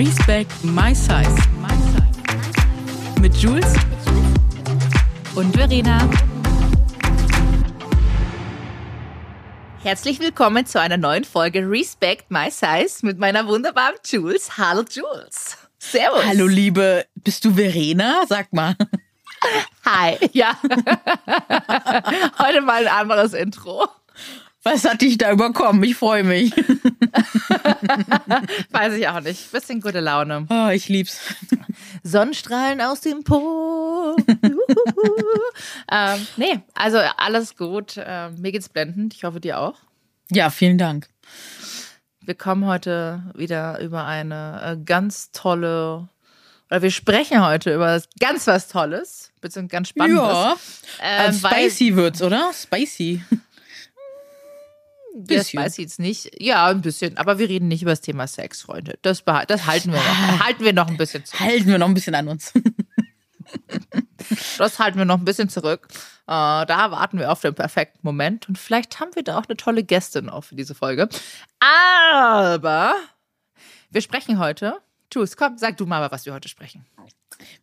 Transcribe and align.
Respect 0.00 0.64
My 0.64 0.94
Size. 0.94 1.36
Mit 3.20 3.36
Jules 3.36 3.74
und 5.34 5.54
Verena. 5.54 6.08
Herzlich 9.82 10.18
willkommen 10.18 10.64
zu 10.64 10.80
einer 10.80 10.96
neuen 10.96 11.24
Folge 11.24 11.70
Respect 11.70 12.30
My 12.30 12.50
Size 12.50 13.04
mit 13.04 13.18
meiner 13.18 13.46
wunderbaren 13.46 13.96
Jules. 14.02 14.56
Hallo 14.56 14.84
Jules. 14.90 15.58
Servus. 15.78 16.24
Hallo 16.24 16.46
Liebe, 16.46 17.04
bist 17.16 17.44
du 17.44 17.52
Verena? 17.52 18.22
Sag 18.26 18.54
mal. 18.54 18.74
Hi. 19.84 20.16
Ja. 20.32 20.56
Heute 22.38 22.62
mal 22.62 22.86
ein 22.86 22.88
anderes 22.88 23.34
Intro. 23.34 23.86
Was 24.62 24.84
hat 24.84 25.00
dich 25.00 25.16
da 25.16 25.32
überkommen? 25.32 25.82
Ich 25.84 25.96
freue 25.96 26.22
mich. 26.22 26.52
Weiß 28.70 28.92
ich 28.94 29.08
auch 29.08 29.20
nicht. 29.20 29.50
Bisschen 29.52 29.80
gute 29.80 30.00
Laune. 30.00 30.46
Oh, 30.50 30.68
ich 30.68 30.88
lieb's. 30.88 31.18
Sonnenstrahlen 32.02 32.82
aus 32.82 33.00
dem 33.00 33.24
Po. 33.24 34.14
ähm, 35.90 36.26
nee, 36.36 36.60
also 36.74 36.98
alles 37.16 37.56
gut. 37.56 37.94
Ähm, 37.98 38.34
mir 38.40 38.52
geht's 38.52 38.68
blendend. 38.68 39.14
Ich 39.14 39.24
hoffe, 39.24 39.40
dir 39.40 39.58
auch. 39.58 39.76
Ja, 40.30 40.50
vielen 40.50 40.76
Dank. 40.76 41.08
Wir 42.20 42.34
kommen 42.34 42.66
heute 42.66 43.22
wieder 43.34 43.80
über 43.80 44.04
eine 44.04 44.60
äh, 44.62 44.76
ganz 44.84 45.32
tolle, 45.32 46.08
oder 46.70 46.82
wir 46.82 46.90
sprechen 46.90 47.42
heute 47.44 47.74
über 47.74 48.00
ganz 48.20 48.46
was 48.46 48.68
Tolles, 48.68 49.32
beziehungsweise 49.40 49.72
ganz 49.72 49.88
Spannendes. 49.88 50.22
Ja, 50.22 50.56
Ähm, 51.00 51.30
äh, 51.30 51.32
spicy 51.32 51.96
wird's, 51.96 52.20
oder? 52.20 52.50
Spicy. 52.52 53.22
Bisschen. 55.14 55.60
spicy 55.60 55.82
jetzt 55.82 55.98
nicht. 55.98 56.40
Ja, 56.40 56.66
ein 56.66 56.80
bisschen. 56.82 57.16
Aber 57.16 57.38
wir 57.38 57.48
reden 57.48 57.68
nicht 57.68 57.82
über 57.82 57.92
das 57.92 58.00
Thema 58.00 58.26
Sex, 58.26 58.62
Freunde. 58.62 58.98
Das, 59.02 59.24
das 59.24 59.66
halten 59.66 59.92
wir 59.92 59.98
noch. 59.98 60.44
halten 60.44 60.64
wir 60.64 60.72
noch 60.72 60.88
ein 60.88 60.96
bisschen 60.96 61.24
zurück. 61.24 61.40
Halten 61.40 61.66
wir 61.66 61.78
noch 61.78 61.88
ein 61.88 61.94
bisschen 61.94 62.14
an 62.14 62.28
uns. 62.28 62.52
Das 64.58 64.78
halten 64.78 64.98
wir 64.98 65.04
noch 65.04 65.18
ein 65.18 65.24
bisschen 65.24 65.48
zurück. 65.48 65.88
Äh, 65.90 65.96
da 66.26 66.90
warten 66.90 67.18
wir 67.18 67.32
auf 67.32 67.40
den 67.40 67.54
perfekten 67.54 67.98
Moment. 68.02 68.48
Und 68.48 68.58
vielleicht 68.58 69.00
haben 69.00 69.10
wir 69.14 69.24
da 69.24 69.38
auch 69.38 69.46
eine 69.48 69.56
tolle 69.56 69.82
Gästin 69.82 70.28
auch 70.28 70.44
für 70.44 70.54
diese 70.54 70.74
Folge. 70.74 71.08
Aber 71.58 72.94
wir 73.90 74.00
sprechen 74.00 74.38
heute. 74.38 74.78
Jules, 75.12 75.36
komm, 75.36 75.58
sag 75.58 75.76
du 75.78 75.86
mal, 75.86 76.08
was 76.12 76.26
wir 76.26 76.32
heute 76.32 76.48
sprechen. 76.48 76.86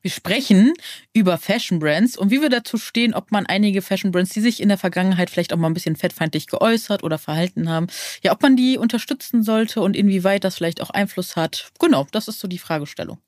Wir 0.01 0.11
sprechen 0.11 0.73
über 1.13 1.37
Fashion 1.37 1.79
Brands 1.79 2.17
und 2.17 2.31
wie 2.31 2.41
wir 2.41 2.49
dazu 2.49 2.77
stehen, 2.77 3.13
ob 3.13 3.31
man 3.31 3.45
einige 3.45 3.81
Fashion 3.81 4.11
Brands, 4.11 4.31
die 4.31 4.41
sich 4.41 4.61
in 4.61 4.69
der 4.69 4.77
Vergangenheit 4.77 5.29
vielleicht 5.29 5.53
auch 5.53 5.57
mal 5.57 5.67
ein 5.67 5.73
bisschen 5.73 5.95
fettfeindlich 5.95 6.47
geäußert 6.47 7.03
oder 7.03 7.17
verhalten 7.17 7.69
haben, 7.69 7.87
ja, 8.23 8.31
ob 8.31 8.41
man 8.41 8.55
die 8.55 8.77
unterstützen 8.77 9.43
sollte 9.43 9.81
und 9.81 9.95
inwieweit 9.95 10.43
das 10.43 10.55
vielleicht 10.55 10.81
auch 10.81 10.89
Einfluss 10.89 11.35
hat. 11.35 11.71
Genau, 11.79 12.07
das 12.11 12.27
ist 12.27 12.39
so 12.39 12.47
die 12.47 12.59
Fragestellung. 12.59 13.19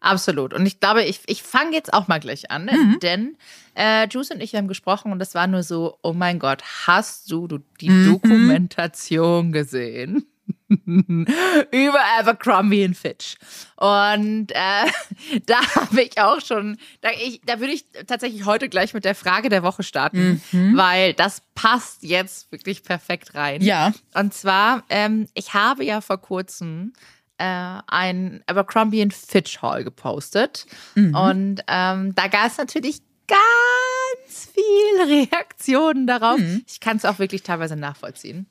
Absolut. 0.00 0.52
Und 0.52 0.66
ich 0.66 0.80
glaube, 0.80 1.02
ich, 1.04 1.20
ich 1.26 1.42
fange 1.42 1.72
jetzt 1.72 1.94
auch 1.94 2.08
mal 2.08 2.20
gleich 2.20 2.50
an, 2.50 2.66
Mhm. 2.66 2.98
denn 3.00 3.36
äh, 3.74 4.06
Jules 4.08 4.30
und 4.30 4.42
ich 4.42 4.54
haben 4.54 4.68
gesprochen 4.68 5.12
und 5.12 5.18
das 5.18 5.34
war 5.34 5.46
nur 5.46 5.62
so, 5.62 5.98
oh 6.02 6.12
mein 6.12 6.38
Gott, 6.38 6.62
hast 6.86 7.30
du, 7.30 7.46
du 7.46 7.58
die 7.80 7.88
Mhm. 7.88 8.04
Dokumentation 8.04 9.52
gesehen? 9.52 10.26
über 10.68 12.00
Abercrombie 12.18 12.84
und 12.84 12.96
Fitch. 12.96 13.36
Und 13.76 14.50
äh, 14.50 14.86
da 15.46 15.60
habe 15.74 16.02
ich 16.02 16.20
auch 16.20 16.40
schon, 16.40 16.78
da, 17.00 17.10
ich, 17.10 17.40
da 17.44 17.60
würde 17.60 17.72
ich 17.72 17.86
tatsächlich 18.06 18.44
heute 18.44 18.68
gleich 18.68 18.94
mit 18.94 19.04
der 19.04 19.14
Frage 19.14 19.48
der 19.48 19.62
Woche 19.62 19.82
starten, 19.82 20.42
weil 20.74 21.14
das 21.14 21.42
passt 21.54 22.02
jetzt 22.02 22.50
wirklich 22.50 22.82
perfekt 22.82 23.34
rein. 23.34 23.62
Ja. 23.62 23.92
Und 24.14 24.34
zwar, 24.34 24.84
ähm, 24.88 25.28
ich 25.34 25.54
habe 25.54 25.84
ja 25.84 26.00
vor 26.00 26.18
kurzem 26.18 26.92
äh, 27.38 27.44
ein 27.44 28.42
Abercrombie 28.46 29.02
and 29.02 29.14
Fitch 29.14 29.60
Haul 29.62 29.84
gepostet. 29.84 30.66
Und 30.94 31.62
ähm, 31.68 32.14
da 32.14 32.28
gab 32.28 32.46
es 32.46 32.58
natürlich 32.58 33.00
ganz 33.26 34.48
viele 34.52 35.26
Reaktionen 35.26 36.06
darauf. 36.06 36.40
Ich 36.66 36.80
kann 36.80 36.96
es 36.96 37.04
auch 37.04 37.18
wirklich 37.18 37.42
teilweise 37.42 37.76
nachvollziehen. 37.76 38.46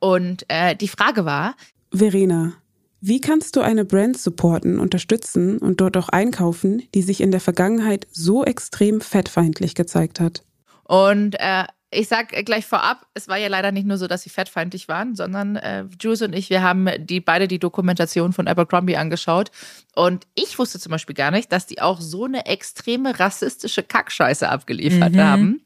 Und 0.00 0.44
äh, 0.48 0.76
die 0.76 0.88
Frage 0.88 1.24
war, 1.24 1.54
Verena, 1.92 2.54
wie 3.00 3.20
kannst 3.20 3.54
du 3.56 3.60
eine 3.60 3.84
Brand 3.84 4.18
supporten, 4.18 4.78
unterstützen 4.78 5.58
und 5.58 5.80
dort 5.80 5.96
auch 5.96 6.08
einkaufen, 6.08 6.82
die 6.94 7.02
sich 7.02 7.20
in 7.20 7.30
der 7.30 7.40
Vergangenheit 7.40 8.06
so 8.10 8.44
extrem 8.44 9.00
fettfeindlich 9.00 9.74
gezeigt 9.74 10.18
hat? 10.18 10.42
Und 10.84 11.36
äh, 11.38 11.64
ich 11.90 12.08
sag 12.08 12.30
gleich 12.44 12.66
vorab, 12.66 13.06
es 13.14 13.28
war 13.28 13.38
ja 13.38 13.48
leider 13.48 13.72
nicht 13.72 13.86
nur 13.86 13.96
so, 13.96 14.06
dass 14.06 14.22
sie 14.22 14.28
fettfeindlich 14.28 14.88
waren, 14.88 15.16
sondern 15.16 15.56
äh, 15.56 15.84
Jules 15.98 16.20
und 16.20 16.34
ich, 16.34 16.50
wir 16.50 16.62
haben 16.62 16.88
die 16.98 17.20
beide 17.20 17.48
die 17.48 17.58
Dokumentation 17.58 18.34
von 18.34 18.46
Abercrombie 18.46 18.96
angeschaut. 18.96 19.50
Und 19.94 20.26
ich 20.34 20.58
wusste 20.58 20.78
zum 20.78 20.90
Beispiel 20.90 21.14
gar 21.14 21.30
nicht, 21.30 21.50
dass 21.50 21.66
die 21.66 21.80
auch 21.80 22.00
so 22.00 22.26
eine 22.26 22.44
extreme 22.44 23.18
rassistische 23.18 23.82
Kackscheiße 23.82 24.48
abgeliefert 24.48 25.16
haben, 25.16 25.62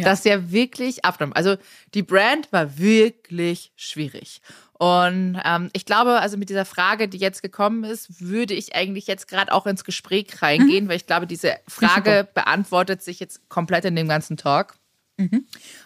dass 0.00 0.22
der 0.22 0.52
wirklich 0.52 1.04
abnahm. 1.04 1.32
Also 1.34 1.56
die 1.92 2.02
Brand 2.02 2.52
war 2.52 2.78
wirklich 2.78 3.72
schwierig. 3.74 4.42
Und 4.74 5.40
ähm, 5.44 5.70
ich 5.72 5.86
glaube, 5.86 6.20
also 6.20 6.36
mit 6.36 6.50
dieser 6.50 6.64
Frage, 6.64 7.08
die 7.08 7.18
jetzt 7.18 7.42
gekommen 7.42 7.84
ist, 7.84 8.20
würde 8.20 8.54
ich 8.54 8.74
eigentlich 8.76 9.06
jetzt 9.06 9.28
gerade 9.28 9.52
auch 9.52 9.66
ins 9.66 9.84
Gespräch 9.84 10.42
reingehen, 10.42 10.88
weil 10.88 10.96
ich 10.96 11.06
glaube, 11.06 11.26
diese 11.26 11.56
Frage 11.66 12.28
beantwortet 12.32 13.02
sich 13.02 13.18
jetzt 13.18 13.48
komplett 13.48 13.84
in 13.84 13.96
dem 13.96 14.08
ganzen 14.08 14.36
Talk 14.36 14.76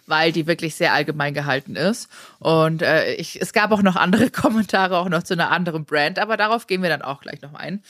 weil 0.06 0.32
die 0.32 0.46
wirklich 0.46 0.74
sehr 0.74 0.92
allgemein 0.92 1.34
gehalten 1.34 1.76
ist. 1.76 2.08
Und 2.38 2.82
äh, 2.82 3.14
ich, 3.14 3.40
es 3.40 3.52
gab 3.52 3.72
auch 3.72 3.82
noch 3.82 3.96
andere 3.96 4.30
Kommentare, 4.30 4.98
auch 4.98 5.08
noch 5.08 5.22
zu 5.22 5.34
einer 5.34 5.50
anderen 5.50 5.84
Brand, 5.84 6.18
aber 6.18 6.36
darauf 6.36 6.66
gehen 6.66 6.82
wir 6.82 6.88
dann 6.88 7.02
auch 7.02 7.20
gleich 7.20 7.42
noch 7.42 7.54
ein. 7.54 7.82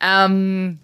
Ähm, 0.00 0.80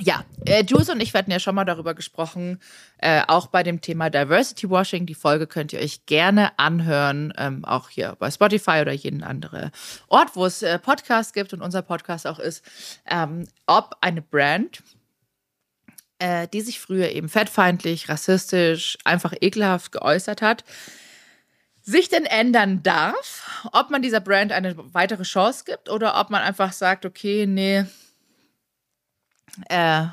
ja, 0.00 0.24
äh, 0.44 0.64
Jules 0.64 0.88
und 0.88 1.00
ich 1.00 1.14
hatten 1.14 1.30
ja 1.30 1.38
schon 1.38 1.54
mal 1.54 1.64
darüber 1.64 1.94
gesprochen, 1.94 2.60
äh, 2.98 3.22
auch 3.28 3.46
bei 3.46 3.62
dem 3.62 3.80
Thema 3.80 4.10
Diversity 4.10 4.68
Washing. 4.68 5.06
Die 5.06 5.14
Folge 5.14 5.46
könnt 5.46 5.72
ihr 5.72 5.78
euch 5.78 6.04
gerne 6.06 6.58
anhören, 6.58 7.32
ähm, 7.36 7.64
auch 7.64 7.90
hier 7.90 8.16
bei 8.18 8.28
Spotify 8.30 8.80
oder 8.80 8.92
jeden 8.92 9.22
anderen 9.22 9.70
Ort, 10.08 10.34
wo 10.34 10.46
es 10.46 10.62
äh, 10.62 10.80
Podcasts 10.80 11.32
gibt 11.32 11.52
und 11.52 11.62
unser 11.62 11.82
Podcast 11.82 12.26
auch 12.26 12.40
ist, 12.40 12.64
ähm, 13.08 13.46
ob 13.66 13.96
eine 14.00 14.20
Brand 14.20 14.82
äh, 16.18 16.48
die 16.48 16.60
sich 16.60 16.80
früher 16.80 17.10
eben 17.10 17.28
fettfeindlich, 17.28 18.08
rassistisch, 18.08 18.98
einfach 19.04 19.34
ekelhaft 19.40 19.92
geäußert 19.92 20.42
hat, 20.42 20.64
sich 21.82 22.08
denn 22.08 22.24
ändern 22.24 22.82
darf, 22.82 23.68
ob 23.72 23.90
man 23.90 24.00
dieser 24.02 24.20
Brand 24.20 24.52
eine 24.52 24.74
weitere 24.94 25.24
Chance 25.24 25.64
gibt 25.66 25.90
oder 25.90 26.18
ob 26.20 26.30
man 26.30 26.42
einfach 26.42 26.72
sagt, 26.72 27.04
okay, 27.04 27.46
nee, 27.46 27.84
äh, 29.68 30.04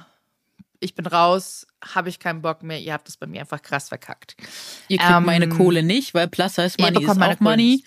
ich 0.80 0.96
bin 0.96 1.06
raus, 1.06 1.68
habe 1.94 2.10
ich 2.10 2.20
keinen 2.20 2.42
Bock 2.42 2.64
mehr, 2.64 2.80
ihr 2.80 2.94
habt 2.94 3.08
es 3.08 3.16
bei 3.18 3.28
mir 3.28 3.42
einfach 3.42 3.62
krass 3.62 3.90
verkackt. 3.90 4.36
Ihr 4.88 4.98
kriegt 4.98 5.12
Ähm, 5.12 5.26
meine 5.26 5.48
Kohle 5.48 5.84
nicht, 5.84 6.14
weil 6.14 6.28
Plus 6.28 6.58
ihr 6.58 6.70
Money 6.80 7.04
ist 7.04 7.10
auch 7.10 7.40
Money. 7.40 7.76
nicht. 7.78 7.86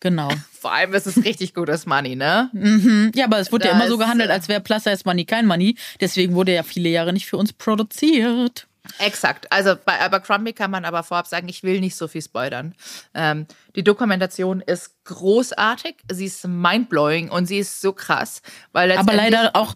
Genau. 0.00 0.30
Vor 0.60 0.72
allem 0.72 0.94
ist 0.94 1.06
es 1.06 1.24
richtig 1.24 1.54
gutes 1.54 1.86
Money, 1.86 2.16
ne? 2.16 2.50
Mhm. 2.52 3.12
Ja, 3.14 3.26
aber 3.26 3.38
es 3.38 3.52
wurde 3.52 3.66
ja 3.66 3.72
Da 3.72 3.78
immer 3.78 3.88
so 3.88 3.98
gehandelt, 3.98 4.30
äh, 4.30 4.32
als 4.32 4.48
wäre 4.48 4.60
Plus 4.60 4.84
Size 4.84 5.02
Money 5.04 5.24
kein 5.24 5.46
Money. 5.46 5.76
Deswegen 6.00 6.34
wurde 6.34 6.52
ja 6.52 6.62
viele 6.62 6.88
Jahre 6.88 7.12
nicht 7.12 7.26
für 7.26 7.36
uns 7.36 7.52
produziert. 7.52 8.66
Exakt. 8.98 9.50
Also 9.52 9.74
bei 9.84 10.00
Abercrombie 10.00 10.52
kann 10.52 10.70
man 10.70 10.84
aber 10.84 11.02
vorab 11.02 11.26
sagen, 11.26 11.48
ich 11.48 11.62
will 11.62 11.80
nicht 11.80 11.96
so 11.96 12.08
viel 12.08 12.22
spoilern. 12.22 12.74
Ähm, 13.14 13.46
die 13.74 13.84
Dokumentation 13.84 14.60
ist 14.60 14.92
großartig, 15.04 15.96
sie 16.10 16.26
ist 16.26 16.46
mindblowing 16.46 17.30
und 17.30 17.46
sie 17.46 17.58
ist 17.58 17.80
so 17.80 17.92
krass, 17.92 18.42
weil 18.72 18.92
Aber 18.92 19.14
leider 19.14 19.50
auch 19.54 19.74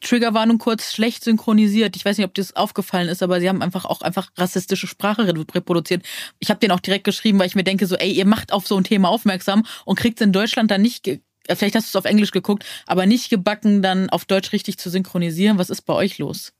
Triggerwarnung 0.00 0.58
kurz 0.58 0.92
schlecht 0.92 1.24
synchronisiert. 1.24 1.96
Ich 1.96 2.04
weiß 2.04 2.18
nicht, 2.18 2.26
ob 2.26 2.34
dir 2.34 2.42
das 2.42 2.56
aufgefallen 2.56 3.08
ist, 3.08 3.22
aber 3.22 3.40
sie 3.40 3.48
haben 3.48 3.62
einfach 3.62 3.84
auch 3.84 4.02
einfach 4.02 4.30
rassistische 4.36 4.86
Sprache 4.86 5.26
re- 5.26 5.44
reproduziert. 5.54 6.04
Ich 6.40 6.50
habe 6.50 6.60
den 6.60 6.72
auch 6.72 6.80
direkt 6.80 7.04
geschrieben, 7.04 7.38
weil 7.38 7.46
ich 7.46 7.54
mir 7.54 7.64
denke 7.64 7.86
so, 7.86 7.96
ey, 7.96 8.10
ihr 8.10 8.26
macht 8.26 8.52
auf 8.52 8.66
so 8.66 8.76
ein 8.76 8.84
Thema 8.84 9.08
aufmerksam 9.08 9.64
und 9.84 9.98
kriegt 9.98 10.20
in 10.20 10.32
Deutschland 10.32 10.70
dann 10.70 10.82
nicht 10.82 11.06
äh, 11.06 11.20
Vielleicht 11.46 11.74
hast 11.74 11.92
du 11.92 11.98
es 11.98 12.02
auf 12.02 12.10
Englisch 12.10 12.30
geguckt, 12.30 12.64
aber 12.86 13.04
nicht 13.04 13.28
gebacken, 13.28 13.82
dann 13.82 14.08
auf 14.08 14.24
Deutsch 14.24 14.52
richtig 14.52 14.78
zu 14.78 14.88
synchronisieren. 14.88 15.58
Was 15.58 15.68
ist 15.68 15.82
bei 15.82 15.92
euch 15.92 16.16
los? 16.16 16.54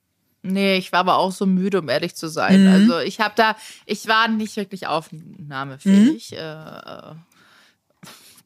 Nee, 0.47 0.77
ich 0.77 0.91
war 0.91 0.99
aber 1.01 1.17
auch 1.17 1.31
so 1.31 1.45
müde, 1.45 1.79
um 1.79 1.89
ehrlich 1.89 2.15
zu 2.15 2.27
sein. 2.27 2.63
Mhm. 2.63 2.67
Also 2.71 2.99
ich 2.99 3.19
habe 3.19 3.33
da, 3.35 3.55
ich 3.85 4.07
war 4.07 4.27
nicht 4.27 4.55
wirklich 4.55 4.87
aufnahmefähig. 4.87 6.31
Mhm. 6.31 6.37
Äh, 6.37 7.15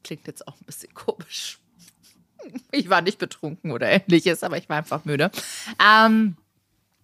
klingt 0.02 0.26
jetzt 0.26 0.46
auch 0.48 0.56
ein 0.60 0.64
bisschen 0.66 0.92
komisch. 0.94 1.58
Ich 2.72 2.88
war 2.88 3.02
nicht 3.02 3.18
betrunken 3.18 3.70
oder 3.70 3.88
ähnliches, 3.90 4.42
aber 4.42 4.56
ich 4.56 4.68
war 4.68 4.78
einfach 4.78 5.04
müde. 5.04 5.30
Ähm, 5.78 6.36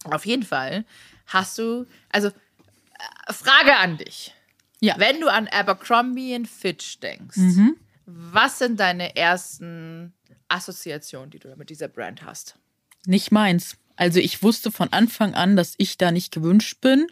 auf 0.04 0.24
jeden 0.24 0.44
Fall 0.44 0.84
hast 1.26 1.58
du, 1.58 1.86
also 2.10 2.28
äh, 2.28 3.32
Frage 3.32 3.76
an 3.76 3.98
dich. 3.98 4.32
Ja. 4.80 4.94
Wenn 4.98 5.20
du 5.20 5.28
an 5.28 5.46
Abercrombie 5.48 6.42
Fitch 6.46 7.00
denkst, 7.00 7.36
Mhm. 7.36 7.76
was 8.06 8.58
sind 8.58 8.80
deine 8.80 9.14
ersten 9.16 10.14
Assoziationen, 10.48 11.30
die 11.30 11.38
du 11.38 11.54
mit 11.56 11.68
dieser 11.70 11.88
Brand 11.88 12.22
hast? 12.24 12.56
Nicht 13.04 13.30
meins. 13.30 13.76
Also 13.96 14.20
ich 14.20 14.42
wusste 14.42 14.70
von 14.70 14.92
Anfang 14.92 15.34
an, 15.34 15.56
dass 15.56 15.74
ich 15.78 15.98
da 15.98 16.10
nicht 16.10 16.32
gewünscht 16.32 16.80
bin. 16.80 17.06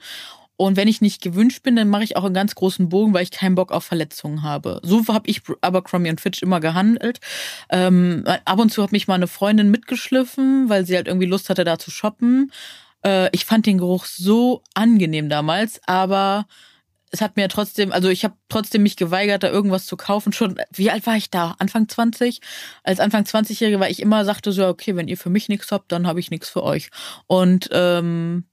Und 0.56 0.76
wenn 0.76 0.86
ich 0.86 1.00
nicht 1.00 1.20
gewünscht 1.20 1.64
bin, 1.64 1.74
dann 1.74 1.88
mache 1.88 2.04
ich 2.04 2.16
auch 2.16 2.24
einen 2.24 2.34
ganz 2.34 2.54
großen 2.54 2.88
Bogen, 2.88 3.12
weil 3.12 3.24
ich 3.24 3.32
keinen 3.32 3.56
Bock 3.56 3.72
auf 3.72 3.84
Verletzungen 3.84 4.42
habe. 4.42 4.80
So 4.84 5.04
habe 5.08 5.28
ich 5.28 5.42
Abercrombie 5.62 6.10
und 6.10 6.20
Fitch 6.20 6.42
immer 6.42 6.60
gehandelt. 6.60 7.18
Ähm, 7.70 8.24
ab 8.44 8.60
und 8.60 8.70
zu 8.70 8.82
hat 8.82 8.92
mich 8.92 9.08
mal 9.08 9.14
eine 9.14 9.26
Freundin 9.26 9.70
mitgeschliffen, 9.72 10.68
weil 10.68 10.86
sie 10.86 10.94
halt 10.94 11.08
irgendwie 11.08 11.26
Lust 11.26 11.50
hatte, 11.50 11.64
da 11.64 11.78
zu 11.78 11.90
shoppen. 11.90 12.52
Äh, 13.04 13.30
ich 13.32 13.44
fand 13.44 13.66
den 13.66 13.78
Geruch 13.78 14.04
so 14.04 14.62
angenehm 14.74 15.28
damals, 15.28 15.80
aber 15.86 16.46
es 17.14 17.20
hat 17.20 17.36
mir 17.36 17.48
trotzdem, 17.48 17.92
also 17.92 18.08
ich 18.08 18.24
habe 18.24 18.34
trotzdem 18.48 18.82
mich 18.82 18.96
geweigert, 18.96 19.44
da 19.44 19.48
irgendwas 19.48 19.86
zu 19.86 19.96
kaufen. 19.96 20.32
Schon, 20.32 20.60
wie 20.72 20.90
alt 20.90 21.06
war 21.06 21.16
ich 21.16 21.30
da? 21.30 21.54
Anfang 21.60 21.88
20? 21.88 22.40
Als 22.82 22.98
Anfang 22.98 23.22
20-Jährige 23.22 23.78
war 23.78 23.88
ich 23.88 24.02
immer, 24.02 24.24
sagte 24.24 24.50
so, 24.50 24.66
okay, 24.66 24.96
wenn 24.96 25.06
ihr 25.06 25.16
für 25.16 25.30
mich 25.30 25.48
nichts 25.48 25.70
habt, 25.70 25.92
dann 25.92 26.08
habe 26.08 26.18
ich 26.18 26.32
nichts 26.32 26.48
für 26.48 26.64
euch. 26.64 26.90
Und 27.28 27.68
ähm, 27.70 28.46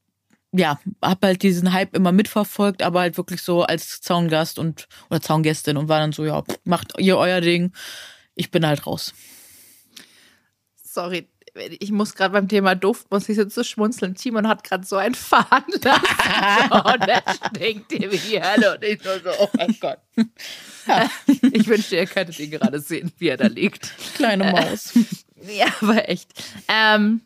ja, 0.52 0.80
hab 1.02 1.26
halt 1.26 1.42
diesen 1.42 1.74
Hype 1.74 1.96
immer 1.96 2.12
mitverfolgt, 2.12 2.84
aber 2.84 3.00
halt 3.00 3.18
wirklich 3.18 3.42
so 3.42 3.64
als 3.64 4.00
Zaungast 4.00 4.60
und 4.60 4.88
oder 5.10 5.22
Zaungästin 5.22 5.76
und 5.76 5.90
war 5.90 6.00
dann 6.00 6.12
so, 6.12 6.24
ja, 6.24 6.44
macht 6.64 6.94
ihr 7.00 7.18
euer 7.18 7.42
Ding, 7.42 7.74
ich 8.36 8.52
bin 8.52 8.68
halt 8.68 8.86
raus. 8.86 9.16
Sorry, 10.76 11.28
ich 11.80 11.92
muss 11.92 12.16
gerade 12.16 12.34
beim 12.34 12.48
Thema 12.48 12.76
Duft, 12.76 13.12
muss 13.12 13.28
ich 13.28 13.38
jetzt 13.38 13.56
so 13.56 13.64
schmunzeln. 13.64 14.16
Timon 14.16 14.48
hat 14.48 14.64
gerade 14.64 14.86
so 14.86 14.96
ein 14.96 15.16
Faden 15.16 15.74
und 15.74 17.08
er 17.08 17.24
stinkt 17.48 17.92
ihm 17.92 18.12
wie 18.12 18.42
Hölle 18.42 18.76
und 18.76 18.84
ich 18.84 19.04
nur 19.04 19.20
so, 19.20 19.30
oh 19.40 19.50
mein 19.58 19.76
Gott. 19.80 20.00
Ja. 20.88 21.10
Ich 21.54 21.68
wünschte, 21.68 21.98
ihr 21.98 22.06
könntet 22.06 22.40
ihn 22.40 22.52
gerade 22.52 22.80
sehen, 22.80 23.12
wie 23.18 23.28
er 23.28 23.38
da 23.38 23.48
liegt. 23.48 23.94
Kleine 24.16 24.52
Maus. 24.52 24.94
Ja, 25.52 25.66
aber 25.82 26.08
echt. 26.08 26.30
Ähm, 26.68 27.22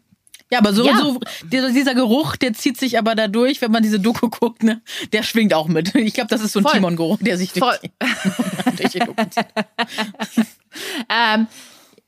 ja, 0.49 0.59
aber 0.59 0.71
so, 0.71 0.85
ja. 0.85 0.97
so 0.97 1.19
dieser 1.43 1.93
Geruch, 1.95 2.37
der 2.37 2.53
zieht 2.53 2.77
sich 2.77 2.97
aber 2.97 3.13
dadurch, 3.13 3.59
wenn 3.61 3.71
man 3.71 3.83
diese 3.83 3.99
Doku 3.99 4.29
guckt, 4.29 4.63
ne, 4.63 4.81
der 5.11 5.23
schwingt 5.23 5.53
auch 5.53 5.67
mit. 5.67 5.93
Ich 5.95 6.13
glaube, 6.13 6.29
das 6.29 6.41
ist 6.41 6.53
so 6.53 6.59
ein 6.59 6.65
Timon-Geruch, 6.65 7.17
der 7.19 7.37
sich 7.37 7.51
durch, 7.51 7.77
durch 8.77 8.91
die 8.91 8.99
Doku 8.99 9.25
zieht. 9.25 9.47
ähm, 11.09 11.47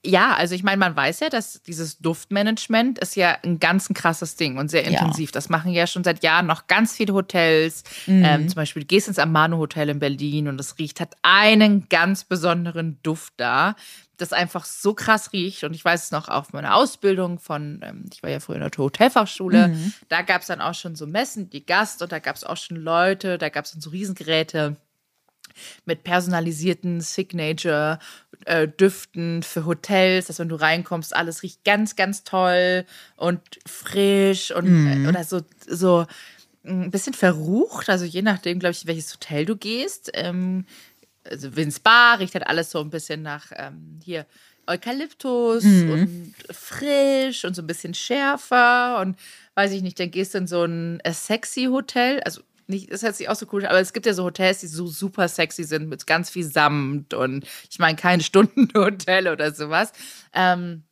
ja, 0.08 0.34
also 0.36 0.56
ich 0.56 0.64
meine, 0.64 0.78
man 0.78 0.96
weiß 0.96 1.20
ja, 1.20 1.30
dass 1.30 1.62
dieses 1.64 2.00
Duftmanagement 2.00 2.98
ist 3.00 3.16
ja 3.16 3.38
ein 3.44 3.60
ganz 3.60 3.90
ein 3.90 3.94
krasses 3.94 4.38
Ding 4.38 4.58
und 4.58 4.70
sehr 4.70 4.86
intensiv. 4.86 5.30
Ja. 5.30 5.34
Das 5.34 5.50
machen 5.50 5.74
ja 5.74 5.86
schon 5.86 6.04
seit 6.04 6.24
Jahren 6.24 6.48
noch 6.48 6.68
ganz 6.68 6.96
viele 6.96 7.14
Hotels. 7.14 7.84
Mhm. 8.06 8.24
Ähm, 8.26 8.50
zum 8.50 8.56
Beispiel, 8.56 8.84
du 8.84 8.88
gehst 8.88 9.10
ins 9.10 9.20
Amano 9.20 9.58
Hotel 9.58 9.90
in 9.90 10.00
Berlin 10.00 10.48
und 10.48 10.60
es 10.60 10.78
riecht, 10.80 11.02
hat 11.02 11.16
einen 11.24 11.90
ganz 11.90 12.24
besonderen 12.24 13.00
Duft 13.04 13.34
da, 13.38 13.76
das 14.16 14.34
einfach 14.34 14.66
so 14.66 14.94
krass 14.94 15.34
riecht. 15.34 15.66
Und 15.66 15.74
ich 15.74 15.84
weiß 15.84 16.06
es 16.06 16.12
noch 16.12 16.30
auf 16.30 16.54
meiner 16.54 16.76
Ausbildung 16.76 17.38
von, 17.38 17.82
ähm, 17.84 18.06
ich 18.14 18.24
war 18.24 18.30
ja 18.30 18.40
früher 18.40 18.56
in 18.56 18.62
der 18.62 18.72
Hotelfachschule, 18.78 19.70
mhm. 19.70 19.94
da 20.08 20.22
gab 20.22 20.42
es 20.42 20.48
dann 20.48 20.62
auch 20.62 20.74
schon 20.74 20.96
so 20.96 21.06
Messen, 21.06 21.50
die 21.50 21.66
Gast 21.66 22.02
und 22.02 22.12
da 22.12 22.20
gab 22.20 22.38
es 22.38 22.46
auch 22.46 22.58
schon 22.58 22.78
Leute, 22.78 23.38
da 23.38 23.50
gab 23.50 23.66
es 23.66 23.72
dann 23.72 23.82
so 23.82 23.90
Riesengeräte 23.90 24.78
mit 25.86 26.04
personalisierten 26.04 27.02
Signature-Düften 27.02 29.40
äh, 29.40 29.44
für 29.44 29.66
Hotels, 29.66 30.28
dass 30.28 30.40
wenn 30.40 30.50
du 30.50 30.56
reinkommst, 30.56 31.16
alles 31.16 31.44
riecht 31.44 31.64
ganz, 31.64 31.96
ganz 31.96 32.24
toll 32.24 32.86
und 33.16 33.42
frisch 33.66 34.52
und 34.52 35.06
äh, 35.06 35.08
oder 35.08 35.24
so, 35.24 35.42
so 35.68 36.06
ein 36.64 36.92
bisschen 36.92 37.14
verrucht. 37.14 37.90
Also 37.90 38.06
je 38.06 38.22
nachdem, 38.22 38.60
glaube 38.60 38.74
ich, 38.74 38.88
welches 38.88 39.14
Hotel 39.14 39.46
du 39.46 39.56
gehst. 39.56 40.12
Ähm, 40.14 40.66
also 41.24 41.56
Vince 41.56 41.80
Bar 41.82 42.20
riecht 42.20 42.34
halt 42.34 42.48
alles 42.48 42.72
so 42.72 42.80
ein 42.80 42.90
bisschen 42.90 43.22
nach 43.22 43.52
ähm, 43.56 44.00
hier 44.04 44.26
Eukalyptus 44.68 45.64
mhm. 45.64 45.90
und 45.90 46.34
frisch 46.52 47.46
und 47.46 47.56
so 47.56 47.62
ein 47.62 47.68
bisschen 47.68 47.94
schärfer 47.94 49.00
und 49.00 49.18
weiß 49.56 49.72
ich 49.72 49.82
nicht, 49.82 50.00
dann 50.00 50.12
gehst 50.12 50.34
du 50.34 50.40
in 50.40 50.48
so 50.48 50.64
ein 50.64 51.02
sexy 51.10 51.70
Hotel, 51.72 52.20
also 52.22 52.42
nicht, 52.68 52.92
das 52.92 53.04
hört 53.04 53.16
sich 53.16 53.30
auch 53.30 53.36
so 53.36 53.48
cool 53.52 53.66
aber 53.66 53.80
es 53.80 53.94
gibt 53.94 54.06
ja 54.06 54.14
so 54.14 54.24
Hotels, 54.24 54.60
die 54.60 54.68
so 54.68 54.88
super 54.88 55.28
sexy 55.28 55.64
sind 55.64 55.90
mit 55.90 56.06
ganz 56.08 56.30
viel 56.30 56.44
Samt 56.44 57.14
und 57.14 57.46
ich 57.70 57.80
meine 57.80 57.96
kein 57.96 58.22
Stundenhotel 58.22 59.28
oder 59.28 59.54
sowas. 59.54 59.92
Ähm, 60.34 60.84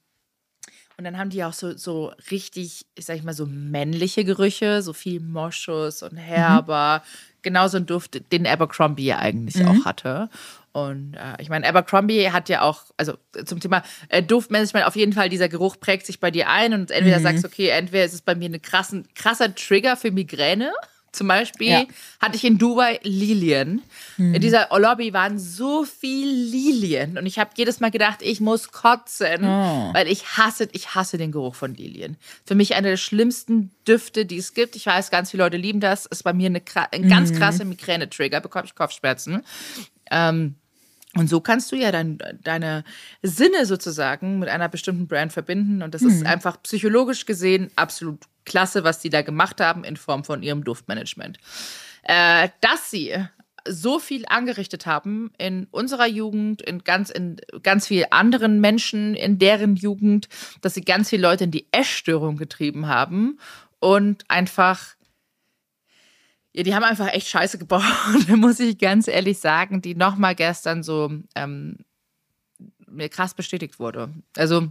und 0.98 1.04
dann 1.04 1.18
haben 1.18 1.30
die 1.30 1.44
auch 1.44 1.54
so, 1.54 1.76
so 1.76 2.14
richtig, 2.32 2.86
ich 2.96 3.06
sag 3.06 3.18
ich 3.18 3.24
mal, 3.24 3.34
so 3.34 3.46
männliche 3.46 4.24
Gerüche, 4.24 4.82
so 4.82 4.94
viel 4.94 5.20
Moschus 5.20 6.04
und 6.04 6.16
herber. 6.16 7.04
Mhm. 7.04 7.40
Genau 7.42 7.68
so 7.68 7.78
ein 7.78 7.86
Duft, 7.86 8.32
den 8.32 8.48
Abercrombie 8.48 9.06
ja 9.06 9.20
eigentlich 9.20 9.56
mhm. 9.56 9.68
auch 9.68 9.86
hatte. 9.86 10.30
Und 10.72 11.16
äh, 11.16 11.42
ich 11.42 11.50
meine, 11.50 11.68
Abercrombie 11.68 12.30
hat 12.32 12.48
ja 12.48 12.62
auch, 12.62 12.84
also 12.96 13.18
zum 13.44 13.60
Thema 13.60 13.84
äh, 14.08 14.24
Duftmanagement, 14.24 14.88
auf 14.88 14.96
jeden 14.96 15.12
Fall, 15.12 15.28
dieser 15.28 15.50
Geruch 15.50 15.80
prägt 15.80 16.06
sich 16.06 16.22
bei 16.22 16.32
dir 16.32 16.50
ein 16.50 16.74
und 16.74 16.92
entweder 16.92 17.20
mhm. 17.20 17.24
sagst 17.24 17.44
du, 17.44 17.48
okay, 17.48 17.70
entweder 17.70 18.06
ist 18.06 18.14
es 18.14 18.22
bei 18.22 18.36
mir 18.36 18.50
ein 18.50 18.62
krasser 18.62 19.54
Trigger 19.54 19.98
für 19.98 20.12
Migräne 20.12 20.72
zum 21.16 21.28
Beispiel 21.28 21.70
ja. 21.70 21.86
hatte 22.20 22.36
ich 22.36 22.44
in 22.44 22.58
Dubai 22.58 23.00
Lilien. 23.04 23.82
Mhm. 24.18 24.36
In 24.36 24.42
dieser 24.42 24.68
Lobby 24.78 25.14
waren 25.14 25.40
so 25.40 25.84
viel 25.86 26.28
Lilien 26.28 27.18
und 27.18 27.26
ich 27.26 27.40
habe 27.40 27.52
jedes 27.56 27.80
Mal 27.80 27.92
gedacht, 27.92 28.20
ich 28.22 28.42
muss 28.42 28.72
kotzen, 28.72 29.44
oh. 29.44 29.94
weil 29.94 30.08
ich 30.08 30.38
hasse, 30.38 30.68
ich 30.74 30.96
hasse 30.96 31.18
den 31.18 31.32
Geruch 31.32 31.56
von 31.56 31.74
Lilien. 31.74 32.18
Für 32.46 32.56
mich 32.56 32.76
einer 32.76 32.90
der 32.90 32.98
schlimmsten 32.98 33.72
Düfte, 33.88 34.26
die 34.26 34.38
es 34.38 34.54
gibt. 34.54 34.76
Ich 34.76 34.86
weiß, 34.86 35.12
ganz 35.12 35.32
viele 35.32 35.44
Leute 35.44 35.58
lieben 35.58 35.80
das. 35.80 36.06
Ist 36.06 36.24
bei 36.24 36.34
mir 36.34 36.48
eine, 36.48 36.62
ein 36.92 37.10
ganz 37.10 37.32
mhm. 37.32 37.38
krasse 37.38 37.66
Migräne-Trigger, 37.66 38.42
bekomme 38.42 38.66
ich 38.66 38.76
Kopfschmerzen. 38.76 39.44
Ähm, 40.12 40.56
und 41.16 41.30
so 41.30 41.40
kannst 41.40 41.72
du 41.72 41.76
ja 41.76 41.92
dein, 41.92 42.18
deine 42.44 42.84
Sinne 43.22 43.66
sozusagen 43.66 44.40
mit 44.40 44.50
einer 44.50 44.70
bestimmten 44.70 45.08
Brand 45.08 45.32
verbinden. 45.32 45.82
Und 45.82 45.94
das 45.94 46.02
mhm. 46.02 46.10
ist 46.10 46.26
einfach 46.26 46.62
psychologisch 46.64 47.26
gesehen 47.26 47.72
absolut 47.76 48.20
klasse, 48.46 48.84
was 48.84 49.00
die 49.00 49.10
da 49.10 49.22
gemacht 49.22 49.62
haben 49.62 49.84
in 49.84 49.98
Form 49.98 50.24
von 50.24 50.44
ihrem 50.44 50.64
Duftmanagement. 50.64 51.38
Äh, 52.04 52.50
dass 52.62 52.92
sie 52.92 53.14
so 53.68 53.98
viel 53.98 54.26
angerichtet 54.28 54.86
haben 54.86 55.32
in 55.38 55.68
unserer 55.72 56.08
Jugend, 56.08 56.62
in 56.62 56.84
ganz, 56.84 57.10
in 57.10 57.38
ganz 57.64 57.88
vielen 57.88 58.12
anderen 58.12 58.62
Menschen 58.62 59.16
in 59.16 59.40
deren 59.40 59.76
Jugend, 59.76 60.30
dass 60.62 60.76
sie 60.76 60.82
ganz 60.82 61.10
viele 61.10 61.24
Leute 61.24 61.46
in 61.46 61.52
die 61.52 61.66
Essstörung 61.72 62.38
getrieben 62.38 62.88
haben 62.88 63.40
und 63.80 64.24
einfach, 64.30 64.95
ja, 66.56 66.64
die 66.64 66.74
haben 66.74 66.84
einfach 66.84 67.12
echt 67.12 67.28
Scheiße 67.28 67.58
gebaut, 67.58 67.84
muss 68.38 68.62
ich 68.62 68.78
ganz 68.78 69.10
ehrlich 69.10 69.40
sagen, 69.40 69.82
die 69.82 69.94
nochmal 69.94 70.36
gestern 70.36 70.84
so 70.84 71.12
ähm, 71.36 71.80
mir 72.88 73.10
krass 73.10 73.34
bestätigt 73.34 73.78
wurde. 73.78 74.10
Also 74.38 74.70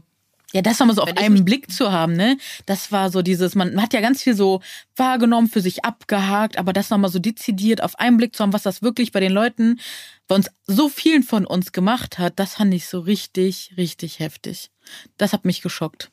ja, 0.54 0.62
das 0.62 0.78
nochmal 0.78 0.94
so 0.94 1.02
auf 1.02 1.16
einen 1.16 1.44
Blick 1.44 1.70
zu 1.70 1.90
haben, 1.90 2.12
ne? 2.12 2.38
Das 2.64 2.92
war 2.92 3.10
so 3.10 3.22
dieses, 3.22 3.56
man 3.56 3.82
hat 3.82 3.92
ja 3.92 4.00
ganz 4.00 4.22
viel 4.22 4.34
so 4.34 4.62
wahrgenommen, 4.96 5.48
für 5.48 5.60
sich 5.60 5.84
abgehakt, 5.84 6.58
aber 6.58 6.72
das 6.72 6.90
nochmal 6.90 7.10
so 7.10 7.18
dezidiert 7.18 7.82
auf 7.82 7.98
einen 7.98 8.16
Blick 8.16 8.36
zu 8.36 8.44
haben, 8.44 8.52
was 8.52 8.62
das 8.62 8.80
wirklich 8.80 9.10
bei 9.10 9.18
den 9.18 9.32
Leuten, 9.32 9.80
bei 10.28 10.36
uns 10.36 10.48
so 10.66 10.88
vielen 10.88 11.24
von 11.24 11.44
uns 11.44 11.72
gemacht 11.72 12.18
hat, 12.20 12.38
das 12.38 12.54
fand 12.54 12.72
ich 12.72 12.86
so 12.86 13.00
richtig, 13.00 13.74
richtig 13.76 14.20
heftig. 14.20 14.70
Das 15.18 15.32
hat 15.32 15.44
mich 15.44 15.60
geschockt. 15.60 16.12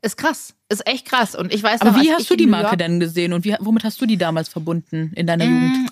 Ist 0.00 0.16
krass, 0.16 0.54
ist 0.68 0.86
echt 0.86 1.06
krass. 1.06 1.34
Und 1.34 1.52
ich 1.52 1.62
weiß 1.62 1.80
Aber 1.80 1.92
noch, 1.92 2.00
wie 2.00 2.12
hast 2.12 2.30
du 2.30 2.36
die 2.36 2.46
Marke 2.46 2.76
denn 2.76 3.00
gesehen 3.00 3.32
und 3.32 3.44
wie, 3.44 3.56
womit 3.60 3.84
hast 3.84 4.00
du 4.00 4.06
die 4.06 4.16
damals 4.16 4.48
verbunden 4.48 5.12
in 5.14 5.26
deiner 5.26 5.44
mmh, 5.44 5.50
Jugend? 5.50 5.90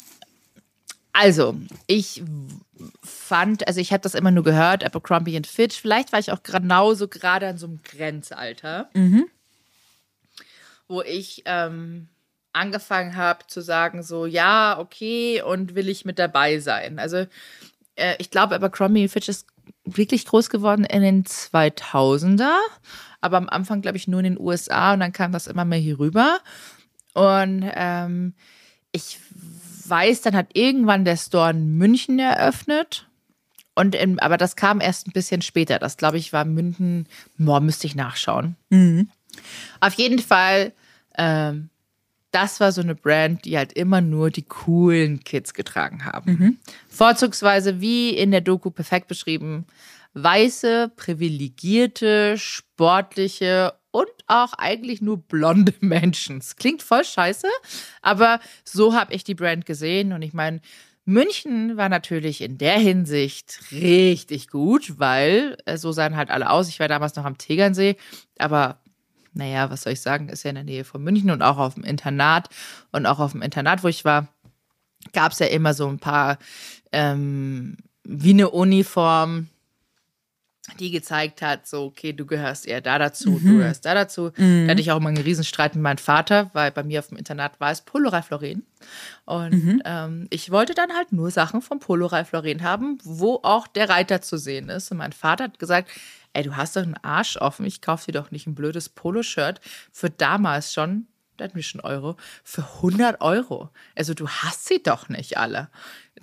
Also, 1.12 1.56
ich 1.86 2.22
fand, 3.02 3.66
also 3.66 3.80
ich 3.80 3.92
habe 3.92 4.02
das 4.02 4.14
immer 4.14 4.30
nur 4.30 4.44
gehört, 4.44 4.84
Abercrombie 4.84 5.36
und 5.36 5.46
Fitch. 5.46 5.80
Vielleicht 5.80 6.12
war 6.12 6.20
ich 6.20 6.30
auch 6.30 6.42
genauso 6.42 7.08
gerade 7.08 7.48
an 7.48 7.58
so 7.58 7.66
einem 7.66 7.80
Grenzalter, 7.82 8.90
mhm. 8.94 9.26
wo 10.88 11.02
ich 11.02 11.42
ähm, 11.46 12.08
angefangen 12.52 13.16
habe 13.16 13.46
zu 13.46 13.60
sagen, 13.60 14.02
so, 14.02 14.26
ja, 14.26 14.78
okay, 14.78 15.42
und 15.42 15.74
will 15.74 15.88
ich 15.88 16.04
mit 16.04 16.18
dabei 16.18 16.58
sein. 16.58 16.98
Also, 16.98 17.26
äh, 17.96 18.14
ich 18.18 18.30
glaube, 18.30 18.54
Abercrombie 18.54 19.02
und 19.02 19.08
Fitch 19.08 19.28
ist 19.28 19.46
wirklich 19.86 20.26
groß 20.26 20.50
geworden 20.50 20.84
in 20.84 21.02
den 21.02 21.24
2000er, 21.24 22.56
aber 23.20 23.36
am 23.38 23.48
Anfang, 23.48 23.82
glaube 23.82 23.96
ich, 23.96 24.08
nur 24.08 24.20
in 24.20 24.34
den 24.34 24.40
USA 24.40 24.92
und 24.92 25.00
dann 25.00 25.12
kam 25.12 25.32
das 25.32 25.46
immer 25.46 25.64
mehr 25.64 25.78
hier 25.78 25.98
rüber. 25.98 26.40
Und 27.14 27.70
ähm, 27.74 28.34
ich 28.92 29.18
weiß, 29.88 30.22
dann 30.22 30.36
hat 30.36 30.48
irgendwann 30.54 31.04
der 31.04 31.16
Store 31.16 31.50
in 31.50 31.76
München 31.76 32.18
eröffnet. 32.18 33.08
Und 33.74 33.94
in, 33.94 34.18
aber 34.18 34.36
das 34.36 34.56
kam 34.56 34.80
erst 34.80 35.06
ein 35.06 35.12
bisschen 35.12 35.42
später. 35.42 35.78
Das, 35.78 35.96
glaube 35.96 36.18
ich, 36.18 36.32
war 36.32 36.44
München. 36.44 37.06
Boah, 37.38 37.60
müsste 37.60 37.86
ich 37.86 37.94
nachschauen. 37.94 38.56
Mhm. 38.70 39.10
Auf 39.80 39.94
jeden 39.94 40.18
Fall, 40.18 40.72
ähm, 41.18 41.68
das 42.30 42.60
war 42.60 42.72
so 42.72 42.80
eine 42.80 42.94
Brand, 42.94 43.44
die 43.44 43.56
halt 43.56 43.72
immer 43.72 44.00
nur 44.00 44.30
die 44.30 44.42
coolen 44.42 45.24
Kids 45.24 45.54
getragen 45.54 46.04
haben. 46.04 46.32
Mhm. 46.32 46.58
Vorzugsweise, 46.88 47.80
wie 47.80 48.10
in 48.10 48.30
der 48.30 48.40
Doku 48.40 48.70
perfekt 48.70 49.08
beschrieben, 49.08 49.66
weiße, 50.14 50.92
privilegierte, 50.96 52.36
sportliche 52.38 53.74
und 53.90 54.08
auch 54.26 54.54
eigentlich 54.54 55.00
nur 55.00 55.18
blonde 55.18 55.74
Menschen. 55.80 56.38
Das 56.38 56.56
klingt 56.56 56.82
voll 56.82 57.04
scheiße, 57.04 57.48
aber 58.02 58.40
so 58.64 58.94
habe 58.94 59.14
ich 59.14 59.24
die 59.24 59.34
Brand 59.34 59.66
gesehen 59.66 60.12
und 60.12 60.22
ich 60.22 60.32
meine, 60.32 60.60
München 61.08 61.76
war 61.76 61.88
natürlich 61.88 62.40
in 62.40 62.58
der 62.58 62.78
Hinsicht 62.78 63.60
richtig 63.70 64.48
gut, 64.48 64.98
weil 64.98 65.56
äh, 65.64 65.76
so 65.76 65.92
sahen 65.92 66.16
halt 66.16 66.30
alle 66.30 66.50
aus. 66.50 66.68
Ich 66.68 66.80
war 66.80 66.88
damals 66.88 67.14
noch 67.14 67.24
am 67.24 67.38
Tegernsee, 67.38 67.96
aber 68.38 68.80
naja, 69.36 69.70
was 69.70 69.82
soll 69.82 69.92
ich 69.92 70.00
sagen, 70.00 70.28
ist 70.28 70.42
ja 70.42 70.50
in 70.50 70.56
der 70.56 70.64
Nähe 70.64 70.84
von 70.84 71.02
München 71.02 71.30
und 71.30 71.42
auch 71.42 71.58
auf 71.58 71.74
dem 71.74 71.84
Internat. 71.84 72.48
Und 72.92 73.06
auch 73.06 73.18
auf 73.18 73.32
dem 73.32 73.42
Internat, 73.42 73.84
wo 73.84 73.88
ich 73.88 74.04
war, 74.04 74.28
gab 75.12 75.32
es 75.32 75.38
ja 75.38 75.46
immer 75.46 75.74
so 75.74 75.88
ein 75.88 75.98
paar 75.98 76.38
ähm, 76.92 77.76
wie 78.04 78.30
eine 78.30 78.50
Uniform, 78.50 79.48
die 80.80 80.90
gezeigt 80.90 81.42
hat, 81.42 81.66
so, 81.66 81.84
okay, 81.84 82.12
du 82.12 82.26
gehörst 82.26 82.66
eher 82.66 82.80
da 82.80 82.98
dazu, 82.98 83.30
mhm. 83.30 83.46
du 83.46 83.58
gehörst 83.58 83.84
da 83.84 83.94
dazu. 83.94 84.32
Mhm. 84.36 84.66
Da 84.66 84.72
hatte 84.72 84.80
ich 84.80 84.90
auch 84.90 84.96
immer 84.96 85.10
einen 85.10 85.22
Riesenstreit 85.22 85.74
mit 85.74 85.82
meinem 85.82 85.98
Vater, 85.98 86.50
weil 86.54 86.72
bei 86.72 86.82
mir 86.82 86.98
auf 86.98 87.08
dem 87.08 87.18
Internat 87.18 87.60
war 87.60 87.70
es 87.70 87.82
Polo 87.82 88.08
Ralph 88.08 88.30
Lauren. 88.30 88.64
Und 89.26 89.52
mhm. 89.52 89.82
ähm, 89.84 90.26
ich 90.30 90.50
wollte 90.50 90.74
dann 90.74 90.92
halt 90.92 91.12
nur 91.12 91.30
Sachen 91.30 91.62
vom 91.62 91.78
Polo 91.78 92.06
Ralph 92.06 92.32
Lauren 92.32 92.62
haben, 92.62 92.98
wo 93.04 93.40
auch 93.42 93.66
der 93.68 93.88
Reiter 93.88 94.22
zu 94.22 94.38
sehen 94.38 94.68
ist. 94.68 94.90
Und 94.90 94.98
mein 94.98 95.12
Vater 95.12 95.44
hat 95.44 95.58
gesagt, 95.58 95.88
ey, 96.36 96.42
du 96.42 96.56
hast 96.56 96.76
doch 96.76 96.82
einen 96.82 96.98
Arsch 97.02 97.36
offen, 97.38 97.64
ich 97.64 97.80
kaufe 97.80 98.06
dir 98.06 98.12
doch 98.12 98.30
nicht 98.30 98.46
ein 98.46 98.54
blödes 98.54 98.88
Poloshirt 98.88 99.60
für 99.90 100.10
damals 100.10 100.72
schon, 100.72 101.06
da 101.36 101.44
hat 101.44 101.54
mir 101.54 101.62
schon 101.62 101.80
Euro, 101.80 102.16
für 102.44 102.62
100 102.76 103.20
Euro. 103.20 103.70
Also 103.94 104.14
du 104.14 104.28
hast 104.28 104.66
sie 104.66 104.82
doch 104.82 105.08
nicht 105.08 105.38
alle. 105.38 105.68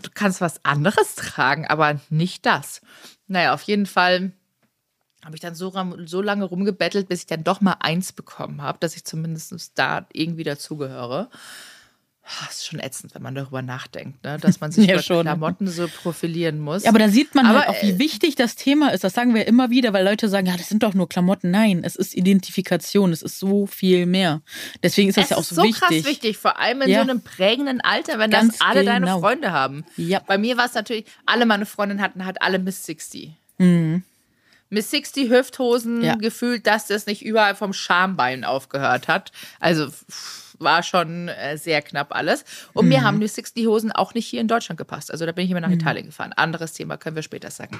Du 0.01 0.09
kannst 0.13 0.41
was 0.41 0.63
anderes 0.65 1.15
tragen, 1.15 1.67
aber 1.67 1.99
nicht 2.09 2.45
das. 2.45 2.81
Naja, 3.27 3.53
auf 3.53 3.63
jeden 3.63 3.85
Fall 3.85 4.31
habe 5.25 5.35
ich 5.35 5.41
dann 5.41 5.55
so, 5.55 5.73
so 6.05 6.21
lange 6.21 6.45
rumgebettelt, 6.45 7.07
bis 7.07 7.21
ich 7.21 7.27
dann 7.27 7.43
doch 7.43 7.61
mal 7.61 7.77
eins 7.79 8.11
bekommen 8.11 8.61
habe, 8.61 8.77
dass 8.79 8.95
ich 8.95 9.05
zumindest 9.05 9.71
da 9.75 10.05
irgendwie 10.11 10.43
dazugehöre. 10.43 11.29
Das 12.23 12.55
ist 12.55 12.67
schon 12.67 12.79
ätzend, 12.79 13.13
wenn 13.15 13.21
man 13.21 13.35
darüber 13.35 13.61
nachdenkt, 13.61 14.23
ne? 14.23 14.37
dass 14.39 14.61
man 14.61 14.71
sich 14.71 14.87
ja, 14.87 15.01
schon. 15.01 15.23
Klamotten 15.23 15.67
so 15.67 15.87
profilieren 15.87 16.59
muss. 16.59 16.83
Ja, 16.83 16.89
aber 16.89 16.99
da 16.99 17.09
sieht 17.09 17.35
man 17.35 17.45
aber, 17.45 17.59
halt 17.59 17.69
auch, 17.69 17.81
wie 17.83 17.91
äh, 17.91 17.99
wichtig 17.99 18.35
das 18.35 18.55
Thema 18.55 18.93
ist. 18.93 19.03
Das 19.03 19.13
sagen 19.13 19.35
wir 19.35 19.45
immer 19.45 19.69
wieder, 19.69 19.91
weil 19.91 20.05
Leute 20.05 20.29
sagen, 20.29 20.47
ja, 20.47 20.55
das 20.55 20.69
sind 20.69 20.83
doch 20.83 20.93
nur 20.93 21.09
Klamotten. 21.09 21.51
Nein, 21.51 21.83
es 21.83 21.97
ist 21.97 22.15
Identifikation, 22.15 23.11
es 23.11 23.21
ist 23.21 23.39
so 23.39 23.65
viel 23.65 24.05
mehr. 24.05 24.41
Deswegen 24.81 25.09
ist 25.09 25.17
das 25.17 25.31
ja 25.31 25.37
auch 25.37 25.43
so, 25.43 25.61
wichtig. 25.63 25.71
Es 25.71 25.81
ist 25.81 25.89
so 25.89 26.01
krass 26.03 26.05
wichtig, 26.05 26.37
vor 26.37 26.59
allem 26.59 26.81
in 26.83 26.89
ja. 26.89 27.03
so 27.03 27.09
einem 27.09 27.21
prägenden 27.21 27.81
Alter, 27.81 28.19
wenn 28.19 28.31
Ganz 28.31 28.57
das 28.57 28.67
alle 28.67 28.85
genau. 28.85 28.91
deine 28.93 29.19
Freunde 29.19 29.51
haben. 29.51 29.85
Ja. 29.97 30.21
Bei 30.25 30.37
mir 30.37 30.55
war 30.55 30.65
es 30.65 30.73
natürlich, 30.75 31.05
alle 31.25 31.45
meine 31.45 31.65
Freundinnen 31.65 32.01
hatten 32.01 32.25
halt 32.25 32.41
alle 32.41 32.57
Miss 32.57 32.85
60. 32.85 33.31
Mhm. 33.57 34.03
Miss 34.69 34.89
60 34.89 35.29
Hüfthosen 35.29 36.03
ja. 36.03 36.15
gefühlt, 36.15 36.65
dass 36.65 36.87
das 36.87 37.05
nicht 37.05 37.23
überall 37.23 37.53
vom 37.53 37.73
Schambein 37.73 38.43
aufgehört 38.43 39.07
hat. 39.07 39.31
Also 39.59 39.89
war 40.63 40.83
schon 40.83 41.27
äh, 41.27 41.57
sehr 41.57 41.81
knapp 41.81 42.15
alles. 42.15 42.45
Und 42.73 42.85
mhm. 42.85 42.89
mir 42.89 43.03
haben 43.03 43.19
die 43.19 43.27
60 43.27 43.67
Hosen 43.67 43.91
auch 43.91 44.13
nicht 44.13 44.25
hier 44.25 44.41
in 44.41 44.47
Deutschland 44.47 44.77
gepasst. 44.77 45.11
Also 45.11 45.25
da 45.25 45.31
bin 45.31 45.45
ich 45.45 45.51
immer 45.51 45.61
nach 45.61 45.69
mhm. 45.69 45.75
Italien 45.75 46.05
gefahren. 46.05 46.33
Anderes 46.33 46.73
Thema 46.73 46.97
können 46.97 47.15
wir 47.15 47.23
später 47.23 47.51
sagen. 47.51 47.79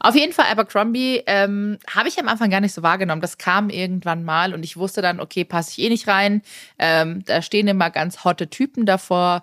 Auf 0.00 0.14
jeden 0.14 0.32
Fall 0.32 0.46
Abercrombie 0.50 1.22
ähm, 1.26 1.78
habe 1.94 2.08
ich 2.08 2.18
am 2.18 2.28
Anfang 2.28 2.50
gar 2.50 2.60
nicht 2.60 2.74
so 2.74 2.82
wahrgenommen. 2.82 3.20
Das 3.20 3.38
kam 3.38 3.70
irgendwann 3.70 4.24
mal 4.24 4.54
und 4.54 4.62
ich 4.64 4.76
wusste 4.76 5.02
dann, 5.02 5.20
okay, 5.20 5.44
passe 5.44 5.72
ich 5.72 5.84
eh 5.84 5.88
nicht 5.88 6.08
rein. 6.08 6.42
Ähm, 6.78 7.24
da 7.24 7.42
stehen 7.42 7.68
immer 7.68 7.90
ganz 7.90 8.24
hotte 8.24 8.48
Typen 8.48 8.86
davor. 8.86 9.42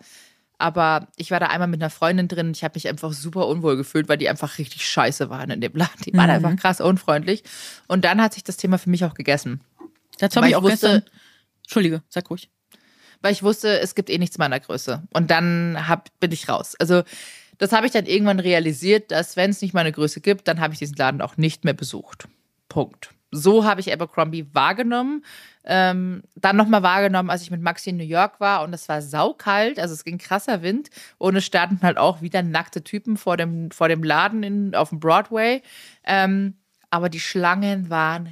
Aber 0.57 1.07
ich 1.17 1.31
war 1.31 1.39
da 1.39 1.47
einmal 1.47 1.67
mit 1.67 1.81
einer 1.81 1.89
Freundin 1.89 2.27
drin 2.27 2.51
ich 2.51 2.63
habe 2.63 2.75
mich 2.75 2.87
einfach 2.87 3.11
super 3.11 3.47
unwohl 3.47 3.75
gefühlt, 3.75 4.07
weil 4.07 4.17
die 4.17 4.29
einfach 4.29 4.57
richtig 4.57 4.87
scheiße 4.87 5.29
waren 5.29 5.49
in 5.49 5.61
dem 5.61 5.73
Laden. 5.73 6.01
Die 6.05 6.13
waren 6.13 6.27
mhm. 6.27 6.45
einfach 6.45 6.55
krass 6.55 6.81
unfreundlich. 6.81 7.43
Und 7.87 8.05
dann 8.05 8.21
hat 8.21 8.33
sich 8.33 8.43
das 8.43 8.57
Thema 8.57 8.77
für 8.77 8.89
mich 8.89 9.03
auch 9.03 9.13
gegessen. 9.13 9.61
Dazu 10.19 10.37
habe 10.37 10.47
ich 10.47 10.55
auch 10.55 10.63
wusste, 10.63 10.87
gestern. 10.87 11.03
Entschuldige, 11.63 12.03
sag 12.09 12.29
ruhig. 12.29 12.49
Weil 13.25 13.33
ich 13.33 13.41
wusste, 13.41 13.79
es 13.79 13.95
gibt 13.95 14.11
eh 14.11 14.19
nichts 14.19 14.37
meiner 14.37 14.59
Größe. 14.59 15.01
Und 15.11 15.31
dann 15.31 15.87
hab, 15.87 16.09
bin 16.19 16.31
ich 16.31 16.47
raus. 16.47 16.75
Also, 16.77 17.01
das 17.57 17.71
habe 17.71 17.87
ich 17.87 17.91
dann 17.91 18.05
irgendwann 18.05 18.39
realisiert, 18.39 19.09
dass 19.09 19.35
wenn 19.35 19.49
es 19.49 19.61
nicht 19.63 19.73
meine 19.73 19.91
Größe 19.91 20.21
gibt, 20.21 20.47
dann 20.47 20.59
habe 20.59 20.73
ich 20.73 20.79
diesen 20.79 20.95
Laden 20.95 21.21
auch 21.21 21.35
nicht 21.35 21.63
mehr 21.63 21.73
besucht. 21.73 22.27
Punkt. 22.69 23.09
So 23.31 23.65
habe 23.65 23.81
ich 23.81 23.91
Abercrombie 23.91 24.45
wahrgenommen 24.53 25.23
ähm, 25.65 26.21
dann 26.35 26.55
nochmal 26.55 26.83
wahrgenommen, 26.83 27.31
als 27.31 27.41
ich 27.41 27.49
mit 27.51 27.61
Maxi 27.61 27.89
in 27.89 27.97
New 27.97 28.03
York 28.03 28.39
war 28.39 28.63
und 28.63 28.73
es 28.73 28.87
war 28.87 29.01
saukalt, 29.01 29.79
also 29.79 29.93
es 29.93 30.03
ging 30.03 30.19
krasser 30.19 30.61
Wind 30.61 30.89
und 31.17 31.35
es 31.35 31.43
standen 31.43 31.79
halt 31.81 31.97
auch 31.97 32.21
wieder 32.21 32.43
nackte 32.43 32.83
Typen 32.83 33.17
vor 33.17 33.35
dem, 33.35 33.71
vor 33.71 33.89
dem 33.89 34.03
Laden 34.03 34.43
in, 34.43 34.75
auf 34.75 34.89
dem 34.89 34.99
Broadway. 34.99 35.63
Ähm, 36.03 36.53
aber 36.91 37.09
die 37.09 37.19
Schlangen 37.19 37.89
waren 37.89 38.29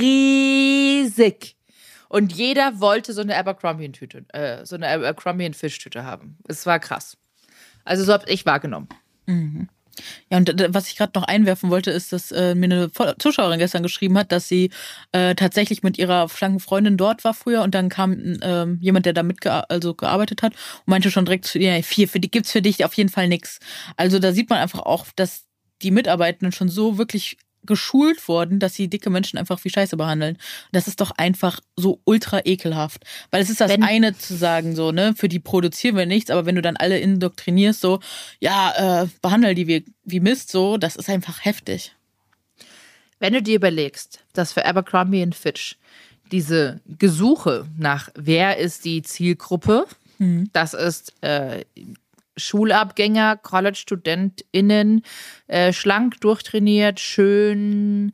riesig. 0.00 1.57
Und 2.08 2.32
jeder 2.32 2.80
wollte 2.80 3.12
so 3.12 3.20
eine 3.20 3.36
Abercrombie-Tüte, 3.36 4.24
äh, 4.32 4.64
so 4.64 4.76
eine 4.76 4.88
Abercrombie-Fischtüte 4.88 6.04
haben. 6.04 6.38
Es 6.48 6.64
war 6.66 6.78
krass. 6.78 7.16
Also 7.84 8.04
so 8.04 8.12
habe 8.12 8.28
ich 8.28 8.46
wahrgenommen. 8.46 8.88
Mhm. 9.26 9.68
Ja, 10.30 10.38
und 10.38 10.52
was 10.68 10.88
ich 10.88 10.96
gerade 10.96 11.18
noch 11.18 11.26
einwerfen 11.26 11.70
wollte, 11.70 11.90
ist, 11.90 12.12
dass 12.12 12.30
äh, 12.30 12.54
mir 12.54 12.66
eine 12.66 12.90
Zuschauerin 13.18 13.58
gestern 13.58 13.82
geschrieben 13.82 14.16
hat, 14.16 14.32
dass 14.32 14.48
sie 14.48 14.70
äh, 15.12 15.34
tatsächlich 15.34 15.82
mit 15.82 15.98
ihrer 15.98 16.28
schlanken 16.28 16.60
Freundin 16.60 16.96
dort 16.96 17.24
war 17.24 17.34
früher 17.34 17.62
und 17.62 17.74
dann 17.74 17.88
kam 17.88 18.12
äh, 18.12 18.66
jemand, 18.80 19.06
der 19.06 19.12
da 19.12 19.22
mitgearbeitet 19.22 19.70
also 19.70 19.94
gearbeitet 19.94 20.42
hat 20.42 20.52
und 20.52 20.88
meinte 20.88 21.10
schon 21.10 21.24
direkt 21.24 21.46
zu 21.46 21.58
ihr, 21.58 21.82
vier, 21.82 22.08
für 22.08 22.20
die 22.20 22.30
gibt's 22.30 22.52
für 22.52 22.62
dich 22.62 22.84
auf 22.84 22.94
jeden 22.94 23.10
Fall 23.10 23.28
nix. 23.28 23.58
Also 23.96 24.18
da 24.18 24.32
sieht 24.32 24.50
man 24.50 24.60
einfach 24.60 24.80
auch, 24.80 25.06
dass 25.16 25.44
die 25.82 25.90
Mitarbeitenden 25.90 26.52
schon 26.52 26.68
so 26.68 26.98
wirklich 26.98 27.38
geschult 27.68 28.26
worden, 28.26 28.58
dass 28.58 28.74
sie 28.74 28.88
dicke 28.88 29.10
Menschen 29.10 29.38
einfach 29.38 29.62
wie 29.62 29.70
Scheiße 29.70 29.96
behandeln. 29.96 30.38
Das 30.72 30.88
ist 30.88 31.00
doch 31.00 31.12
einfach 31.12 31.60
so 31.76 32.00
ultra 32.04 32.40
ekelhaft. 32.44 33.04
Weil 33.30 33.42
es 33.42 33.50
ist 33.50 33.60
das 33.60 33.70
wenn, 33.70 33.84
eine 33.84 34.16
zu 34.18 34.34
sagen, 34.36 34.74
so, 34.74 34.90
ne, 34.90 35.14
für 35.14 35.28
die 35.28 35.38
produzieren 35.38 35.96
wir 35.96 36.06
nichts, 36.06 36.30
aber 36.30 36.46
wenn 36.46 36.56
du 36.56 36.62
dann 36.62 36.76
alle 36.76 36.98
indoktrinierst, 36.98 37.80
so, 37.80 38.00
ja, 38.40 39.02
äh, 39.02 39.06
behandel 39.22 39.54
die 39.54 39.68
wie, 39.68 39.84
wie 40.02 40.20
Mist, 40.20 40.50
so, 40.50 40.78
das 40.78 40.96
ist 40.96 41.08
einfach 41.08 41.44
heftig. 41.44 41.94
Wenn 43.20 43.34
du 43.34 43.42
dir 43.42 43.56
überlegst, 43.56 44.24
dass 44.32 44.52
für 44.52 44.64
Abercrombie 44.64 45.22
und 45.22 45.34
Fitch 45.34 45.76
diese 46.32 46.80
Gesuche 46.86 47.66
nach, 47.76 48.08
wer 48.14 48.56
ist 48.56 48.84
die 48.84 49.02
Zielgruppe, 49.02 49.86
mhm. 50.18 50.48
das 50.52 50.74
ist 50.74 51.12
äh, 51.22 51.64
Schulabgänger, 52.38 53.36
College-StudentInnen, 53.36 55.02
äh, 55.46 55.72
schlank, 55.72 56.20
durchtrainiert, 56.20 57.00
schön 57.00 58.12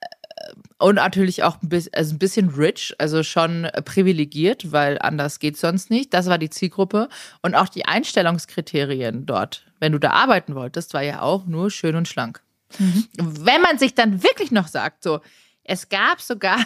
äh, 0.00 0.52
und 0.78 0.96
natürlich 0.96 1.42
auch 1.42 1.62
ein 1.62 1.68
bisschen, 1.68 1.94
also 1.94 2.14
ein 2.14 2.18
bisschen 2.18 2.48
rich, 2.48 2.94
also 2.98 3.22
schon 3.22 3.68
privilegiert, 3.84 4.72
weil 4.72 4.98
anders 5.00 5.38
geht 5.38 5.56
sonst 5.56 5.90
nicht. 5.90 6.12
Das 6.14 6.26
war 6.26 6.38
die 6.38 6.50
Zielgruppe. 6.50 7.08
Und 7.42 7.54
auch 7.54 7.68
die 7.68 7.84
Einstellungskriterien 7.84 9.26
dort, 9.26 9.66
wenn 9.78 9.92
du 9.92 9.98
da 9.98 10.10
arbeiten 10.10 10.54
wolltest, 10.54 10.94
war 10.94 11.02
ja 11.02 11.22
auch 11.22 11.46
nur 11.46 11.70
schön 11.70 11.96
und 11.96 12.08
schlank. 12.08 12.42
Mhm. 12.78 13.06
Wenn 13.16 13.60
man 13.60 13.78
sich 13.78 13.94
dann 13.94 14.22
wirklich 14.22 14.50
noch 14.50 14.68
sagt, 14.68 15.02
so, 15.02 15.20
es 15.64 15.88
gab 15.88 16.20
sogar 16.20 16.58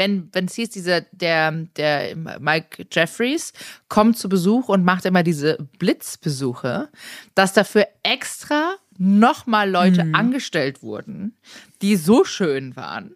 wenn, 0.00 0.30
wenn 0.32 0.46
es 0.46 0.54
hieß, 0.54 0.70
dieser, 0.70 1.02
der, 1.12 1.52
der 1.76 2.16
Mike 2.16 2.86
Jeffries 2.90 3.52
kommt 3.90 4.16
zu 4.16 4.30
Besuch 4.30 4.70
und 4.70 4.82
macht 4.82 5.04
immer 5.04 5.22
diese 5.22 5.58
Blitzbesuche, 5.78 6.88
dass 7.34 7.52
dafür 7.52 7.86
extra 8.02 8.76
nochmal 8.96 9.70
Leute 9.70 10.04
mhm. 10.04 10.14
angestellt 10.14 10.82
wurden, 10.82 11.36
die 11.82 11.96
so 11.96 12.24
schön 12.24 12.76
waren, 12.76 13.14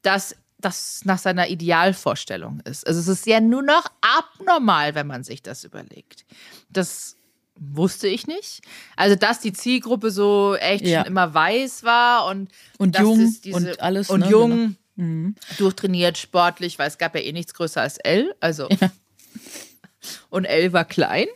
dass 0.00 0.34
das 0.58 1.02
nach 1.04 1.18
seiner 1.18 1.48
Idealvorstellung 1.48 2.60
ist. 2.60 2.86
Also 2.86 2.98
es 2.98 3.08
ist 3.08 3.26
ja 3.26 3.40
nur 3.42 3.62
noch 3.62 3.84
abnormal, 4.00 4.94
wenn 4.94 5.06
man 5.06 5.24
sich 5.24 5.42
das 5.42 5.62
überlegt. 5.62 6.24
Das 6.70 7.16
wusste 7.54 8.08
ich 8.08 8.26
nicht. 8.26 8.62
Also, 8.96 9.14
dass 9.14 9.40
die 9.40 9.52
Zielgruppe 9.52 10.10
so 10.10 10.54
echt 10.54 10.86
ja. 10.86 11.00
schon 11.00 11.08
immer 11.08 11.34
weiß 11.34 11.84
war 11.84 12.28
und, 12.28 12.50
und 12.78 12.98
jung 12.98 13.36
diese, 13.44 13.56
und 13.56 13.80
alles. 13.80 14.08
Und 14.08 14.20
ne, 14.20 14.30
jung. 14.30 14.50
Genau. 14.50 14.74
Mhm. 14.96 15.34
Durchtrainiert, 15.58 16.18
sportlich, 16.18 16.78
weil 16.78 16.88
es 16.88 16.98
gab 16.98 17.14
ja 17.14 17.20
eh 17.22 17.32
nichts 17.32 17.54
größer 17.54 17.80
als 17.80 17.98
L. 17.98 18.34
Also. 18.40 18.68
Ja. 18.68 18.90
Und 20.30 20.44
L 20.46 20.72
war 20.72 20.84
klein. 20.84 21.26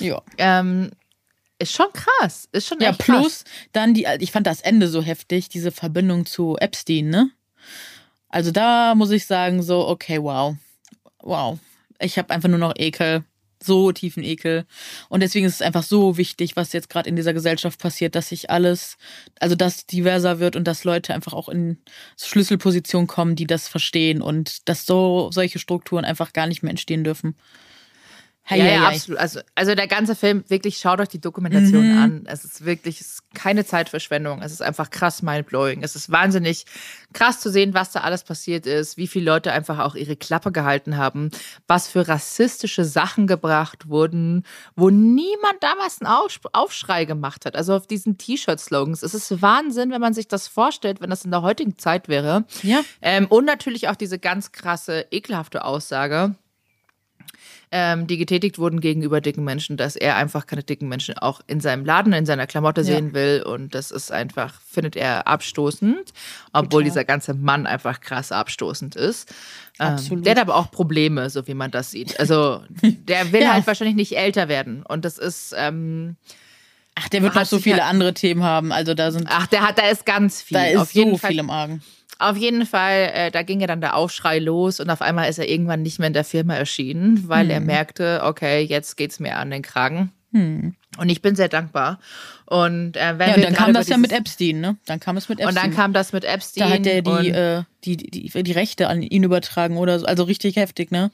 Ja. 0.00 0.20
Ähm, 0.38 0.90
ist 1.58 1.72
schon 1.72 1.86
krass. 1.92 2.48
Ist 2.52 2.66
schon 2.66 2.80
Ja, 2.80 2.92
plus 2.92 3.44
krass. 3.44 3.44
dann 3.72 3.94
die, 3.94 4.06
ich 4.18 4.32
fand 4.32 4.46
das 4.46 4.60
Ende 4.60 4.88
so 4.88 5.00
heftig, 5.02 5.48
diese 5.48 5.70
Verbindung 5.70 6.26
zu 6.26 6.56
Epstein, 6.58 7.08
ne? 7.08 7.30
Also 8.28 8.50
da 8.50 8.94
muss 8.94 9.10
ich 9.12 9.26
sagen, 9.26 9.62
so, 9.62 9.86
okay, 9.88 10.20
wow. 10.22 10.56
Wow. 11.22 11.58
Ich 12.00 12.18
habe 12.18 12.30
einfach 12.34 12.48
nur 12.48 12.58
noch 12.58 12.74
Ekel 12.76 13.24
so 13.66 13.92
tiefen 13.92 14.22
Ekel. 14.22 14.64
Und 15.08 15.20
deswegen 15.22 15.46
ist 15.46 15.54
es 15.54 15.62
einfach 15.62 15.82
so 15.82 16.16
wichtig, 16.16 16.56
was 16.56 16.72
jetzt 16.72 16.88
gerade 16.88 17.08
in 17.08 17.16
dieser 17.16 17.34
Gesellschaft 17.34 17.80
passiert, 17.80 18.14
dass 18.14 18.28
sich 18.30 18.50
alles, 18.50 18.96
also 19.40 19.54
dass 19.54 19.86
diverser 19.86 20.38
wird 20.38 20.56
und 20.56 20.64
dass 20.64 20.84
Leute 20.84 21.14
einfach 21.14 21.32
auch 21.32 21.48
in 21.48 21.78
Schlüsselpositionen 22.18 23.06
kommen, 23.06 23.36
die 23.36 23.46
das 23.46 23.68
verstehen 23.68 24.22
und 24.22 24.68
dass 24.68 24.86
so 24.86 25.30
solche 25.32 25.58
Strukturen 25.58 26.04
einfach 26.04 26.32
gar 26.32 26.46
nicht 26.46 26.62
mehr 26.62 26.70
entstehen 26.70 27.04
dürfen. 27.04 27.34
Hei, 28.48 28.58
ja, 28.58 28.64
hei, 28.64 28.74
ja, 28.74 28.80
hei. 28.86 28.94
absolut. 28.94 29.18
Also, 29.20 29.40
also 29.56 29.74
der 29.74 29.88
ganze 29.88 30.14
Film, 30.14 30.44
wirklich, 30.48 30.76
schaut 30.78 31.00
euch 31.00 31.08
die 31.08 31.20
Dokumentation 31.20 31.92
Mhm. 31.92 31.98
an. 31.98 32.24
Es 32.26 32.44
ist 32.44 32.64
wirklich 32.64 33.00
es 33.00 33.06
ist 33.14 33.34
keine 33.34 33.64
Zeitverschwendung. 33.66 34.40
Es 34.40 34.52
ist 34.52 34.62
einfach 34.62 34.90
krass 34.90 35.20
mindblowing. 35.22 35.82
Es 35.82 35.96
ist 35.96 36.10
wahnsinnig 36.12 36.64
krass 37.12 37.40
zu 37.40 37.50
sehen, 37.50 37.74
was 37.74 37.90
da 37.90 38.00
alles 38.02 38.22
passiert 38.22 38.64
ist, 38.66 38.96
wie 38.96 39.08
viele 39.08 39.24
Leute 39.24 39.50
einfach 39.52 39.80
auch 39.80 39.96
ihre 39.96 40.14
Klappe 40.16 40.52
gehalten 40.52 40.96
haben, 40.96 41.30
was 41.66 41.88
für 41.88 42.06
rassistische 42.06 42.84
Sachen 42.84 43.26
gebracht 43.26 43.88
wurden, 43.88 44.44
wo 44.76 44.90
niemand 44.90 45.56
damals 45.60 46.00
einen 46.00 46.10
Aufsch- 46.12 46.46
Aufschrei 46.52 47.04
gemacht 47.04 47.46
hat. 47.46 47.56
Also 47.56 47.74
auf 47.74 47.86
diesen 47.88 48.16
T-Shirt-Slogans. 48.16 49.02
Es 49.02 49.12
ist 49.14 49.42
Wahnsinn, 49.42 49.90
wenn 49.90 50.00
man 50.00 50.14
sich 50.14 50.28
das 50.28 50.46
vorstellt, 50.46 51.00
wenn 51.00 51.10
das 51.10 51.24
in 51.24 51.30
der 51.32 51.42
heutigen 51.42 51.78
Zeit 51.78 52.08
wäre. 52.08 52.44
Ja. 52.62 52.80
Ähm, 53.02 53.26
und 53.26 53.44
natürlich 53.44 53.88
auch 53.88 53.96
diese 53.96 54.18
ganz 54.20 54.52
krasse, 54.52 55.06
ekelhafte 55.10 55.64
Aussage, 55.64 56.36
ähm, 57.78 58.06
die 58.06 58.16
getätigt 58.16 58.58
wurden 58.58 58.80
gegenüber 58.80 59.20
dicken 59.20 59.44
Menschen, 59.44 59.76
dass 59.76 59.96
er 59.96 60.16
einfach 60.16 60.46
keine 60.46 60.62
dicken 60.62 60.88
Menschen 60.88 61.18
auch 61.18 61.42
in 61.46 61.60
seinem 61.60 61.84
Laden, 61.84 62.14
in 62.14 62.24
seiner 62.24 62.46
Klamotte 62.46 62.80
Ja. 62.80 62.86
sehen 62.86 63.12
will. 63.12 63.42
Und 63.46 63.74
das 63.74 63.90
ist 63.90 64.10
einfach, 64.10 64.62
findet 64.66 64.96
er 64.96 65.26
abstoßend, 65.26 66.12
obwohl 66.54 66.68
Total. 66.68 66.84
dieser 66.84 67.04
ganze 67.04 67.34
Mann 67.34 67.66
einfach 67.66 68.00
krass 68.00 68.32
abstoßend 68.32 68.96
ist. 68.96 69.30
Ähm, 69.78 70.22
der 70.22 70.32
hat 70.32 70.38
aber 70.40 70.56
auch 70.56 70.70
Probleme, 70.70 71.28
so 71.28 71.46
wie 71.46 71.54
man 71.54 71.70
das 71.70 71.90
sieht. 71.90 72.18
Also 72.18 72.62
der 72.82 73.32
will 73.32 73.42
Ja. 73.42 73.52
halt 73.52 73.66
wahrscheinlich 73.66 73.96
nicht 73.96 74.16
älter 74.16 74.48
werden. 74.48 74.82
Und 74.82 75.04
das 75.04 75.18
ist, 75.18 75.54
ähm, 75.56 76.16
Ach, 76.98 77.10
der 77.10 77.22
wird 77.22 77.34
noch 77.34 77.44
so 77.44 77.58
viele 77.58 77.78
ja- 77.78 77.88
andere 77.88 78.14
Themen 78.14 78.42
haben. 78.42 78.72
Also 78.72 78.94
da 78.94 79.10
sind, 79.12 79.26
ach, 79.28 79.46
der 79.48 79.60
hat, 79.68 79.76
da 79.76 79.86
ist 79.90 80.06
ganz 80.06 80.40
viel. 80.40 80.56
da 80.56 80.64
ist 80.64 80.78
Auf 80.78 80.92
jeden 80.94 81.10
so 81.10 81.18
Fall 81.18 81.30
viel 81.32 81.40
im 81.40 81.50
Argen. 81.50 81.82
Auf 82.18 82.36
jeden 82.36 82.64
Fall, 82.66 83.10
äh, 83.12 83.30
da 83.30 83.42
ging 83.42 83.60
ja 83.60 83.66
dann 83.66 83.80
der 83.80 83.94
Aufschrei 83.94 84.38
los 84.38 84.80
und 84.80 84.88
auf 84.90 85.02
einmal 85.02 85.28
ist 85.28 85.38
er 85.38 85.48
irgendwann 85.48 85.82
nicht 85.82 85.98
mehr 85.98 86.06
in 86.08 86.14
der 86.14 86.24
Firma 86.24 86.54
erschienen, 86.54 87.28
weil 87.28 87.44
Hm. 87.44 87.50
er 87.50 87.60
merkte, 87.60 88.20
okay, 88.24 88.62
jetzt 88.62 88.96
geht's 88.96 89.20
mir 89.20 89.36
an 89.36 89.50
den 89.50 89.62
Kragen. 89.62 90.12
Und 90.32 91.08
ich 91.08 91.22
bin 91.22 91.34
sehr 91.34 91.48
dankbar. 91.48 91.98
Und 92.44 92.94
äh, 92.98 93.18
wenn 93.18 93.28
Ja, 93.30 93.34
und 93.36 93.42
dann 93.44 93.54
kam 93.54 93.72
das 93.72 93.88
ja 93.88 93.96
mit 93.96 94.12
Epstein, 94.12 94.60
ne? 94.60 94.76
Dann 94.84 95.00
kam 95.00 95.16
es 95.16 95.30
mit 95.30 95.40
Epstein. 95.40 95.48
Und 95.56 95.62
dann 95.62 95.74
kam 95.74 95.92
das 95.94 96.12
mit 96.12 96.24
Epstein. 96.26 96.68
da 96.68 96.74
hat 96.74 96.86
er 96.86 97.00
die, 97.00 97.30
äh, 97.30 97.62
die, 97.84 97.96
die, 97.96 98.42
die 98.42 98.52
Rechte 98.52 98.88
an 98.88 99.00
ihn 99.00 99.22
übertragen 99.22 99.78
oder 99.78 99.98
so. 99.98 100.04
Also 100.04 100.24
richtig 100.24 100.56
heftig, 100.56 100.90
ne? 100.90 101.10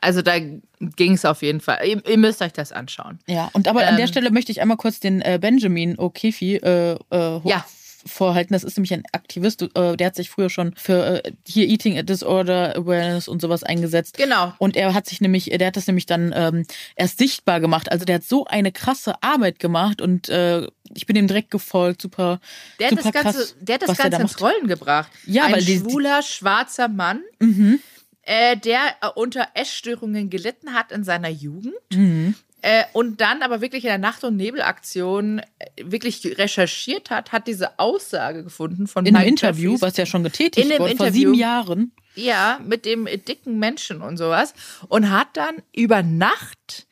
also 0.00 0.20
da 0.20 0.32
ging 0.38 1.12
es 1.14 1.24
auf 1.24 1.42
jeden 1.42 1.60
Fall. 1.60 1.78
Ihr, 1.86 2.04
ihr 2.08 2.18
müsst 2.18 2.42
euch 2.42 2.52
das 2.52 2.72
anschauen. 2.72 3.18
Ja, 3.28 3.50
und 3.52 3.68
aber 3.68 3.86
an 3.86 3.94
der 3.96 4.04
Ähm, 4.06 4.08
Stelle 4.08 4.30
möchte 4.32 4.50
ich 4.52 4.60
einmal 4.60 4.76
kurz 4.76 4.98
den 5.00 5.20
äh, 5.22 5.38
Benjamin 5.40 5.96
O'Keefe 5.96 6.60
äh, 6.62 6.92
äh, 6.92 6.96
hoch- 7.10 7.48
Ja. 7.48 7.64
Vorhalten. 8.06 8.54
Das 8.54 8.64
ist 8.64 8.76
nämlich 8.78 8.94
ein 8.94 9.02
Aktivist, 9.12 9.62
äh, 9.62 9.96
der 9.96 10.06
hat 10.06 10.14
sich 10.16 10.30
früher 10.30 10.48
schon 10.48 10.74
für 10.76 11.24
äh, 11.24 11.32
hier 11.46 11.66
Eating 11.68 12.04
Disorder 12.06 12.74
Awareness 12.76 13.28
und 13.28 13.42
sowas 13.42 13.62
eingesetzt. 13.62 14.16
Genau. 14.16 14.54
Und 14.58 14.76
er 14.76 14.94
hat 14.94 15.06
sich 15.06 15.20
nämlich, 15.20 15.46
der 15.46 15.66
hat 15.66 15.76
das 15.76 15.86
nämlich 15.86 16.06
dann 16.06 16.32
ähm, 16.34 16.64
erst 16.94 17.18
sichtbar 17.18 17.60
gemacht. 17.60 17.90
Also 17.92 18.04
der 18.04 18.16
hat 18.16 18.24
so 18.24 18.44
eine 18.46 18.72
krasse 18.72 19.22
Arbeit 19.22 19.58
gemacht 19.58 20.00
und 20.00 20.28
äh, 20.28 20.66
ich 20.94 21.06
bin 21.06 21.16
ihm 21.16 21.26
direkt 21.26 21.50
gefolgt, 21.50 22.00
super, 22.02 22.40
Der 22.78 22.86
hat 22.90 22.98
super 22.98 23.10
das 23.10 23.22
Ganze, 23.22 23.38
krass, 23.38 23.56
der 23.60 23.74
hat 23.74 23.82
das 23.82 23.96
Ganze 23.98 24.10
da 24.10 24.18
ins. 24.20 24.40
Rollen 24.40 24.68
gebracht. 24.68 25.10
Ja, 25.26 25.44
Ein 25.44 25.52
weil 25.54 25.60
die- 25.64 25.74
die- 25.82 25.90
schwuler, 25.90 26.22
schwarzer 26.22 26.88
Mann, 26.88 27.20
Mhm. 27.40 27.80
äh, 28.22 28.56
der 28.56 28.78
unter 29.16 29.48
Essstörungen 29.54 30.30
gelitten 30.30 30.74
hat 30.74 30.92
in 30.92 31.02
seiner 31.04 31.28
Jugend. 31.28 31.74
Mhm. 31.92 32.34
Äh, 32.66 32.82
und 32.92 33.20
dann 33.20 33.42
aber 33.42 33.60
wirklich 33.60 33.84
in 33.84 33.90
der 33.90 33.98
Nacht- 33.98 34.24
und 34.24 34.34
Nebelaktion 34.34 35.38
äh, 35.38 35.44
wirklich 35.84 36.36
recherchiert 36.36 37.10
hat, 37.10 37.30
hat 37.30 37.46
diese 37.46 37.78
Aussage 37.78 38.42
gefunden 38.42 38.88
von 38.88 39.06
In 39.06 39.14
einem 39.14 39.28
Interview, 39.28 39.74
Jeffries. 39.74 39.82
was 39.82 39.96
ja 39.96 40.04
schon 40.04 40.24
getätigt 40.24 40.66
wurde, 40.66 40.76
vor 40.78 40.88
Interview. 40.88 41.12
sieben 41.12 41.34
Jahren. 41.34 41.92
Ja, 42.16 42.58
mit 42.64 42.84
dem 42.84 43.04
dicken 43.04 43.60
Menschen 43.60 44.02
und 44.02 44.16
sowas. 44.16 44.52
Und 44.88 45.12
hat 45.12 45.28
dann 45.34 45.62
über 45.76 46.02
Nacht 46.02 46.88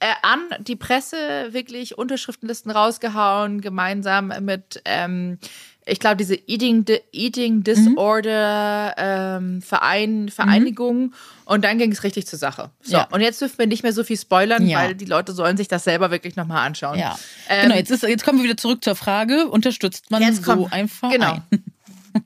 äh, 0.00 0.12
an 0.20 0.40
die 0.60 0.76
Presse 0.76 1.16
wirklich 1.52 1.96
Unterschriftenlisten 1.96 2.70
rausgehauen, 2.70 3.62
gemeinsam 3.62 4.34
mit, 4.42 4.82
ähm, 4.84 5.38
ich 5.88 6.00
glaube, 6.00 6.16
diese 6.16 6.34
Eating, 6.34 6.84
Di- 6.84 7.00
Eating 7.12 7.62
Disorder 7.62 8.94
ähm, 8.98 9.62
Verein, 9.62 10.28
Vereinigung. 10.28 11.14
Und 11.44 11.64
dann 11.64 11.78
ging 11.78 11.92
es 11.92 12.02
richtig 12.02 12.26
zur 12.26 12.38
Sache. 12.38 12.70
So, 12.82 12.96
Ja. 12.96 13.08
und 13.12 13.20
jetzt 13.20 13.40
dürfen 13.40 13.58
wir 13.58 13.66
nicht 13.66 13.82
mehr 13.82 13.92
so 13.92 14.02
viel 14.04 14.16
spoilern, 14.18 14.66
Ja. 14.66 14.78
weil 14.80 14.94
die 14.94 15.04
Leute 15.04 15.32
sollen 15.32 15.56
sich 15.56 15.68
das 15.68 15.84
selber 15.84 16.10
wirklich 16.10 16.34
nochmal 16.36 16.66
anschauen. 16.66 16.98
Ja. 16.98 17.16
Ähm, 17.48 17.62
genau, 17.68 17.74
jetzt, 17.76 17.90
ist, 17.90 18.02
jetzt 18.02 18.24
kommen 18.24 18.38
wir 18.38 18.44
wieder 18.44 18.56
zurück 18.56 18.82
zur 18.82 18.96
Frage, 18.96 19.46
unterstützt 19.48 20.10
man 20.10 20.22
Jetzt 20.22 20.44
so 20.44 20.52
kommt- 20.54 20.72
einfach 20.72 21.10
genau. 21.10 21.32
ein? 21.50 21.64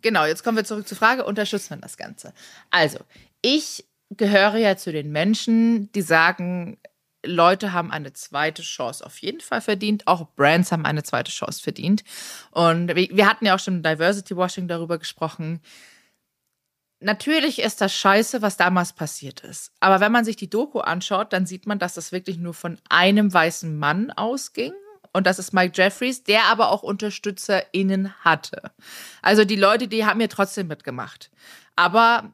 Genau, 0.03 0.25
jetzt 0.25 0.45
kommen 0.45 0.57
wir 0.57 0.65
zurück 0.65 0.87
zur 0.87 0.97
Frage, 0.97 1.25
unterstützt 1.25 1.69
man 1.71 1.81
das 1.81 1.97
Ganze? 1.97 2.33
Also, 2.71 2.99
ich 3.43 3.85
gehöre 4.11 4.55
ja 4.57 4.77
zu 4.77 4.93
den 4.93 5.11
Menschen, 5.11 5.91
die 5.93 6.03
sagen, 6.03 6.79
Leute 7.25 7.73
haben 7.73 7.91
eine 7.91 8.13
zweite 8.13 8.63
Chance 8.63 9.05
auf 9.05 9.19
jeden 9.19 9.41
Fall 9.41 9.61
verdient. 9.61 10.07
Auch 10.07 10.29
Brands 10.37 10.73
haben 10.73 10.87
eine 10.87 11.03
zweite 11.03 11.31
Chance 11.31 11.63
verdient. 11.63 12.03
Und 12.51 12.95
wir 12.95 13.29
hatten 13.29 13.47
ja 13.47 13.55
auch 13.55 13.59
schon 13.59 13.83
Diversity 13.83 14.37
Washing 14.37 14.69
darüber 14.69 14.99
gesprochen. 14.99 15.61
Natürlich 17.03 17.61
ist 17.61 17.81
das 17.81 17.95
scheiße, 17.95 18.43
was 18.43 18.57
damals 18.57 18.93
passiert 18.93 19.41
ist. 19.41 19.73
Aber 19.81 20.01
wenn 20.01 20.13
man 20.13 20.25
sich 20.25 20.37
die 20.37 20.51
Doku 20.51 20.81
anschaut, 20.81 21.33
dann 21.33 21.47
sieht 21.47 21.67
man, 21.67 21.79
dass 21.79 21.95
das 21.95 22.13
wirklich 22.13 22.37
nur 22.37 22.53
von 22.53 22.79
einem 22.89 23.33
weißen 23.33 23.79
Mann 23.79 24.11
ausging. 24.11 24.73
Und 25.13 25.27
das 25.27 25.39
ist 25.39 25.53
Mike 25.53 25.73
Jeffries, 25.75 26.23
der 26.25 26.45
aber 26.45 26.71
auch 26.71 26.83
UnterstützerInnen 26.83 28.15
hatte. 28.21 28.71
Also 29.23 29.45
die 29.45 29.57
Leute, 29.57 29.89
die 29.89 30.05
haben 30.05 30.21
ja 30.21 30.29
trotzdem 30.29 30.69
mitgemacht. 30.69 31.31
Aber 31.75 32.33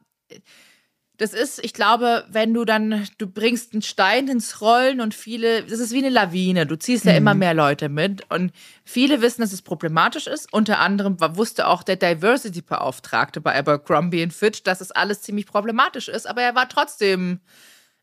das 1.17 1.33
ist, 1.33 1.63
ich 1.63 1.73
glaube, 1.73 2.25
wenn 2.29 2.53
du 2.53 2.63
dann, 2.63 3.07
du 3.17 3.25
bringst 3.25 3.73
einen 3.73 3.81
Stein 3.81 4.27
ins 4.27 4.61
Rollen 4.61 5.01
und 5.01 5.15
viele, 5.15 5.63
das 5.63 5.79
ist 5.79 5.91
wie 5.91 5.97
eine 5.97 6.09
Lawine. 6.09 6.67
Du 6.67 6.77
ziehst 6.77 7.05
ja 7.05 7.13
immer 7.13 7.33
mehr 7.33 7.55
Leute 7.55 7.89
mit 7.89 8.29
und 8.29 8.51
viele 8.83 9.19
wissen, 9.21 9.41
dass 9.41 9.51
es 9.51 9.63
problematisch 9.63 10.27
ist. 10.27 10.53
Unter 10.53 10.77
anderem 10.79 11.17
wusste 11.35 11.67
auch 11.67 11.81
der 11.81 11.95
Diversity-Beauftragte 11.95 13.41
bei 13.41 13.57
Abercrombie 13.57 14.29
Fitch, 14.29 14.61
dass 14.61 14.79
es 14.79 14.91
alles 14.91 15.23
ziemlich 15.23 15.47
problematisch 15.47 16.07
ist, 16.07 16.27
aber 16.27 16.43
er 16.43 16.53
war 16.53 16.69
trotzdem 16.69 17.39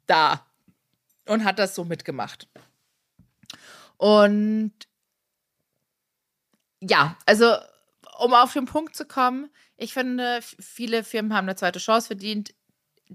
da 0.07 0.45
und 1.27 1.45
hat 1.45 1.61
das 1.61 1.77
so 1.77 1.85
mitgemacht. 1.85 2.49
Und 3.97 4.73
ja, 6.81 7.17
also 7.27 7.55
um 8.19 8.35
auf 8.35 8.53
den 8.53 8.67
Punkt 8.67 8.97
zu 8.97 9.05
kommen, 9.05 9.51
ich 9.77 9.93
finde, 9.93 10.41
viele 10.43 11.05
Firmen 11.05 11.33
haben 11.33 11.47
eine 11.47 11.57
zweite 11.57 11.79
Chance 11.79 12.09
verdient. 12.09 12.55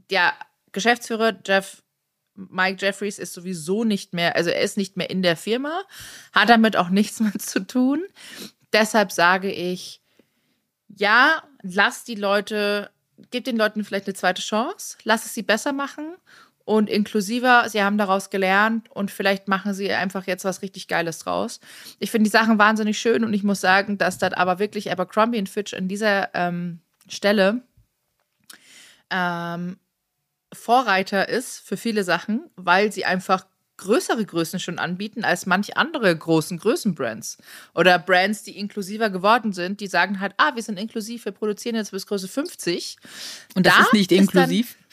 Der 0.09 0.33
Geschäftsführer 0.71 1.37
Jeff 1.45 1.83
Mike 2.35 2.77
Jeffries 2.79 3.19
ist 3.19 3.33
sowieso 3.33 3.83
nicht 3.83 4.13
mehr, 4.13 4.35
also 4.35 4.49
er 4.49 4.61
ist 4.61 4.77
nicht 4.77 4.95
mehr 4.95 5.09
in 5.09 5.21
der 5.21 5.35
Firma, 5.35 5.81
hat 6.31 6.49
damit 6.49 6.77
auch 6.77 6.89
nichts 6.89 7.19
mehr 7.19 7.37
zu 7.37 7.65
tun. 7.65 8.03
Deshalb 8.71 9.11
sage 9.11 9.51
ich, 9.51 10.01
ja, 10.87 11.43
lass 11.61 12.03
die 12.03 12.15
Leute, 12.15 12.91
gib 13.31 13.43
den 13.43 13.57
Leuten 13.57 13.83
vielleicht 13.83 14.07
eine 14.07 14.13
zweite 14.13 14.41
Chance, 14.41 14.97
lass 15.03 15.25
es 15.25 15.33
sie 15.33 15.43
besser 15.43 15.73
machen 15.73 16.15
und 16.65 16.89
inklusiver. 16.89 17.67
Sie 17.67 17.81
haben 17.81 17.97
daraus 17.97 18.29
gelernt 18.29 18.89
und 18.91 19.11
vielleicht 19.11 19.47
machen 19.47 19.73
sie 19.73 19.91
einfach 19.91 20.27
jetzt 20.27 20.45
was 20.45 20.61
richtig 20.61 20.87
Geiles 20.87 21.19
draus. 21.19 21.59
Ich 21.99 22.11
finde 22.11 22.29
die 22.29 22.31
Sachen 22.31 22.59
wahnsinnig 22.59 22.99
schön 22.99 23.23
und 23.23 23.33
ich 23.33 23.43
muss 23.43 23.59
sagen, 23.59 23.97
dass 23.97 24.17
das 24.17 24.33
aber 24.33 24.59
wirklich 24.59 24.91
Abercrombie 24.91 25.45
Fitch 25.47 25.73
an 25.73 25.87
dieser 25.87 26.33
ähm, 26.35 26.79
Stelle 27.07 27.63
ähm, 29.11 29.77
Vorreiter 30.53 31.29
ist 31.29 31.59
für 31.59 31.77
viele 31.77 32.03
Sachen, 32.03 32.41
weil 32.55 32.91
sie 32.91 33.05
einfach 33.05 33.45
größere 33.77 34.25
Größen 34.25 34.59
schon 34.59 34.77
anbieten 34.77 35.23
als 35.23 35.45
manch 35.45 35.77
andere 35.77 36.15
großen 36.15 36.57
Größenbrands. 36.57 37.37
Oder 37.75 37.97
Brands, 37.97 38.43
die 38.43 38.57
inklusiver 38.57 39.09
geworden 39.09 39.53
sind, 39.53 39.79
die 39.79 39.87
sagen 39.87 40.19
halt, 40.19 40.33
ah, 40.37 40.53
wir 40.55 40.63
sind 40.63 40.77
inklusiv, 40.77 41.23
wir 41.25 41.31
produzieren 41.31 41.75
jetzt 41.75 41.91
bis 41.91 42.05
Größe 42.05 42.27
50. 42.27 42.97
Und 43.55 43.65
das 43.65 43.75
Da 43.75 43.81
ist 43.83 43.93
nicht 43.93 44.11
ist 44.11 44.17
dann- 44.19 44.25
inklusiv. 44.25 44.75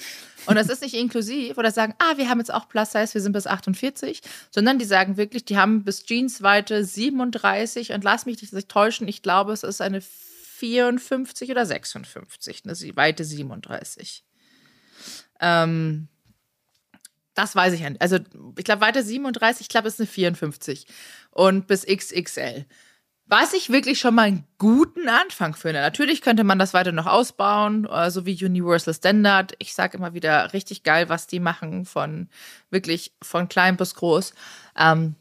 Und 0.47 0.55
das 0.55 0.69
ist 0.69 0.81
nicht 0.83 0.95
inklusiv 0.95 1.59
oder 1.59 1.73
sagen, 1.73 1.95
ah, 1.99 2.17
wir 2.19 2.29
haben 2.31 2.39
jetzt 2.39 2.55
auch 2.55 2.69
Plus 2.69 2.93
Size, 2.93 3.15
wir 3.15 3.21
sind 3.21 3.33
bis 3.33 3.49
48, 3.49 4.21
sondern 4.53 4.79
die 4.79 4.85
sagen 4.85 5.17
wirklich, 5.17 5.45
die 5.45 5.57
haben 5.59 5.83
bis 5.83 6.05
Jeansweite 6.07 6.85
37 6.85 7.91
und 7.91 8.05
lass 8.05 8.27
mich 8.27 8.41
nicht 8.53 8.69
täuschen, 8.69 9.09
ich 9.09 9.23
glaube, 9.23 9.53
es 9.53 9.65
ist 9.65 9.81
eine 9.81 10.01
54 10.57 11.51
oder 11.51 11.67
56, 11.67 12.63
eine 12.65 12.97
Weite 12.97 13.25
37. 13.25 14.25
Ähm, 15.41 16.09
das 17.35 17.55
weiß 17.55 17.75
ich 17.75 17.81
nicht. 17.81 18.01
Also, 18.01 18.19
ich 18.57 18.65
glaube, 18.65 18.81
Weite 18.81 19.03
37, 19.03 19.63
ich 19.63 19.69
glaube, 19.69 19.89
es 19.89 19.95
ist 19.95 20.01
eine 20.01 20.07
54 20.07 20.87
und 21.31 21.67
bis 21.67 21.85
XXL. 21.85 22.65
Was 23.29 23.53
ich 23.53 23.71
wirklich 23.71 23.99
schon 23.99 24.15
mal 24.15 24.23
einen 24.23 24.47
guten 24.57 25.09
Anfang 25.09 25.57
finde. 25.57 25.81
Natürlich 25.81 26.23
könnte 26.23 26.45
man 26.45 26.61
das 26.61 26.75
weiter 26.75 26.93
noch 26.93 27.07
ausbauen, 27.07 27.85
äh, 27.87 28.11
so 28.11 28.25
wie 28.25 28.43
Universal 28.43 28.95
Standard. 28.95 29.55
Ich 29.59 29.75
sage 29.75 29.99
immer 29.99 30.15
wieder 30.15 30.53
richtig 30.53 30.85
geil, 30.85 31.09
was 31.09 31.27
die 31.27 31.41
machen, 31.41 31.85
von 31.85 32.29
wirklich 32.71 33.13
von 33.21 33.49
klein 33.49 33.77
bis 33.77 33.97
groß. 33.97 34.33
Ähm, 34.79 35.17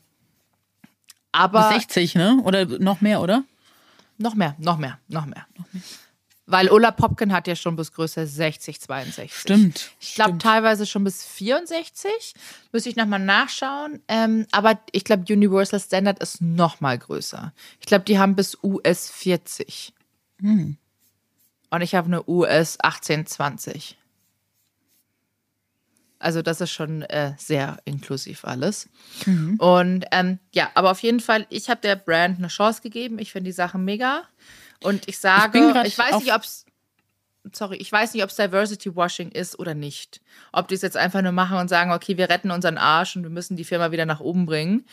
aber 1.31 1.67
Bis 1.67 1.77
60, 1.79 2.15
ne? 2.15 2.39
Oder 2.43 2.65
noch 2.65 3.01
mehr, 3.01 3.21
oder? 3.21 3.43
Noch 4.17 4.35
mehr, 4.35 4.55
noch 4.59 4.77
mehr, 4.77 4.99
noch 5.07 5.25
mehr. 5.25 5.45
Weil 6.47 6.69
Ulla 6.69 6.91
Popkin 6.91 7.33
hat 7.33 7.47
ja 7.47 7.55
schon 7.55 7.75
bis 7.75 7.91
Größe 7.91 8.27
60, 8.27 8.79
62. 8.79 9.33
Stimmt. 9.33 9.91
Ich 9.99 10.13
glaube 10.13 10.37
teilweise 10.37 10.85
schon 10.85 11.03
bis 11.03 11.25
64. 11.25 12.35
Müsste 12.71 12.89
ich 12.89 12.95
nochmal 12.95 13.19
nachschauen. 13.19 14.01
Ähm, 14.07 14.45
aber 14.51 14.79
ich 14.91 15.03
glaube, 15.03 15.23
Universal 15.33 15.79
Standard 15.79 16.19
ist 16.19 16.41
nochmal 16.41 16.99
größer. 16.99 17.51
Ich 17.79 17.87
glaube, 17.87 18.05
die 18.05 18.19
haben 18.19 18.35
bis 18.35 18.57
US 18.63 19.09
40. 19.09 19.93
Hm. 20.39 20.77
Und 21.71 21.81
ich 21.81 21.95
habe 21.95 22.07
eine 22.07 22.29
US 22.29 22.79
1820. 22.79 23.97
Also 26.25 26.41
das 26.41 26.59
ist 26.59 26.71
schon 26.71 27.03
äh, 27.03 27.33
sehr 27.37 27.77
inklusiv 27.85 28.45
alles. 28.45 28.89
Mhm. 29.27 29.57
Und 29.59 30.05
ähm, 30.11 30.39
ja, 30.55 30.71
aber 30.73 30.89
auf 30.89 31.03
jeden 31.03 31.19
Fall, 31.19 31.45
ich 31.51 31.69
habe 31.69 31.81
der 31.81 31.95
Brand 31.95 32.39
eine 32.39 32.47
Chance 32.47 32.81
gegeben. 32.81 33.19
Ich 33.19 33.31
finde 33.31 33.49
die 33.49 33.53
Sachen 33.53 33.85
mega. 33.85 34.23
Und 34.81 35.07
ich 35.07 35.19
sage, 35.19 35.59
ich, 35.59 35.71
grad 35.71 35.97
weiß 35.97 36.23
nicht, 36.23 36.33
ob 36.33 36.41
es 36.41 36.65
sorry, 37.53 37.77
ich 37.77 37.91
weiß 37.91 38.15
nicht, 38.15 38.23
ob 38.23 38.31
es 38.31 38.37
Diversity 38.37 38.95
Washing 38.95 39.29
ist 39.29 39.59
oder 39.59 39.75
nicht. 39.75 40.19
Ob 40.51 40.67
die 40.67 40.73
es 40.73 40.81
jetzt 40.81 40.97
einfach 40.97 41.21
nur 41.21 41.31
machen 41.31 41.59
und 41.59 41.69
sagen, 41.69 41.91
okay, 41.91 42.17
wir 42.17 42.27
retten 42.27 42.49
unseren 42.49 42.79
Arsch 42.79 43.15
und 43.15 43.21
wir 43.21 43.29
müssen 43.29 43.55
die 43.55 43.63
Firma 43.63 43.91
wieder 43.91 44.07
nach 44.07 44.19
oben 44.19 44.47
bringen. 44.47 44.85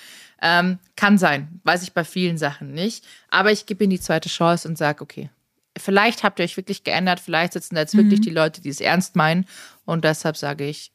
Ähm, 0.42 0.78
kann 0.96 1.16
sein, 1.16 1.62
weiß 1.64 1.82
ich 1.82 1.94
bei 1.94 2.04
vielen 2.04 2.36
Sachen 2.36 2.72
nicht. 2.74 3.06
Aber 3.30 3.50
ich 3.52 3.64
gebe 3.64 3.84
ihnen 3.84 3.92
die 3.92 4.00
zweite 4.00 4.28
Chance 4.28 4.68
und 4.68 4.76
sage, 4.76 5.02
okay, 5.02 5.30
vielleicht 5.78 6.24
habt 6.24 6.38
ihr 6.38 6.44
euch 6.44 6.58
wirklich 6.58 6.84
geändert, 6.84 7.20
vielleicht 7.20 7.54
sitzen 7.54 7.74
da 7.76 7.80
jetzt 7.80 7.96
wirklich 7.96 8.20
Mhm. 8.20 8.24
die 8.24 8.30
Leute, 8.30 8.60
die 8.60 8.68
es 8.68 8.82
ernst 8.82 9.16
meinen. 9.16 9.46
Und 9.86 10.04
deshalb 10.04 10.36
sage 10.36 10.66
ich, 10.66 10.92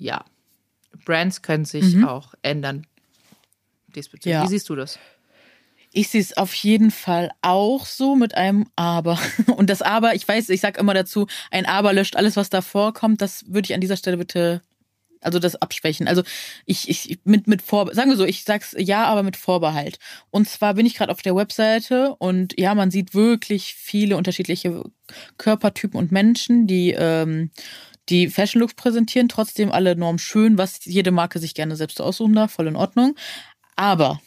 ja, 0.00 0.24
Brands 1.04 1.42
können 1.42 1.64
sich 1.64 1.94
Mhm. 1.94 2.04
auch 2.04 2.34
ändern. 2.42 2.86
Diesbezüglich. 3.94 4.32
Ja. 4.32 4.44
Wie 4.44 4.48
siehst 4.48 4.68
du 4.68 4.76
das? 4.76 4.98
Ich 5.92 6.08
sehe 6.08 6.20
es 6.20 6.36
auf 6.36 6.54
jeden 6.54 6.92
Fall 6.92 7.32
auch 7.42 7.84
so 7.84 8.14
mit 8.14 8.36
einem 8.36 8.66
Aber. 8.76 9.18
Und 9.56 9.68
das 9.70 9.82
Aber, 9.82 10.14
ich 10.14 10.26
weiß, 10.26 10.48
ich 10.50 10.60
sag 10.60 10.78
immer 10.78 10.94
dazu, 10.94 11.26
ein 11.50 11.66
Aber 11.66 11.92
löscht 11.92 12.14
alles, 12.16 12.36
was 12.36 12.48
davor 12.50 12.92
kommt. 12.94 13.20
Das 13.20 13.44
würde 13.48 13.66
ich 13.66 13.74
an 13.74 13.80
dieser 13.80 13.96
Stelle 13.96 14.16
bitte, 14.16 14.62
also 15.20 15.40
das 15.40 15.56
abschwächen. 15.56 16.06
Also 16.06 16.22
ich, 16.64 16.88
ich 16.88 17.18
mit 17.24 17.48
mit 17.48 17.60
Vor, 17.60 17.92
sagen 17.92 18.08
wir 18.10 18.16
so, 18.16 18.24
ich 18.24 18.44
sag's 18.44 18.76
ja, 18.78 19.04
aber 19.06 19.24
mit 19.24 19.36
Vorbehalt. 19.36 19.98
Und 20.30 20.48
zwar 20.48 20.74
bin 20.74 20.86
ich 20.86 20.94
gerade 20.94 21.10
auf 21.10 21.22
der 21.22 21.34
Webseite 21.34 22.14
und 22.18 22.54
ja, 22.58 22.76
man 22.76 22.92
sieht 22.92 23.12
wirklich 23.12 23.74
viele 23.74 24.16
unterschiedliche 24.16 24.84
Körpertypen 25.38 25.98
und 25.98 26.12
Menschen, 26.12 26.68
die 26.68 26.92
ähm, 26.96 27.50
die 28.10 28.28
Fashion 28.28 28.60
Looks 28.60 28.74
präsentieren, 28.74 29.28
trotzdem 29.28 29.70
alle 29.70 29.90
enorm 29.90 30.18
schön, 30.18 30.58
was 30.58 30.84
jede 30.84 31.10
Marke 31.10 31.38
sich 31.38 31.54
gerne 31.54 31.76
selbst 31.76 32.00
aussuchen 32.00 32.34
darf, 32.34 32.52
voll 32.52 32.66
in 32.66 32.76
Ordnung. 32.76 33.14
Aber 33.76 34.20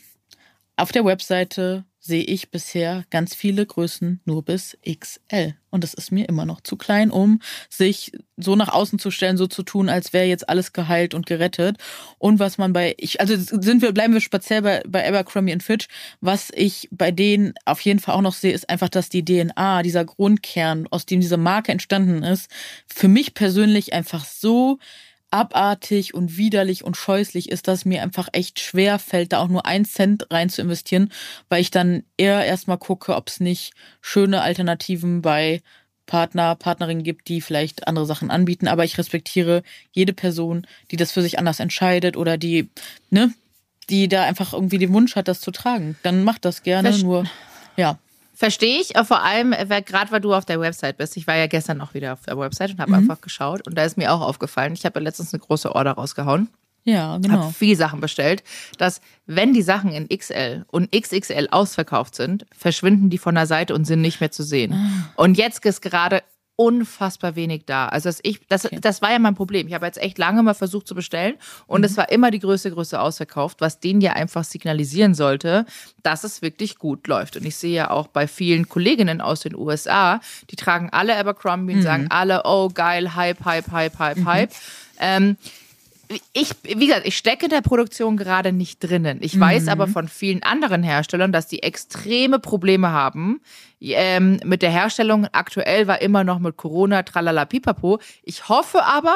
auf 0.78 0.92
der 0.92 1.06
Webseite 1.06 1.86
sehe 2.06 2.24
ich 2.24 2.52
bisher 2.52 3.06
ganz 3.12 3.34
viele 3.34 3.66
Größen 3.66 4.20
nur 4.26 4.44
bis 4.44 4.78
XL. 4.86 5.56
Und 5.70 5.86
das 5.86 5.94
ist 5.94 6.12
mir 6.12 6.28
immer 6.28 6.46
noch 6.46 6.60
zu 6.60 6.76
klein, 6.76 7.10
um 7.10 7.40
sich 7.70 8.12
so 8.36 8.58
nach 8.58 8.68
außen 8.68 9.00
zu 9.00 9.10
stellen, 9.10 9.38
so 9.38 9.48
zu 9.48 9.64
tun, 9.64 9.88
als 9.88 10.12
wäre 10.12 10.26
jetzt 10.26 10.50
alles 10.50 10.74
geheilt 10.74 11.14
und 11.14 11.26
gerettet. 11.26 11.78
Und 12.18 12.40
was 12.40 12.58
man 12.58 12.74
bei, 12.74 12.94
ich, 12.98 13.22
also 13.22 13.36
sind 13.38 13.82
wir, 13.82 13.94
bleiben 13.94 14.14
wir 14.14 14.20
speziell 14.20 14.62
bei, 14.62 14.84
bei 14.86 15.08
Abercrombie 15.08 15.58
Fitch. 15.62 15.88
Was 16.20 16.52
ich 16.54 16.90
bei 16.92 17.12
denen 17.12 17.54
auf 17.64 17.80
jeden 17.80 18.00
Fall 18.00 18.16
auch 18.16 18.22
noch 18.22 18.34
sehe, 18.34 18.52
ist 18.52 18.70
einfach, 18.70 18.90
dass 18.90 19.08
die 19.08 19.24
DNA, 19.24 19.82
dieser 19.82 20.04
Grundkern, 20.04 20.88
aus 20.92 21.06
dem 21.06 21.22
diese 21.22 21.38
Marke 21.38 21.72
entstanden 21.72 22.22
ist, 22.22 22.52
für 22.86 23.08
mich 23.08 23.34
persönlich 23.34 23.94
einfach 23.94 24.26
so 24.26 24.78
abartig 25.34 26.14
und 26.14 26.38
widerlich 26.38 26.84
und 26.84 26.96
scheußlich 26.96 27.50
ist, 27.50 27.68
dass 27.68 27.86
mir 27.86 28.04
einfach 28.04 28.30
echt 28.34 28.60
schwer 28.60 29.00
fällt, 29.00 29.34
da 29.34 29.40
auch 29.40 29.48
nur 29.48 29.66
einen 29.66 29.84
Cent 29.84 30.28
rein 30.30 30.50
zu 30.50 30.62
investieren, 30.62 31.12
weil 31.50 31.60
ich 31.60 31.72
dann 31.72 32.04
eher 32.18 32.46
erstmal 32.46 32.78
gucke, 32.78 33.16
ob 33.16 33.30
es 33.30 33.40
nicht 33.40 33.74
schöne 34.00 34.42
Alternativen 34.42 35.24
bei 35.24 35.64
Partner, 36.06 36.54
Partnerinnen 36.54 37.04
gibt, 37.04 37.30
die 37.30 37.42
vielleicht 37.42 37.88
andere 37.88 38.06
Sachen 38.06 38.30
anbieten. 38.30 38.68
Aber 38.68 38.84
ich 38.84 39.00
respektiere 39.00 39.64
jede 39.92 40.14
Person, 40.14 40.68
die 40.92 40.98
das 40.98 41.12
für 41.12 41.24
sich 41.24 41.40
anders 41.40 41.60
entscheidet 41.60 42.16
oder 42.16 42.38
die, 42.38 42.70
ne, 43.10 43.34
die 43.90 44.08
da 44.08 44.26
einfach 44.26 44.54
irgendwie 44.54 44.78
den 44.78 44.94
Wunsch 44.94 45.16
hat, 45.16 45.28
das 45.28 45.42
zu 45.42 45.50
tragen. 45.50 45.98
Dann 46.04 46.24
macht 46.24 46.46
das 46.46 46.62
gerne, 46.62 46.92
Verst- 46.92 47.04
nur, 47.04 47.26
ja. 47.76 47.98
Verstehe 48.36 48.80
ich, 48.82 48.96
aber 48.96 49.06
vor 49.06 49.22
allem, 49.24 49.54
äh, 49.54 49.82
gerade 49.86 50.12
weil 50.12 50.22
du 50.22 50.34
auf 50.34 50.46
der 50.46 50.60
Website 50.60 50.98
bist. 50.98 51.16
Ich 51.18 51.28
war 51.28 51.36
ja 51.36 51.48
gestern 51.48 51.80
auch 51.82 51.94
wieder 51.94 52.14
auf 52.14 52.22
der 52.26 52.38
Website 52.38 52.72
und 52.72 52.80
habe 52.80 52.92
Mhm. 52.92 52.98
einfach 52.98 53.22
geschaut 53.22 53.68
und 53.68 53.78
da 53.78 53.84
ist 53.84 53.96
mir 53.98 54.12
auch 54.12 54.22
aufgefallen, 54.22 54.74
ich 54.74 54.86
habe 54.86 55.00
ja 55.00 55.04
letztens 55.04 55.34
eine 55.34 55.40
große 55.42 55.74
Order 55.76 55.92
rausgehauen, 55.92 56.50
Ja, 56.84 57.10
habe 57.10 57.22
genau. 57.22 57.50
viele 57.52 57.76
Sachen 57.76 58.02
bestellt, 58.02 58.44
dass 58.80 59.02
wenn 59.28 59.54
die 59.54 59.62
Sachen 59.62 59.92
in 59.92 60.10
XL 60.10 60.66
und 60.72 60.92
XXL 60.92 61.48
ausverkauft 61.52 62.16
sind, 62.16 62.46
verschwinden 62.58 63.10
die 63.12 63.20
von 63.20 63.36
der 63.36 63.46
Seite 63.46 63.76
und 63.76 63.86
sind 63.86 64.02
nicht 64.02 64.20
mehr 64.20 64.32
zu 64.32 64.42
sehen. 64.44 64.74
Ah. 64.74 65.14
Und 65.16 65.38
jetzt 65.38 65.64
ist 65.66 65.82
gerade 65.82 66.24
unfassbar 66.56 67.36
wenig 67.36 67.64
da. 67.66 67.88
Also 67.88 68.10
ich, 68.22 68.40
das, 68.48 68.68
das 68.82 69.02
war 69.02 69.12
ja 69.12 69.20
mein 69.20 69.36
Problem. 69.36 69.68
Ich 69.68 69.74
habe 69.74 69.86
jetzt 69.86 69.98
echt 69.98 70.18
lange 70.18 70.44
mal 70.44 70.54
versucht 70.54 70.88
zu 70.88 70.96
bestellen 70.96 71.36
und 71.68 71.82
Mhm. 71.82 71.86
es 71.86 71.98
war 71.98 72.12
immer 72.12 72.30
die 72.32 72.40
größte 72.40 72.72
Größe 72.72 73.00
ausverkauft, 73.00 73.60
was 73.62 73.80
denen 73.80 74.02
ja 74.02 74.14
einfach 74.14 74.44
signalisieren 74.44 75.14
sollte, 75.16 75.66
dass 76.04 76.24
es 76.24 76.42
wirklich 76.42 76.78
gut 76.78 77.08
läuft. 77.08 77.38
Und 77.38 77.46
ich 77.46 77.56
sehe 77.56 77.74
ja 77.74 77.90
auch 77.90 78.08
bei 78.08 78.28
vielen 78.28 78.70
Kolleginnen 78.70 79.20
aus 79.22 79.42
den 79.42 79.56
USA, 79.56 80.22
die 80.52 80.56
tragen 80.56 80.90
alle 80.92 81.18
Abercrombie 81.18 81.74
und 81.74 81.80
Mhm. 81.80 81.84
sagen 81.84 82.08
alle, 82.10 82.42
oh 82.46 82.70
geil, 82.70 83.16
Hype, 83.16 83.44
Hype, 83.46 83.72
Hype, 83.72 83.98
Hype, 84.00 84.26
Hype. 84.26 84.52
Ähm, 85.00 85.38
ich, 86.34 86.52
wie 86.64 86.88
gesagt, 86.88 87.06
ich 87.06 87.18
stecke 87.18 87.46
in 87.46 87.52
der 87.52 87.62
Produktion 87.62 88.18
gerade 88.18 88.52
nicht 88.52 88.80
drinnen. 88.80 89.20
Ich 89.22 89.40
weiß 89.40 89.68
aber 89.68 89.88
von 89.88 90.08
vielen 90.08 90.44
anderen 90.44 90.84
Herstellern, 90.84 91.32
dass 91.32 91.48
die 91.48 91.64
extreme 91.64 92.40
Probleme 92.40 92.92
haben 92.92 93.42
ähm, 93.80 94.40
mit 94.44 94.62
der 94.62 94.72
Herstellung. 94.72 95.28
Aktuell 95.32 95.88
war 95.88 96.02
immer 96.02 96.24
noch 96.24 96.40
mit 96.40 96.58
Corona, 96.58 97.04
tralala, 97.04 97.46
pipapo. 97.46 98.00
Ich 98.24 98.50
hoffe 98.50 98.84
aber, 98.84 99.16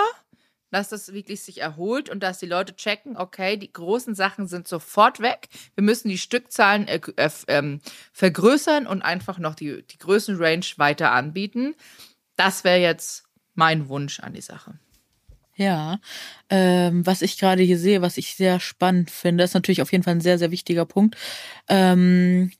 dass 0.71 0.89
das 0.89 1.13
wirklich 1.13 1.41
sich 1.41 1.61
erholt 1.61 2.09
und 2.09 2.21
dass 2.21 2.39
die 2.39 2.45
Leute 2.45 2.75
checken, 2.75 3.17
okay, 3.17 3.57
die 3.57 3.71
großen 3.71 4.15
Sachen 4.15 4.47
sind 4.47 4.67
sofort 4.67 5.19
weg. 5.19 5.47
Wir 5.75 5.83
müssen 5.83 6.09
die 6.09 6.17
Stückzahlen 6.17 6.87
äh, 6.87 6.99
äh, 7.15 7.29
ähm, 7.47 7.79
vergrößern 8.11 8.87
und 8.87 9.01
einfach 9.01 9.39
noch 9.39 9.55
die, 9.55 9.83
die 9.83 9.97
Größenrange 9.97 10.65
weiter 10.77 11.11
anbieten. 11.11 11.75
Das 12.35 12.63
wäre 12.63 12.79
jetzt 12.79 13.23
mein 13.55 13.89
Wunsch 13.89 14.19
an 14.19 14.33
die 14.33 14.41
Sache. 14.41 14.79
Ja, 15.57 15.99
ähm, 16.51 17.03
was 17.05 17.23
ich 17.23 17.39
gerade 17.39 17.63
hier 17.63 17.79
sehe, 17.79 18.03
was 18.03 18.17
ich 18.17 18.35
sehr 18.35 18.59
spannend 18.59 19.09
finde, 19.09 19.43
ist 19.43 19.55
natürlich 19.55 19.81
auf 19.81 19.91
jeden 19.91 20.03
Fall 20.03 20.13
ein 20.13 20.21
sehr, 20.21 20.37
sehr 20.37 20.51
wichtiger 20.51 20.85
Punkt. 20.85 21.17
Ähm, 21.67 22.51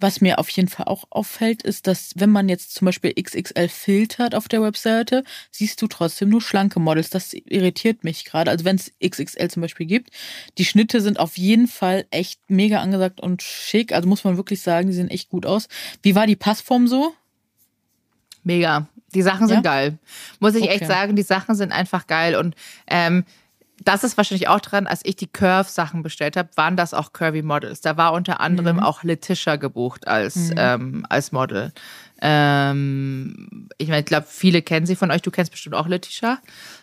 was 0.00 0.20
mir 0.20 0.40
auf 0.40 0.48
jeden 0.48 0.68
Fall 0.68 0.86
auch 0.86 1.04
auffällt, 1.10 1.62
ist, 1.62 1.86
dass 1.86 2.14
wenn 2.16 2.30
man 2.30 2.48
jetzt 2.48 2.74
zum 2.74 2.86
Beispiel 2.86 3.12
XXL 3.14 3.68
filtert 3.68 4.34
auf 4.34 4.48
der 4.48 4.60
Webseite, 4.60 5.22
siehst 5.52 5.80
du 5.80 5.86
trotzdem 5.86 6.28
nur 6.28 6.42
schlanke 6.42 6.80
Models. 6.80 7.08
Das 7.08 7.32
irritiert 7.32 8.02
mich 8.02 8.24
gerade. 8.24 8.50
Also 8.50 8.64
wenn 8.64 8.74
es 8.74 8.90
XXL 9.00 9.48
zum 9.48 9.62
Beispiel 9.62 9.86
gibt, 9.86 10.10
die 10.58 10.64
Schnitte 10.64 11.00
sind 11.00 11.20
auf 11.20 11.38
jeden 11.38 11.68
Fall 11.68 12.04
echt 12.10 12.40
mega 12.50 12.80
angesagt 12.80 13.20
und 13.20 13.42
schick. 13.42 13.92
Also 13.92 14.08
muss 14.08 14.24
man 14.24 14.36
wirklich 14.36 14.60
sagen, 14.60 14.88
die 14.88 14.94
sehen 14.94 15.08
echt 15.08 15.28
gut 15.28 15.46
aus. 15.46 15.68
Wie 16.02 16.16
war 16.16 16.26
die 16.26 16.34
Passform 16.34 16.88
so? 16.88 17.14
Mega. 18.42 18.88
Die 19.14 19.22
Sachen 19.22 19.46
sind 19.46 19.56
Ja? 19.56 19.62
geil. 19.62 19.98
Muss 20.40 20.54
ich 20.54 20.64
echt 20.68 20.82
Okay. 20.82 20.86
sagen, 20.86 21.16
die 21.16 21.22
Sachen 21.22 21.54
sind 21.54 21.72
einfach 21.72 22.06
geil. 22.06 22.34
Und 22.36 22.54
ähm, 22.86 23.24
das 23.84 24.04
ist 24.04 24.16
wahrscheinlich 24.16 24.46
auch 24.48 24.60
dran, 24.60 24.86
als 24.86 25.00
ich 25.04 25.16
die 25.16 25.26
Curve-Sachen 25.26 26.02
bestellt 26.04 26.36
habe, 26.36 26.48
waren 26.54 26.76
das 26.76 26.94
auch 26.94 27.12
Curvy 27.12 27.42
Models. 27.42 27.80
Da 27.80 27.96
war 27.96 28.12
unter 28.12 28.40
anderem 28.40 28.76
Mhm. 28.76 28.82
auch 28.82 29.02
Letitia 29.02 29.56
gebucht 29.56 30.06
als, 30.06 30.50
ähm, 30.56 31.04
als 31.08 31.32
Model. 31.32 31.72
Ähm, 32.20 33.68
ich 33.78 33.88
meine, 33.88 34.00
ich 34.00 34.06
glaube, 34.06 34.26
viele 34.28 34.62
kennen 34.62 34.86
sie 34.86 34.96
von 34.96 35.10
euch. 35.10 35.22
Du 35.22 35.30
kennst 35.30 35.50
bestimmt 35.50 35.74
auch 35.74 35.86
Letitia. 35.88 36.38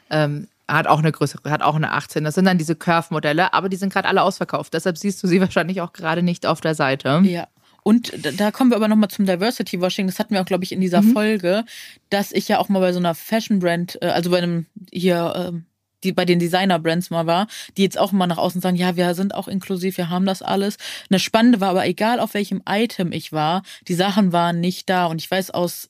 Ähm, 0.09 0.47
hat 0.67 0.85
auch 0.87 0.99
eine 0.99 1.11
größere, 1.11 1.49
hat 1.49 1.61
auch 1.63 1.75
eine 1.75 1.91
18. 1.93 2.23
Das 2.23 2.35
sind 2.35 2.45
dann 2.45 2.57
diese 2.59 2.75
Curve-Modelle, 2.75 3.53
aber 3.53 3.69
die 3.69 3.77
sind 3.77 3.91
gerade 3.91 4.07
alle 4.07 4.21
ausverkauft. 4.21 4.73
Deshalb 4.73 4.97
siehst 4.97 5.23
du 5.23 5.27
sie 5.27 5.41
wahrscheinlich 5.41 5.81
auch 5.81 5.93
gerade 5.93 6.21
nicht 6.21 6.45
auf 6.45 6.61
der 6.61 6.75
Seite. 6.75 7.21
Ja. 7.23 7.47
Und 7.83 8.11
da- 8.39 8.51
kommen 8.51 8.71
wir 8.71 8.75
aber 8.75 8.87
nochmal 8.87 9.09
zum 9.09 9.25
Diversity 9.25 9.79
Washing. 9.81 10.07
Das 10.07 10.19
hatten 10.19 10.33
wir 10.33 10.41
auch, 10.41 10.45
glaube 10.45 10.63
ich, 10.63 10.71
in 10.71 10.81
dieser 10.81 11.01
Mhm. 11.01 11.13
Folge, 11.13 11.65
dass 12.09 12.31
ich 12.31 12.47
ja 12.47 12.59
auch 12.59 12.69
mal 12.69 12.79
bei 12.79 12.93
so 12.93 12.99
einer 12.99 13.15
Fashion 13.15 13.59
Brand, 13.59 13.97
äh, 14.01 14.07
also 14.07 14.29
bei 14.31 14.37
einem 14.39 14.65
hier, 14.91 15.33
ähm, 15.35 15.65
die 16.03 16.13
bei 16.13 16.23
den 16.23 16.39
Designer 16.39 16.79
Brands 16.79 17.09
mal 17.09 17.25
war, 17.25 17.47
die 17.75 17.83
jetzt 17.83 17.97
auch 17.97 18.11
mal 18.13 18.25
nach 18.27 18.37
außen 18.37 18.61
sagen, 18.61 18.77
ja, 18.77 18.95
wir 18.95 19.13
sind 19.15 19.35
auch 19.35 19.49
inklusiv, 19.49 19.97
wir 19.97 20.09
haben 20.09 20.25
das 20.25 20.41
alles. 20.41 20.77
Eine 21.09 21.19
spannende 21.19 21.59
war 21.59 21.71
aber 21.71 21.85
egal, 21.87 22.19
auf 22.21 22.33
welchem 22.35 22.61
Item 22.67 23.11
ich 23.11 23.33
war, 23.33 23.63
die 23.87 23.95
Sachen 23.95 24.31
waren 24.31 24.61
nicht 24.61 24.89
da. 24.89 25.07
Und 25.07 25.19
ich 25.21 25.29
weiß 25.29 25.51
aus 25.51 25.89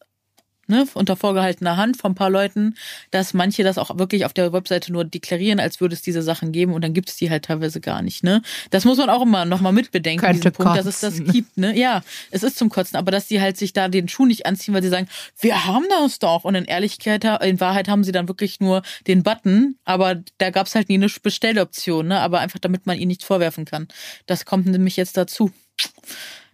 ne, 0.69 0.88
unter 0.93 1.15
vorgehaltener 1.15 1.77
Hand 1.77 1.97
von 1.97 2.12
ein 2.12 2.15
paar 2.15 2.29
Leuten, 2.29 2.75
dass 3.12 3.34
manche 3.34 3.63
das 3.63 3.77
auch 3.77 3.97
wirklich 3.97 4.25
auf 4.25 4.34
der 4.34 4.53
Webseite 4.53 4.91
nur 4.91 5.03
deklarieren, 5.03 5.60
als 5.60 5.82
würde 5.82 5.95
es 5.95 6.01
diese 6.01 6.21
Sachen 6.21 6.51
geben 6.51 6.73
und 6.73 6.84
dann 6.84 6.93
gibt 6.93 7.10
es 7.10 7.17
die 7.17 7.29
halt 7.29 7.45
teilweise 7.45 7.82
gar 7.82 8.01
nicht. 8.01 8.23
Ne? 8.23 8.41
Das 8.69 8.86
muss 8.86 8.97
man 8.97 9.10
auch 9.10 9.21
immer 9.21 9.45
nochmal 9.45 9.73
mitbedenken, 9.73 10.32
diesen 10.34 10.51
Punkt, 10.51 10.77
dass 10.77 10.86
es 10.86 10.99
das 10.99 11.23
gibt. 11.23 11.58
Ne? 11.58 11.77
Ja, 11.77 12.01
es 12.32 12.43
ist 12.43 12.58
zum 12.58 12.69
Kotzen, 12.69 12.97
aber 12.97 13.12
dass 13.12 13.27
die 13.27 13.41
halt 13.41 13.58
sich 13.58 13.73
da 13.73 13.88
den 13.88 14.08
Schuh 14.08 14.25
nicht 14.25 14.45
anziehen, 14.45 14.73
weil 14.73 14.84
sie 14.84 14.89
sagen, 14.89 15.08
wir 15.39 15.65
haben 15.65 15.86
das 15.89 16.19
doch. 16.19 16.43
Und 16.43 16.55
in 16.55 16.65
Ehrlichkeit, 16.65 17.23
in 17.41 17.60
Wahrheit 17.60 17.88
haben 17.88 18.03
sie 18.03 18.12
dann 18.12 18.27
wirklich 18.27 18.60
nur 18.60 18.84
den 19.08 19.23
Button, 19.23 19.75
aber 19.86 20.21
da 20.38 20.51
gab 20.51 20.67
es 20.67 20.75
halt 20.75 20.89
nie 20.89 20.95
eine 20.95 21.08
Bestelloption, 21.21 22.08
ne? 22.08 22.19
aber 22.19 22.39
einfach 22.39 22.60
damit 22.60 22.86
man 22.86 22.97
ihnen 22.97 23.10
nichts 23.10 23.25
vorwerfen 23.25 23.65
kann. 23.65 23.88
Das 24.25 24.45
kommt 24.45 24.67
nämlich 24.67 24.95
jetzt 24.97 25.17
dazu. 25.17 25.51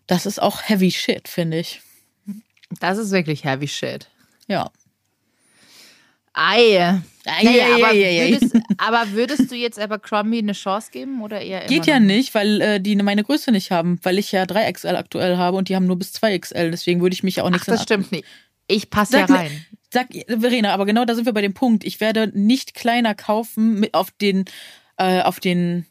Das 0.07 0.25
ist 0.25 0.41
auch 0.41 0.61
heavy 0.63 0.91
shit, 0.91 1.27
finde 1.27 1.59
ich. 1.59 1.81
Das 2.79 2.97
ist 2.97 3.11
wirklich 3.11 3.43
heavy 3.43 3.67
shit. 3.67 4.09
Ja. 4.47 4.71
Ei. 6.33 7.01
Naja, 7.25 7.75
aber, 7.75 7.93
würdest, 7.93 8.55
aber 8.77 9.11
würdest 9.13 9.49
du 9.49 9.55
jetzt 9.55 9.79
Abercrombie 9.79 10.39
eine 10.39 10.51
Chance 10.53 10.91
geben 10.91 11.23
oder 11.23 11.41
eher 11.41 11.65
Geht 11.65 11.87
ja 11.87 11.99
noch 11.99 12.07
nicht, 12.07 12.35
weil 12.35 12.61
äh, 12.61 12.79
die 12.79 12.95
meine 12.97 13.23
Größe 13.23 13.51
nicht 13.51 13.71
haben, 13.71 13.99
weil 14.03 14.19
ich 14.19 14.31
ja 14.31 14.43
3XL 14.43 14.95
aktuell 14.95 15.37
habe 15.37 15.57
und 15.57 15.69
die 15.69 15.75
haben 15.75 15.87
nur 15.87 15.97
bis 15.97 16.13
2XL. 16.13 16.69
Deswegen 16.69 17.01
würde 17.01 17.13
ich 17.15 17.23
mich 17.23 17.37
ja 17.37 17.43
auch 17.43 17.47
Ach, 17.47 17.53
nichts 17.53 17.65
das 17.65 17.83
stimmt 17.83 18.11
nicht. 18.11 18.25
Ich 18.67 18.89
passe 18.89 19.17
ja 19.17 19.27
Sag, 19.27 19.37
rein. 19.37 19.65
Sag, 19.91 20.07
Verena, 20.27 20.73
aber 20.73 20.85
genau 20.85 21.05
da 21.05 21.15
sind 21.15 21.25
wir 21.25 21.33
bei 21.33 21.41
dem 21.41 21.53
Punkt. 21.53 21.83
Ich 21.83 21.99
werde 21.99 22.31
nicht 22.33 22.73
kleiner 22.73 23.15
kaufen 23.15 23.79
mit 23.79 23.93
auf 23.93 24.11
den, 24.11 24.45
äh, 24.97 25.21
auf 25.21 25.39
den, 25.39 25.85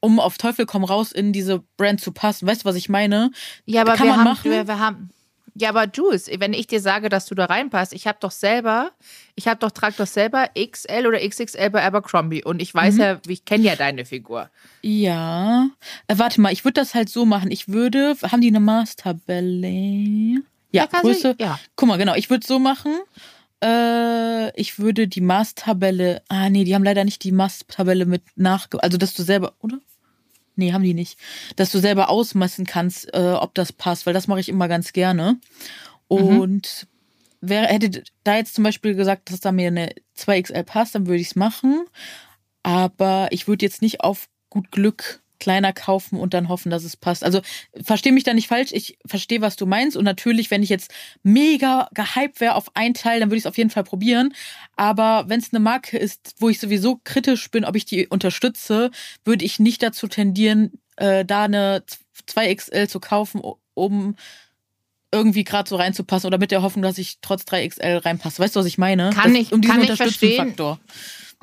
um 0.00 0.18
auf 0.18 0.38
Teufel 0.38 0.66
komm 0.66 0.84
raus 0.84 1.12
in 1.12 1.32
diese 1.32 1.62
Brand 1.76 2.00
zu 2.00 2.12
passen. 2.12 2.46
Weißt 2.48 2.62
du, 2.62 2.64
was 2.64 2.76
ich 2.76 2.88
meine? 2.88 3.30
Ja, 3.66 3.82
aber 3.82 3.94
Kann 3.94 4.06
wir 4.06 4.10
man 4.12 4.20
haben, 4.20 4.24
machen? 4.24 4.50
Wir, 4.50 4.66
wir 4.66 4.78
haben. 4.80 5.10
Ja, 5.58 5.70
aber 5.70 5.86
Jules, 5.90 6.28
wenn 6.38 6.52
ich 6.52 6.66
dir 6.66 6.80
sage, 6.80 7.08
dass 7.08 7.24
du 7.26 7.34
da 7.34 7.46
reinpasst, 7.46 7.94
ich 7.94 8.06
habe 8.06 8.18
doch 8.20 8.30
selber, 8.30 8.90
ich 9.36 9.48
habe 9.48 9.58
doch 9.58 9.70
trag 9.70 9.96
doch 9.96 10.06
selber 10.06 10.50
XL 10.54 11.06
oder 11.06 11.18
XXL 11.26 11.70
bei 11.70 11.82
Abercrombie 11.82 12.44
und 12.44 12.60
ich 12.60 12.74
Mhm. 12.74 12.78
weiß 12.78 12.96
ja, 12.98 13.20
ich 13.26 13.44
kenne 13.46 13.64
ja 13.64 13.74
deine 13.76 14.04
Figur. 14.04 14.50
Ja. 14.82 15.68
Äh, 16.08 16.18
warte 16.18 16.40
mal, 16.42 16.52
ich 16.52 16.64
würde 16.64 16.80
das 16.80 16.94
halt 16.94 17.08
so 17.08 17.24
machen. 17.24 17.50
Ich 17.50 17.68
würde, 17.68 18.16
haben 18.30 18.42
die 18.42 18.48
eine 18.48 18.60
Maßtabelle? 18.60 20.42
Ja, 20.72 20.86
Größe. 20.86 21.36
ja. 21.38 21.58
Guck 21.76 21.88
mal, 21.88 21.96
genau. 21.96 22.14
Ich 22.14 22.28
würde 22.28 22.46
so 22.46 22.58
machen. 22.58 22.92
Äh, 23.64 24.50
ich 24.60 24.78
würde 24.78 25.08
die 25.08 25.20
Maßtabelle. 25.22 26.22
Ah, 26.28 26.50
nee, 26.50 26.64
die 26.64 26.74
haben 26.74 26.84
leider 26.84 27.04
nicht 27.04 27.24
die 27.24 27.32
Maßtabelle 27.32 28.04
mit 28.04 28.22
nachge. 28.36 28.82
Also, 28.82 28.98
dass 28.98 29.14
du 29.14 29.22
selber, 29.22 29.54
oder? 29.60 29.78
Nee, 30.56 30.72
haben 30.72 30.82
die 30.82 30.94
nicht. 30.94 31.18
Dass 31.56 31.70
du 31.70 31.78
selber 31.78 32.08
ausmessen 32.08 32.66
kannst, 32.66 33.12
äh, 33.14 33.34
ob 33.38 33.54
das 33.54 33.72
passt, 33.72 34.06
weil 34.06 34.14
das 34.14 34.26
mache 34.26 34.40
ich 34.40 34.48
immer 34.48 34.68
ganz 34.68 34.92
gerne. 34.92 35.38
Und 36.08 36.86
wer 37.40 37.66
hätte 37.66 38.02
da 38.24 38.36
jetzt 38.36 38.54
zum 38.54 38.64
Beispiel 38.64 38.94
gesagt, 38.94 39.30
dass 39.30 39.40
da 39.40 39.52
mir 39.52 39.68
eine 39.68 39.92
2XL 40.16 40.64
passt, 40.64 40.94
dann 40.94 41.06
würde 41.06 41.20
ich 41.20 41.28
es 41.28 41.36
machen. 41.36 41.84
Aber 42.62 43.28
ich 43.30 43.46
würde 43.46 43.64
jetzt 43.64 43.82
nicht 43.82 44.00
auf 44.00 44.28
gut 44.50 44.70
Glück 44.70 45.22
kleiner 45.38 45.72
kaufen 45.72 46.18
und 46.18 46.34
dann 46.34 46.48
hoffen, 46.48 46.70
dass 46.70 46.84
es 46.84 46.96
passt. 46.96 47.24
Also 47.24 47.40
verstehe 47.82 48.12
mich 48.12 48.24
da 48.24 48.34
nicht 48.34 48.48
falsch. 48.48 48.70
Ich 48.72 48.98
verstehe, 49.06 49.40
was 49.40 49.56
du 49.56 49.66
meinst. 49.66 49.96
Und 49.96 50.04
natürlich, 50.04 50.50
wenn 50.50 50.62
ich 50.62 50.68
jetzt 50.68 50.90
mega 51.22 51.88
gehypt 51.94 52.40
wäre 52.40 52.54
auf 52.54 52.70
ein 52.74 52.94
Teil, 52.94 53.20
dann 53.20 53.28
würde 53.30 53.36
ich 53.38 53.42
es 53.42 53.46
auf 53.46 53.58
jeden 53.58 53.70
Fall 53.70 53.84
probieren. 53.84 54.34
Aber 54.76 55.24
wenn 55.28 55.40
es 55.40 55.52
eine 55.52 55.60
Marke 55.60 55.98
ist, 55.98 56.34
wo 56.38 56.48
ich 56.48 56.58
sowieso 56.60 57.00
kritisch 57.04 57.50
bin, 57.50 57.64
ob 57.64 57.76
ich 57.76 57.84
die 57.84 58.06
unterstütze, 58.06 58.90
würde 59.24 59.44
ich 59.44 59.58
nicht 59.58 59.82
dazu 59.82 60.06
tendieren, 60.08 60.72
äh, 60.96 61.24
da 61.24 61.44
eine 61.44 61.82
2XL 62.28 62.88
zu 62.88 63.00
kaufen, 63.00 63.42
um 63.74 64.16
irgendwie 65.12 65.44
gerade 65.44 65.68
so 65.68 65.76
reinzupassen 65.76 66.26
oder 66.26 66.38
mit 66.38 66.50
der 66.50 66.62
Hoffnung, 66.62 66.82
dass 66.82 66.98
ich 66.98 67.18
trotz 67.22 67.42
3XL 67.44 68.04
reinpasse. 68.04 68.42
Weißt 68.42 68.56
du, 68.56 68.60
was 68.60 68.66
ich 68.66 68.76
meine? 68.76 69.10
Kann 69.10 69.32
Das- 69.32 69.42
ich- 69.42 69.52
um 69.52 69.60
diesen 69.60 69.74
kann 69.76 69.82
ich 69.84 69.92
verstehen. 69.94 70.40
Unterstützenfaktor. 70.48 70.80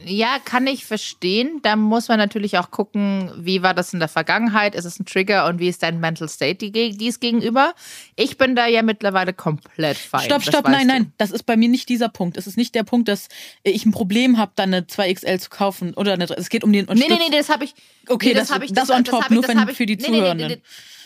Ja, 0.04 0.40
kann 0.44 0.66
ich 0.66 0.86
verstehen. 0.86 1.60
Da 1.62 1.76
muss 1.76 2.08
man 2.08 2.18
natürlich 2.18 2.58
auch 2.58 2.72
gucken, 2.72 3.32
wie 3.38 3.62
war 3.62 3.76
das 3.76 3.94
in 3.94 4.00
der 4.00 4.08
Vergangenheit? 4.10 4.74
Ist 4.74 4.86
es 4.86 5.00
ein 5.00 5.06
Trigger 5.06 5.46
und 5.46 5.60
wie 5.60 5.70
ist 5.70 5.84
dein 5.84 6.00
Mental 6.00 6.28
State 6.28 6.72
die, 6.72 6.98
dies 6.98 7.20
gegenüber? 7.20 7.76
Ich 8.16 8.38
bin 8.38 8.56
da 8.56 8.66
ja 8.66 8.82
mittlerweile 8.82 9.34
komplett 9.34 9.98
fein. 9.98 10.22
Stopp, 10.26 10.40
das 10.44 10.48
stopp, 10.48 10.68
nein, 10.68 10.88
du. 10.88 10.94
nein. 10.94 11.14
Das 11.20 11.30
ist 11.32 11.44
bei 11.44 11.56
mir 11.56 11.70
nicht 11.70 11.90
dieser 11.90 12.10
Punkt. 12.10 12.38
Es 12.38 12.48
ist 12.48 12.58
nicht 12.58 12.74
der 12.74 12.84
Punkt, 12.84 13.08
dass 13.08 13.30
ich 13.62 13.86
ein 13.86 13.92
Problem 13.92 14.38
habe, 14.40 14.52
dann 14.56 14.74
eine 14.74 14.86
2XL 14.88 15.40
zu 15.40 15.50
kaufen 15.52 15.94
oder 15.94 16.14
eine, 16.14 16.26
es 16.26 16.50
geht 16.50 16.64
um 16.64 16.74
den 16.74 16.86
Nee, 16.86 16.94
nee, 16.96 17.04
Unterstütz- 17.06 17.30
nee, 17.30 17.38
das 17.38 17.50
habe 17.50 17.64
ich. 17.66 17.76
Okay, 18.10 18.30
nee, 18.30 18.34
das- 18.34 18.52
hab 18.52 18.64
ich, 18.64 18.74
das 18.74 18.90
on 18.90 19.04
top, 19.04 19.26
ich- 19.26 19.30
nur 19.30 19.42
das 19.44 19.50
wenn- 19.50 19.62
hab 19.62 19.70
ich- 19.70 19.78
für 19.78 19.86
die 19.86 19.96
nee, 19.96 20.02
nee, 20.02 20.10
nee, 20.12 20.18
Zuhörenden. 20.18 20.48
Nee, 20.50 20.56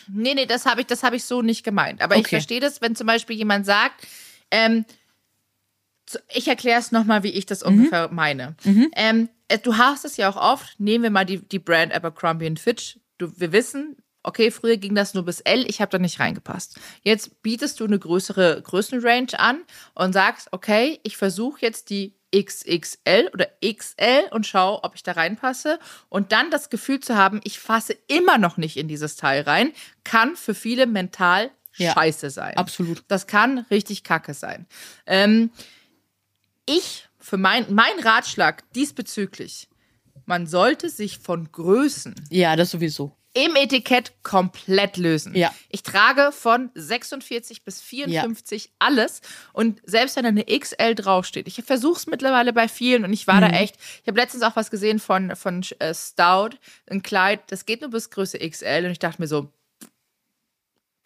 nee, 0.07 0.23
nee, 0.29 0.33
nee 0.35 0.45
das 0.45 0.65
habe 0.65 0.79
ich, 0.81 0.87
das 0.87 1.03
hab 1.03 1.13
ich 1.13 1.25
so 1.25 1.41
nicht 1.41 1.63
gemeint. 1.65 2.01
Aber 2.01 2.15
ich 2.15 2.21
Okay. 2.21 2.29
verstehe 2.37 2.61
das, 2.61 2.81
wenn 2.81 2.95
zum 2.95 3.05
Beispiel 3.05 3.35
jemand 3.35 3.65
sagt, 3.65 4.07
ähm, 4.49 4.85
ich 6.33 6.47
erkläre 6.47 6.79
es 6.79 6.91
nochmal, 6.91 7.23
wie 7.23 7.31
ich 7.31 7.45
das 7.45 7.61
Mhm. 7.63 7.67
ungefähr 7.67 8.09
meine. 8.11 8.55
Ähm, 8.95 9.29
äh, 9.47 9.57
du 9.59 9.77
hast 9.77 10.05
es 10.05 10.17
ja 10.17 10.29
auch 10.29 10.35
oft, 10.37 10.79
nehmen 10.79 11.03
wir 11.03 11.11
mal 11.11 11.25
die, 11.25 11.39
die 11.47 11.59
Brand 11.59 11.93
Abercrombie 11.93 12.53
Fitch. 12.57 12.99
Du, 13.17 13.31
wir 13.39 13.51
wissen, 13.51 13.97
okay, 14.23 14.51
früher 14.51 14.77
ging 14.77 14.93
das 14.95 15.13
nur 15.13 15.23
bis 15.25 15.39
L, 15.41 15.65
ich 15.69 15.79
habe 15.81 15.89
da 15.91 15.97
nicht 15.99 16.19
reingepasst. 16.19 16.79
Jetzt 17.03 17.41
bietest 17.41 17.79
du 17.79 17.85
eine 17.85 17.97
größere 17.99 18.61
Größenrange 18.61 19.39
an 19.39 19.61
und 19.95 20.13
sagst, 20.13 20.49
okay, 20.51 20.99
ich 21.03 21.17
versuche 21.17 21.61
jetzt 21.61 21.89
die 21.89 22.13
XXL 22.35 23.29
oder 23.33 23.47
XL 23.63 24.25
und 24.31 24.45
schau, 24.45 24.81
ob 24.83 24.95
ich 24.95 25.03
da 25.03 25.13
reinpasse. 25.13 25.79
Und 26.09 26.31
dann 26.33 26.51
das 26.51 26.69
Gefühl 26.69 26.99
zu 26.99 27.15
haben, 27.15 27.39
ich 27.45 27.59
fasse 27.59 27.95
immer 28.07 28.37
noch 28.37 28.57
nicht 28.57 28.75
in 28.77 28.87
dieses 28.89 29.15
Teil 29.15 29.43
rein, 29.43 29.71
kann 30.03 30.35
für 30.35 30.53
viele 30.53 30.87
mental 30.87 31.49
Ja, 31.77 31.93
scheiße 31.93 32.29
sein. 32.29 32.57
absolut. 32.57 33.03
Das 33.07 33.27
kann 33.27 33.59
richtig 33.71 34.03
kacke 34.03 34.33
sein. 34.33 34.65
Ähm, 35.05 35.51
ich, 36.67 37.07
für 37.19 37.37
mein, 37.37 37.65
mein 37.73 37.99
Ratschlag 38.03 38.63
diesbezüglich, 38.73 39.67
man 40.25 40.45
sollte 40.47 40.89
sich 40.89 41.17
von 41.19 41.51
Größen 41.51 42.13
Ja, 42.29 42.55
das 42.55 42.71
sowieso. 42.71 43.13
im 43.33 43.55
Etikett 43.55 44.13
komplett 44.23 44.97
lösen. 44.97 45.35
Ja. 45.35 45.53
Ich 45.69 45.83
trage 45.83 46.31
von 46.31 46.71
46 46.73 47.63
bis 47.63 47.81
54 47.81 48.71
alles 48.79 49.21
und 49.53 49.79
selbst 49.85 50.15
wenn 50.15 50.23
da 50.23 50.29
eine 50.29 50.45
XL 50.45 50.95
draufsteht, 50.95 51.47
ich 51.47 51.61
versuche 51.63 51.97
es 51.99 52.07
mittlerweile 52.07 52.51
bei 52.51 52.67
vielen 52.67 53.03
und 53.05 53.13
ich 53.13 53.27
war 53.27 53.35
Mhm. 53.35 53.41
da 53.41 53.49
echt, 53.51 53.75
ich 54.01 54.07
habe 54.07 54.19
letztens 54.19 54.43
auch 54.43 54.55
was 54.55 54.71
gesehen 54.71 54.99
von, 54.99 55.35
von 55.35 55.63
äh, 55.79 55.93
Stout, 55.93 56.57
ein 56.89 57.03
Kleid, 57.03 57.41
das 57.51 57.65
geht 57.65 57.81
nur 57.81 57.91
bis 57.91 58.09
Größe 58.09 58.39
XL 58.39 58.83
und 58.85 58.91
ich 58.91 58.99
dachte 58.99 59.21
mir 59.21 59.27
so, 59.27 59.51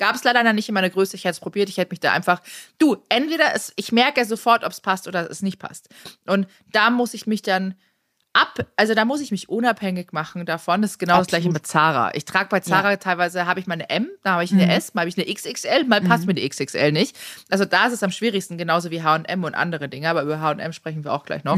Gab 0.02 0.16
es 0.16 0.24
leider 0.24 0.52
nicht 0.52 0.68
in 0.68 0.74
meiner 0.74 0.90
Größe. 0.90 1.16
Ich 1.16 1.26
hätte 1.26 1.34
es 1.34 1.40
probiert. 1.40 1.70
Ich 1.70 1.78
hätte 1.78 1.92
mich 1.92 2.00
da 2.00 2.12
einfach. 2.12 2.42
Du, 2.80 2.98
entweder 3.08 3.54
es, 3.54 3.72
ich 3.76 3.92
merke 3.92 4.26
sofort, 4.26 4.64
ob 4.64 4.72
es 4.72 4.82
passt 4.82 5.08
oder 5.08 5.30
es 5.30 5.44
nicht 5.44 5.60
passt. 5.60 5.90
Und 6.26 6.48
da 6.72 6.90
muss 6.90 7.14
ich 7.14 7.28
mich 7.28 7.44
dann 7.44 7.76
ab, 8.34 8.66
also 8.78 8.96
da 8.96 9.06
muss 9.06 9.22
ich 9.22 9.30
mich 9.30 9.48
unabhängig 9.48 10.12
machen 10.12 10.48
davon. 10.48 10.82
Das 10.82 10.94
ist 10.94 10.98
genau 10.98 11.18
das 11.18 11.28
Absolut. 11.28 11.44
gleiche 11.44 11.54
mit 11.54 11.68
Zara. 11.68 12.16
Ich 12.16 12.26
trage 12.26 12.50
bei 12.50 12.62
Zara 12.62 12.98
teilweise, 12.98 13.46
habe 13.46 13.60
ich 13.60 13.68
mal 13.68 13.76
eine 13.76 13.92
M, 13.92 14.10
da 14.24 14.32
habe 14.32 14.44
ich 14.44 14.52
eine 14.52 14.74
S, 14.74 14.96
mal 14.96 15.02
habe 15.02 15.10
ich 15.10 15.20
eine 15.20 15.32
XXL, 15.32 15.84
mal 15.84 16.02
passt 16.02 16.26
mir 16.26 16.34
die 16.34 16.50
XXL 16.50 16.92
nicht. 16.92 17.16
Also 17.52 17.66
da 17.66 17.86
ist 17.86 17.94
es 17.94 18.02
am 18.02 18.10
schwierigsten, 18.10 18.58
genauso 18.58 18.90
wie 18.90 19.04
H&M 19.04 19.44
und 19.44 19.54
andere 19.54 19.88
Dinge. 19.88 20.10
Aber 20.10 20.24
über 20.24 20.40
H&M 20.42 20.74
sprechen 20.74 21.04
wir 21.04 21.14
auch 21.14 21.26
gleich 21.26 21.44
noch. 21.44 21.58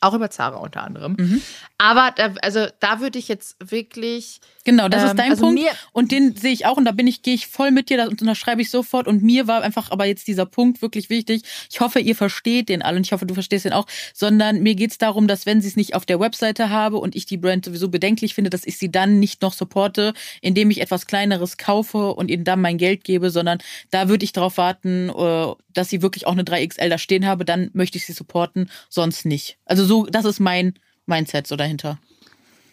Auch 0.00 0.12
über 0.12 0.28
Zara 0.28 0.56
unter 0.58 0.82
anderem. 0.84 1.40
Aber 1.78 2.10
da, 2.16 2.32
also 2.40 2.66
da 2.80 3.00
würde 3.00 3.18
ich 3.18 3.28
jetzt 3.28 3.56
wirklich. 3.60 4.40
Genau, 4.64 4.88
das 4.88 5.02
Ähm, 5.02 5.08
ist 5.10 5.18
dein 5.18 5.30
also 5.32 5.44
Punkt. 5.44 5.60
und 5.92 6.10
den 6.10 6.34
sehe 6.34 6.52
ich 6.52 6.64
auch 6.64 6.78
und 6.78 6.86
da 6.86 6.92
bin 6.92 7.06
ich, 7.06 7.20
gehe 7.22 7.34
ich 7.34 7.46
voll 7.48 7.70
mit 7.70 7.90
dir, 7.90 7.98
das 7.98 8.08
unterschreibe 8.08 8.62
ich 8.62 8.70
sofort. 8.70 9.06
Und 9.06 9.22
mir 9.22 9.46
war 9.46 9.62
einfach 9.62 9.90
aber 9.90 10.06
jetzt 10.06 10.26
dieser 10.26 10.46
Punkt 10.46 10.80
wirklich 10.80 11.10
wichtig. 11.10 11.42
Ich 11.70 11.80
hoffe, 11.80 12.00
ihr 12.00 12.16
versteht 12.16 12.70
den 12.70 12.80
alle 12.82 12.96
und 12.96 13.04
ich 13.06 13.12
hoffe, 13.12 13.26
du 13.26 13.34
verstehst 13.34 13.66
den 13.66 13.74
auch. 13.74 13.86
Sondern 14.14 14.62
mir 14.62 14.74
geht's 14.74 14.96
darum, 14.96 15.28
dass 15.28 15.44
wenn 15.44 15.60
sie 15.60 15.68
es 15.68 15.76
nicht 15.76 15.94
auf 15.94 16.06
der 16.06 16.18
Webseite 16.18 16.70
habe 16.70 16.96
und 16.96 17.14
ich 17.14 17.26
die 17.26 17.36
Brand 17.36 17.66
sowieso 17.66 17.90
bedenklich 17.90 18.34
finde, 18.34 18.48
dass 18.48 18.66
ich 18.66 18.78
sie 18.78 18.90
dann 18.90 19.20
nicht 19.20 19.42
noch 19.42 19.52
supporte, 19.52 20.14
indem 20.40 20.70
ich 20.70 20.80
etwas 20.80 21.06
Kleineres 21.06 21.58
kaufe 21.58 22.14
und 22.14 22.30
ihnen 22.30 22.44
dann 22.44 22.60
mein 22.62 22.78
Geld 22.78 23.04
gebe, 23.04 23.30
sondern 23.30 23.58
da 23.90 24.08
würde 24.08 24.24
ich 24.24 24.32
darauf 24.32 24.56
warten, 24.56 25.10
äh, 25.10 25.52
dass 25.74 25.90
sie 25.90 26.00
wirklich 26.00 26.26
auch 26.26 26.32
eine 26.32 26.42
3XL 26.44 26.88
da 26.88 26.96
stehen 26.96 27.26
habe, 27.26 27.44
dann 27.44 27.68
möchte 27.74 27.98
ich 27.98 28.06
sie 28.06 28.14
supporten, 28.14 28.70
sonst 28.88 29.26
nicht. 29.26 29.58
Also 29.66 29.84
so, 29.84 30.06
das 30.06 30.24
ist 30.24 30.40
mein 30.40 30.72
Mindset 31.06 31.46
so 31.46 31.56
dahinter. 31.56 31.98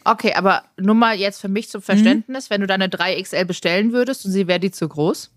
Okay, 0.05 0.33
aber 0.33 0.63
nur 0.77 0.95
mal 0.95 1.15
jetzt 1.15 1.39
für 1.39 1.47
mich 1.47 1.69
zum 1.69 1.81
Verständnis, 1.81 2.49
wenn 2.49 2.59
du 2.61 2.67
deine 2.67 2.87
3XL 2.89 3.45
bestellen 3.45 3.93
würdest 3.93 4.25
und 4.25 4.31
sie 4.31 4.47
wäre 4.47 4.59
die 4.59 4.71
zu 4.71 4.87
groß? 4.87 5.29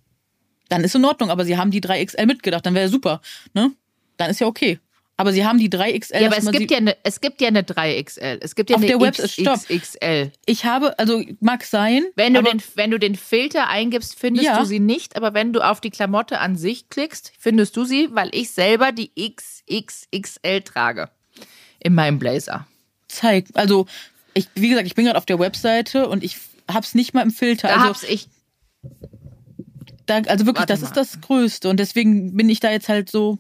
dann 0.69 0.83
ist 0.83 0.97
in 0.97 1.05
Ordnung, 1.05 1.31
aber 1.31 1.45
sie 1.45 1.57
haben 1.57 1.71
die 1.71 1.81
3XL 1.81 2.27
mitgedacht, 2.27 2.67
dann 2.67 2.75
wäre 2.75 2.89
super, 2.89 3.21
ne? 3.55 3.71
Dann 4.17 4.31
ist 4.31 4.41
ja 4.41 4.49
okay. 4.49 4.81
Aber 5.17 5.33
sie 5.33 5.47
haben 5.47 5.59
die 5.61 5.69
3XL. 5.71 6.19
Ja, 6.21 6.27
aber 6.27 6.39
es 6.39 6.51
gibt 6.51 6.71
ja, 6.73 6.79
eine, 6.79 6.97
es 7.05 7.21
gibt 7.21 7.41
ja 7.41 7.47
eine 7.49 7.63
3XL. 7.63 8.39
Es 8.43 8.55
gibt 8.57 8.69
ja 8.71 8.77
Auf 8.77 8.83
eine 8.83 8.91
der 8.91 9.01
Website- 9.01 9.31
stopp. 9.31 9.61
XXL. 9.69 10.33
Ich 10.45 10.65
habe, 10.65 10.99
also 10.99 11.23
mag 11.41 11.63
sein. 11.65 12.03
Wenn 12.17 12.35
du, 12.35 12.41
aber, 12.41 12.51
den, 12.51 12.61
wenn 12.75 12.91
du 12.91 12.99
den 12.99 13.15
Filter 13.15 13.69
eingibst, 13.69 14.19
findest 14.19 14.45
Ja. 14.47 14.59
du 14.59 14.67
sie 14.67 14.81
nicht. 14.81 15.15
Aber 15.17 15.33
wenn 15.35 15.53
du 15.53 15.61
auf 15.61 15.81
die 15.81 15.91
Klamotte 15.91 16.41
an 16.41 16.57
sich 16.57 16.91
klickst, 16.91 17.33
findest 17.39 17.77
du 17.77 17.85
sie, 17.85 18.09
weil 18.11 18.29
ich 18.35 18.51
selber 18.51 18.91
die 18.93 19.11
XXXL 19.17 20.63
trage. 20.63 21.09
In 21.79 21.95
meinem 21.95 22.19
Blazer. 22.19 22.67
Zeig, 23.17 23.47
also 23.55 23.87
ich, 24.35 24.49
wie 24.55 24.69
gesagt, 24.69 24.87
ich 24.87 24.95
bin 24.95 25.07
gerade 25.07 25.19
auf 25.19 25.27
der 25.27 25.39
Webseite 25.39 26.09
und 26.09 26.23
ich 26.23 26.37
hab's 26.71 26.95
nicht 26.95 27.15
mal 27.15 27.23
im 27.23 27.31
Filter. 27.31 27.69
Da 27.69 27.75
also, 27.75 27.87
hab's 27.87 28.03
ich. 28.03 28.29
da, 30.07 30.17
also 30.17 30.47
wirklich, 30.47 30.61
Warte 30.61 30.73
das 30.73 30.83
mal. 30.83 30.89
ist 30.89 30.97
das 30.97 31.21
Größte 31.21 31.69
und 31.69 31.79
deswegen 31.79 32.37
bin 32.37 32.49
ich 32.49 32.61
da 32.61 32.71
jetzt 32.71 32.89
halt 32.89 33.11
so. 33.11 33.39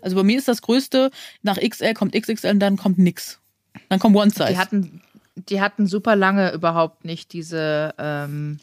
Also 0.00 0.16
bei 0.16 0.22
mir 0.22 0.38
ist 0.38 0.48
das 0.48 0.62
Größte, 0.62 1.10
nach 1.42 1.58
XL 1.58 1.94
kommt 1.94 2.14
XXL 2.14 2.50
und 2.52 2.60
dann 2.60 2.76
kommt 2.76 2.98
nix. 2.98 3.40
Dann 3.88 3.98
kommt 3.98 4.16
One 4.16 4.30
Size. 4.30 4.46
Die 4.48 4.58
hatten, 4.58 5.02
die 5.36 5.60
hatten 5.60 5.86
super 5.86 6.16
lange 6.16 6.52
überhaupt 6.52 7.04
nicht 7.04 7.32
diese, 7.32 7.94
ähm, 7.98 8.58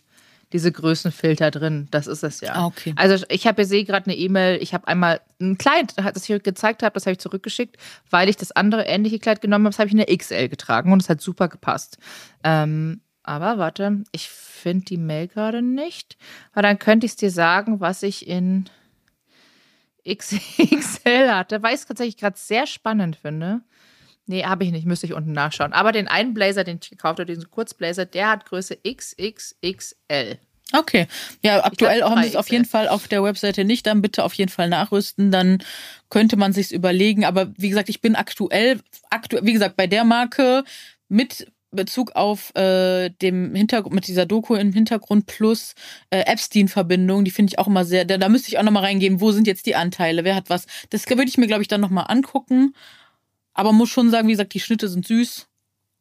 diese 0.51 0.71
Größenfilter 0.71 1.51
drin. 1.51 1.87
Das 1.91 2.07
ist 2.07 2.23
es 2.23 2.41
ja. 2.41 2.53
Ah, 2.55 2.65
okay. 2.65 2.93
Also 2.95 3.23
ich 3.29 3.45
habe 3.45 3.65
sehe 3.65 3.85
gerade 3.85 4.07
eine 4.07 4.17
E-Mail. 4.17 4.61
Ich 4.61 4.73
habe 4.73 4.87
einmal 4.87 5.21
ein 5.39 5.57
Kleid, 5.57 5.93
das 5.97 6.27
ich 6.27 6.43
gezeigt 6.43 6.83
habe, 6.83 6.93
das 6.93 7.05
habe 7.05 7.13
ich 7.13 7.19
zurückgeschickt, 7.19 7.77
weil 8.09 8.29
ich 8.29 8.37
das 8.37 8.51
andere 8.51 8.85
ähnliche 8.85 9.19
Kleid 9.19 9.41
genommen 9.41 9.65
habe. 9.65 9.73
Das 9.73 9.79
habe 9.79 9.87
ich 9.87 9.93
in 9.93 10.05
der 10.05 10.17
XL 10.17 10.49
getragen 10.49 10.91
und 10.91 11.01
es 11.01 11.09
hat 11.09 11.21
super 11.21 11.47
gepasst. 11.47 11.97
Ähm, 12.43 13.01
Aber 13.23 13.57
warte, 13.57 14.03
ich 14.11 14.29
finde 14.29 14.85
die 14.85 14.97
Mail 14.97 15.27
gerade 15.27 15.61
nicht. 15.61 16.17
Aber 16.51 16.63
dann 16.63 16.79
könnte 16.79 17.05
ich 17.05 17.11
es 17.11 17.17
dir 17.17 17.31
sagen, 17.31 17.79
was 17.79 18.01
ich 18.03 18.27
in 18.27 18.65
XXL 20.07 21.29
hatte, 21.31 21.61
weil 21.61 21.75
ich 21.75 21.81
es 21.81 21.85
tatsächlich 21.85 22.17
gerade 22.17 22.37
sehr 22.37 22.65
spannend 22.65 23.15
finde. 23.15 23.61
Nee, 24.29 24.43
habe 24.43 24.63
ich 24.63 24.71
nicht, 24.71 24.85
müsste 24.85 25.07
ich 25.07 25.13
unten 25.13 25.31
nachschauen. 25.31 25.73
Aber 25.73 25.91
den 25.91 26.07
einen 26.07 26.35
Blazer, 26.35 26.63
den 26.63 26.77
ich 26.79 26.91
gekauft 26.91 27.17
habe, 27.17 27.25
diesen 27.25 27.49
Kurzblazer, 27.49 28.05
der 28.05 28.29
hat 28.29 28.45
Größe 28.45 28.77
XXXL. 28.87 30.37
Okay. 30.71 31.07
Ja, 31.41 31.65
aktuell 31.65 31.97
glaub, 31.97 32.11
haben 32.11 32.21
sie 32.21 32.29
es 32.29 32.35
auf 32.35 32.45
3XL. 32.45 32.51
jeden 32.51 32.65
Fall 32.65 32.87
auf 32.89 33.07
der 33.07 33.23
Webseite 33.23 33.65
nicht. 33.65 33.87
Dann 33.87 34.03
bitte 34.03 34.23
auf 34.23 34.35
jeden 34.35 34.51
Fall 34.51 34.69
nachrüsten. 34.69 35.31
Dann 35.31 35.63
könnte 36.11 36.37
man 36.37 36.53
sich's 36.53 36.71
überlegen. 36.71 37.25
Aber 37.25 37.51
wie 37.57 37.69
gesagt, 37.69 37.89
ich 37.89 38.01
bin 38.01 38.15
aktuell, 38.15 38.79
aktuell, 39.09 39.43
wie 39.45 39.53
gesagt, 39.53 39.75
bei 39.77 39.87
der 39.87 40.03
Marke 40.03 40.63
mit 41.07 41.51
Bezug 41.71 42.11
auf 42.15 42.55
äh, 42.55 43.09
dem 43.09 43.55
Hintergrund, 43.55 43.95
mit 43.95 44.05
dieser 44.05 44.27
Doku 44.27 44.53
im 44.53 44.73
Hintergrund 44.73 45.25
plus 45.25 45.73
äh, 46.11 46.19
Epstein-Verbindung, 46.19 47.25
die 47.25 47.31
finde 47.31 47.51
ich 47.51 47.59
auch 47.59 47.67
immer 47.67 47.83
sehr, 47.83 48.05
da, 48.05 48.19
da 48.19 48.29
müsste 48.29 48.49
ich 48.49 48.59
auch 48.59 48.63
nochmal 48.63 48.83
reingeben, 48.83 49.21
wo 49.21 49.31
sind 49.31 49.47
jetzt 49.47 49.65
die 49.65 49.75
Anteile, 49.75 50.23
wer 50.23 50.35
hat 50.35 50.51
was. 50.51 50.67
Das 50.91 51.07
würde 51.07 51.25
ich 51.25 51.37
mir, 51.39 51.47
glaube 51.47 51.63
ich, 51.63 51.67
dann 51.67 51.81
nochmal 51.81 52.05
angucken. 52.09 52.75
Aber 53.59 53.73
muss 53.73 53.89
schon 53.89 54.09
sagen, 54.09 54.29
wie 54.29 54.31
gesagt, 54.31 54.53
die 54.53 54.61
Schnitte 54.61 54.87
sind 54.87 55.05
süß. 55.05 55.49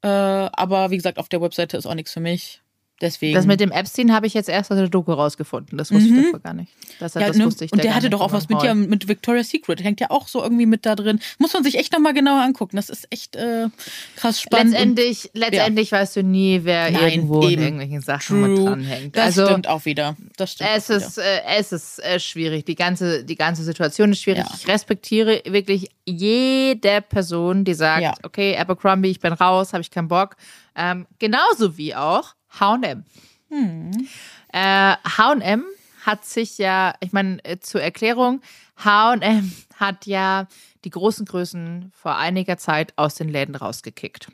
Äh, 0.05 0.07
aber 0.07 0.93
wie 0.93 0.97
gesagt, 0.97 1.19
auf 1.19 1.29
der 1.29 1.43
Webseite 1.43 1.77
ist 1.77 1.87
auch 1.87 1.95
nichts 1.95 2.13
für 2.13 2.21
mich. 2.21 2.63
Deswegen. 3.01 3.35
Das 3.35 3.47
mit 3.47 3.61
dem 3.61 3.71
Epstein 3.71 4.13
habe 4.13 4.27
ich 4.27 4.35
jetzt 4.35 4.49
erst 4.49 4.73
aus 4.73 4.77
der 4.77 4.89
Doku 4.89 5.13
rausgefunden. 5.13 5.79
Das 5.79 5.93
wusste 5.93 6.11
Mhm. 6.11 6.19
ich 6.19 6.25
davor 6.27 6.41
gar 6.41 6.53
nicht. 6.55 6.73
Das, 6.99 7.15
Ja, 7.15 7.29
das 7.29 7.37
ne? 7.37 7.45
wusste 7.45 7.65
ich 7.65 7.73
und 7.73 7.85
der 7.85 7.95
hatte 7.95 8.11
doch 8.11 8.21
auch 8.21 8.33
was 8.33 8.49
mit 8.49 8.61
ja 8.63 8.75
mit 8.75 9.07
Victoria's 9.07 9.51
Secret, 9.51 9.85
hängt 9.85 10.01
ja 10.01 10.11
auch 10.11 10.27
so 10.27 10.43
irgendwie 10.43 10.67
mit 10.67 10.85
da 10.85 10.97
drin. 10.97 11.21
Muss 11.39 11.53
man 11.53 11.63
sich 11.63 11.79
echt 11.79 11.93
nochmal 11.93 12.13
genauer 12.13 12.43
angucken. 12.43 12.75
Das 12.77 12.89
ist 12.89 13.07
echt 13.11 13.37
äh, 13.37 13.69
krass 14.17 14.41
spannend. 14.41 14.73
Letztendlich, 14.73 15.31
letztendlich 15.33 15.93
weißt 15.93 16.17
du 16.17 16.23
nie, 16.25 16.61
wer 16.65 16.91
Nein, 16.91 17.05
irgendwo 17.13 17.43
in 17.43 17.51
eben. 17.51 17.63
irgendwelchen 17.63 18.01
Sachen 18.01 18.37
True. 18.43 18.49
mit 18.49 18.59
dranhängt. 18.67 19.17
das 19.17 19.25
also 19.27 19.47
stimmt 19.47 19.69
auch 19.69 19.85
wieder. 19.85 20.17
Das 20.37 20.53
stimmt 20.53 20.71
es 20.75 20.91
auch 20.91 20.95
ist, 20.97 21.19
äh, 21.19 21.41
es 21.57 21.71
ist 21.73 21.99
äh, 22.05 22.19
schwierig. 22.19 22.65
Die 22.67 22.75
ganze, 22.75 23.25
die 23.25 23.37
ganze 23.37 23.63
Situation 23.63 24.11
ist 24.11 24.23
schwierig. 24.23 24.45
Ja. 24.45 24.55
Ich 24.59 24.67
respektiere 24.67 25.43
wirklich 25.47 25.89
jede 26.05 27.01
Person, 27.03 27.65
die 27.65 27.75
sagt, 27.75 28.03
Ja. 28.03 28.15
okay, 28.25 28.57
Abercrombie, 28.57 29.11
ich 29.11 29.21
bin 29.21 29.33
raus, 29.33 29.73
habe 29.73 29.83
ich 29.83 29.91
keinen 29.93 30.09
Bock. 30.09 30.37
Ähm, 30.75 31.07
genauso 31.19 31.77
wie 31.77 31.95
auch 31.95 32.35
H&M. 32.51 33.05
Hm. 33.49 33.91
Äh, 34.53 34.97
H&M 34.97 35.65
hat 36.05 36.25
sich 36.25 36.59
ja, 36.59 36.95
ich 37.01 37.13
meine, 37.13 37.45
äh, 37.45 37.59
zur 37.61 37.83
Erklärung, 37.83 38.41
H&M 38.77 39.53
hat 39.77 40.07
ja 40.07 40.47
die 40.85 40.91
großen 40.91 41.27
Größen 41.27 41.93
vor 41.95 42.17
einiger 42.17 42.57
Zeit 42.57 42.93
aus 42.97 43.15
den 43.15 43.29
Läden 43.29 43.55
rausgekickt. 43.55 44.29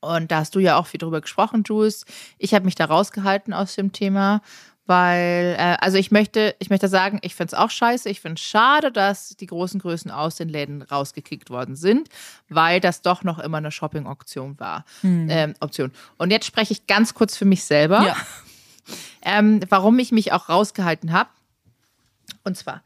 Und 0.00 0.30
da 0.30 0.38
hast 0.38 0.54
du 0.54 0.58
ja 0.58 0.76
auch 0.76 0.86
viel 0.86 0.98
drüber 0.98 1.20
gesprochen, 1.20 1.62
Jules. 1.64 2.04
Ich 2.38 2.54
habe 2.54 2.64
mich 2.64 2.74
da 2.74 2.86
rausgehalten 2.86 3.52
aus 3.52 3.74
dem 3.74 3.92
Thema, 3.92 4.42
weil, 4.86 5.54
äh, 5.58 5.76
also 5.80 5.96
ich 5.96 6.10
möchte, 6.10 6.56
ich 6.58 6.70
möchte 6.70 6.88
sagen, 6.88 7.18
ich 7.22 7.34
finde 7.34 7.54
es 7.54 7.58
auch 7.58 7.70
scheiße. 7.70 8.08
Ich 8.08 8.20
finde 8.20 8.34
es 8.34 8.42
schade, 8.42 8.90
dass 8.90 9.30
die 9.36 9.46
großen 9.46 9.80
Größen 9.80 10.10
aus 10.10 10.36
den 10.36 10.48
Läden 10.48 10.82
rausgekickt 10.82 11.50
worden 11.50 11.76
sind, 11.76 12.08
weil 12.48 12.80
das 12.80 13.02
doch 13.02 13.22
noch 13.22 13.38
immer 13.38 13.58
eine 13.58 13.70
Shopping-Option 13.70 14.58
war. 14.58 14.84
Ähm, 15.30 15.54
Option. 15.60 15.92
Und 16.18 16.30
jetzt 16.30 16.46
spreche 16.46 16.72
ich 16.72 16.86
ganz 16.86 17.14
kurz 17.14 17.36
für 17.36 17.44
mich 17.44 17.64
selber 17.64 18.04
Ja. 18.04 18.16
ähm, 19.22 19.60
warum 19.68 19.98
ich 19.98 20.10
mich 20.10 20.32
auch 20.32 20.48
rausgehalten 20.48 21.12
habe. 21.12 21.30
Und 22.42 22.56
zwar, 22.56 22.82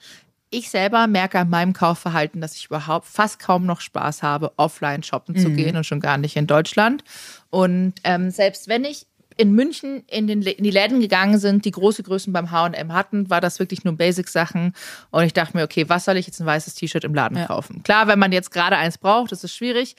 ich 0.50 0.70
selber 0.70 1.06
merke 1.06 1.38
an 1.38 1.48
meinem 1.48 1.72
Kaufverhalten, 1.72 2.40
dass 2.40 2.56
ich 2.56 2.66
überhaupt 2.66 3.06
fast 3.06 3.38
kaum 3.38 3.66
noch 3.66 3.80
Spaß 3.80 4.22
habe, 4.22 4.52
offline 4.56 5.02
shoppen 5.02 5.37
zu 5.37 5.50
gehen 5.50 5.76
und 5.76 5.85
schon 5.85 6.00
gar 6.00 6.18
nicht 6.18 6.37
in 6.37 6.46
Deutschland. 6.46 7.04
Und 7.50 7.94
ähm, 8.04 8.30
selbst 8.30 8.68
wenn 8.68 8.85
ich 8.85 9.06
in 9.37 9.53
München 9.53 10.03
in, 10.09 10.27
den, 10.27 10.42
in 10.42 10.64
die 10.64 10.70
Läden 10.70 11.01
gegangen 11.01 11.38
sind, 11.38 11.64
die 11.64 11.70
große 11.70 12.03
Größen 12.03 12.33
beim 12.33 12.51
H&M 12.51 12.92
hatten, 12.92 13.29
war 13.31 13.40
das 13.40 13.59
wirklich 13.59 13.85
nur 13.85 13.96
Basic-Sachen. 13.96 14.72
Und 15.11 15.25
ich 15.25 15.33
dachte 15.35 15.57
mir, 15.57 15.64
okay, 15.64 15.88
was 15.88 16.05
soll 16.07 16.16
ich 16.16 16.27
jetzt 16.27 16.40
ein 16.40 16.46
weißes 16.46 16.75
T-Shirt 16.75 17.05
im 17.05 17.14
Laden 17.14 17.37
Ja. 17.38 17.46
kaufen? 17.46 17.83
Klar, 17.83 18.07
wenn 18.09 18.18
man 18.18 18.33
jetzt 18.33 18.51
gerade 18.51 18.77
eins 18.77 18.96
braucht, 18.99 19.33
das 19.33 19.44
ist 19.44 19.55
schwierig. 19.55 19.96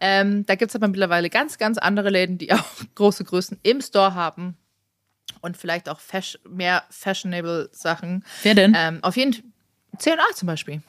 Ähm, 0.00 0.46
da 0.46 0.54
gibt 0.54 0.70
es 0.70 0.76
aber 0.76 0.88
mittlerweile 0.88 1.28
ganz, 1.28 1.58
ganz 1.58 1.76
andere 1.76 2.10
Läden, 2.10 2.38
die 2.38 2.52
auch 2.52 2.64
große 2.94 3.24
Größen 3.24 3.58
im 3.62 3.80
Store 3.80 4.14
haben 4.14 4.56
und 5.40 5.56
vielleicht 5.56 5.88
auch 5.88 6.00
fash 6.00 6.38
mehr 6.48 6.82
fashionable 6.90 7.68
Sachen. 7.72 8.24
Wer 8.42 8.54
denn? 8.54 8.74
Ähm, 8.76 8.98
auf 9.02 9.16
jeden 9.16 9.34
Fall 9.34 9.42
C&A 9.98 10.34
zum 10.34 10.46
Beispiel. 10.46 10.80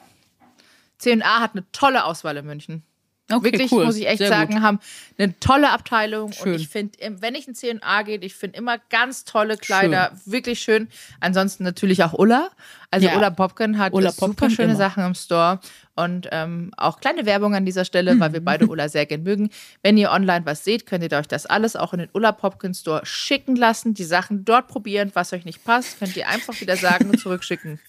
C&A 0.99 1.39
hat 1.39 1.51
eine 1.53 1.65
tolle 1.71 2.03
Auswahl 2.05 2.37
in 2.37 2.45
München. 2.45 2.83
Okay, 3.31 3.43
Wirklich, 3.51 3.71
cool. 3.71 3.85
muss 3.85 3.95
ich 3.97 4.07
echt 4.07 4.17
Sehr 4.19 4.29
sagen, 4.29 4.53
Gut. 4.55 4.61
haben 4.63 4.79
eine 5.17 5.39
tolle 5.39 5.71
Abteilung. 5.71 6.31
Schön. 6.31 6.53
Und 6.53 6.59
ich 6.59 6.67
finde, 6.69 6.97
wenn 7.21 7.35
ich 7.35 7.47
in 7.47 7.55
C&A 7.55 8.01
gehe, 8.03 8.17
ich 8.19 8.35
finde 8.35 8.57
immer 8.57 8.77
ganz 8.89 9.25
tolle 9.25 9.57
Kleider, 9.57 10.11
wirklich 10.25 10.59
schön. 10.59 10.87
Ansonsten 11.19 11.63
natürlich 11.63 12.03
auch 12.03 12.13
Ulla. 12.13 12.49
Also 12.91 13.07
Ja. 13.07 13.15
Ulla 13.17 13.29
Popken 13.29 13.77
hat 13.77 13.93
Ulla 13.93 14.11
super 14.11 14.27
Popken 14.27 14.49
schöne 14.49 14.69
immer. 14.69 14.77
Sachen 14.77 15.05
im 15.05 15.13
Store. 15.15 15.59
Und 15.95 16.27
ähm, 16.31 16.71
auch 16.77 16.99
kleine 17.01 17.25
Werbung 17.25 17.53
an 17.55 17.65
dieser 17.65 17.85
Stelle, 17.85 18.19
weil 18.19 18.31
wir 18.33 18.39
beide 18.43 18.67
Ulla 18.67 18.87
sehr 18.89 19.05
gern 19.05 19.23
mögen. 19.23 19.49
Wenn 19.83 19.97
ihr 19.97 20.11
online 20.11 20.45
was 20.45 20.63
seht, 20.63 20.85
könnt 20.85 21.03
ihr 21.03 21.17
euch 21.17 21.27
das 21.27 21.45
alles 21.45 21.75
auch 21.75 21.93
in 21.93 21.99
den 21.99 22.09
Ulla 22.13 22.31
Popken 22.31 22.73
Store 22.73 23.01
schicken 23.05 23.55
lassen. 23.55 23.93
Die 23.93 24.05
Sachen 24.05 24.45
dort 24.45 24.67
probieren. 24.67 25.11
Was 25.13 25.33
euch 25.33 25.45
nicht 25.45 25.63
passt, 25.63 25.99
könnt 25.99 26.15
ihr 26.15 26.27
einfach 26.27 26.59
wieder 26.61 26.77
sagen 26.77 27.09
und 27.09 27.19
zurückschicken. 27.19 27.79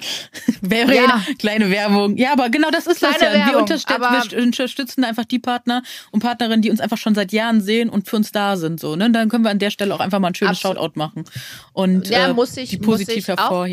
Wäre 0.60 0.94
Ja. 0.94 1.02
ja. 1.02 1.22
kleine 1.38 1.70
Werbung. 1.70 2.16
Ja, 2.16 2.32
aber 2.32 2.48
genau 2.50 2.70
das 2.70 2.86
ist 2.86 3.02
das 3.02 3.16
Kleine 3.16 3.24
ja. 3.24 3.40
Wir, 3.40 3.46
Werbung, 3.46 3.62
unterstützen, 3.62 4.02
aber- 4.02 4.30
wir 4.30 4.42
unterstützen 4.42 5.04
einfach 5.04 5.24
die 5.24 5.38
Partner 5.38 5.82
und 6.10 6.20
Partnerinnen, 6.20 6.62
die 6.62 6.70
uns 6.70 6.80
einfach 6.80 6.98
schon 6.98 7.14
seit 7.14 7.32
Jahren 7.32 7.60
sehen 7.60 7.88
und 7.90 8.08
für 8.08 8.16
uns 8.16 8.32
da 8.32 8.56
sind. 8.56 8.80
So, 8.80 8.96
ne? 8.96 9.10
Dann 9.10 9.28
können 9.28 9.44
wir 9.44 9.50
an 9.50 9.58
der 9.58 9.70
Stelle 9.70 9.94
auch 9.94 10.00
einfach 10.00 10.18
mal 10.18 10.28
ein 10.28 10.34
schönes 10.34 10.58
Absolut. 10.58 10.78
Shoutout 10.78 10.98
machen 10.98 11.24
und 11.72 12.08
Ja, 12.08 12.28
äh, 12.28 12.32
muss 12.32 12.56
ich- 12.56 12.70
die 12.70 12.78
positiv 12.78 13.28
ich 13.28 13.38
auch. 13.38 13.66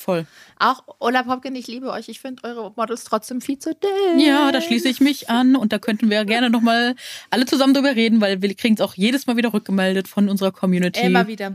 Voll. 0.00 0.26
Auch 0.58 0.82
Ulla 0.98 1.22
Popken, 1.24 1.54
ich 1.54 1.66
liebe 1.66 1.90
euch. 1.90 2.08
Ich 2.08 2.20
finde 2.20 2.42
eure 2.44 2.72
Models 2.74 3.04
trotzdem 3.04 3.42
viel 3.42 3.58
zu 3.58 3.74
dick. 3.74 3.90
Ja, 4.24 4.50
da 4.50 4.62
schließe 4.62 4.88
ich 4.88 5.00
mich 5.00 5.28
an 5.28 5.56
und 5.56 5.74
da 5.74 5.78
könnten 5.78 6.08
wir 6.08 6.24
gerne 6.24 6.48
nochmal 6.48 6.94
alle 7.28 7.44
zusammen 7.44 7.74
drüber 7.74 7.94
reden, 7.94 8.20
weil 8.22 8.40
wir 8.40 8.54
kriegen 8.54 8.74
es 8.76 8.80
auch 8.80 8.94
jedes 8.94 9.26
Mal 9.26 9.36
wieder 9.36 9.52
rückgemeldet 9.52 10.08
von 10.08 10.30
unserer 10.30 10.52
Community. 10.52 11.00
Immer 11.00 11.26
wieder. 11.26 11.54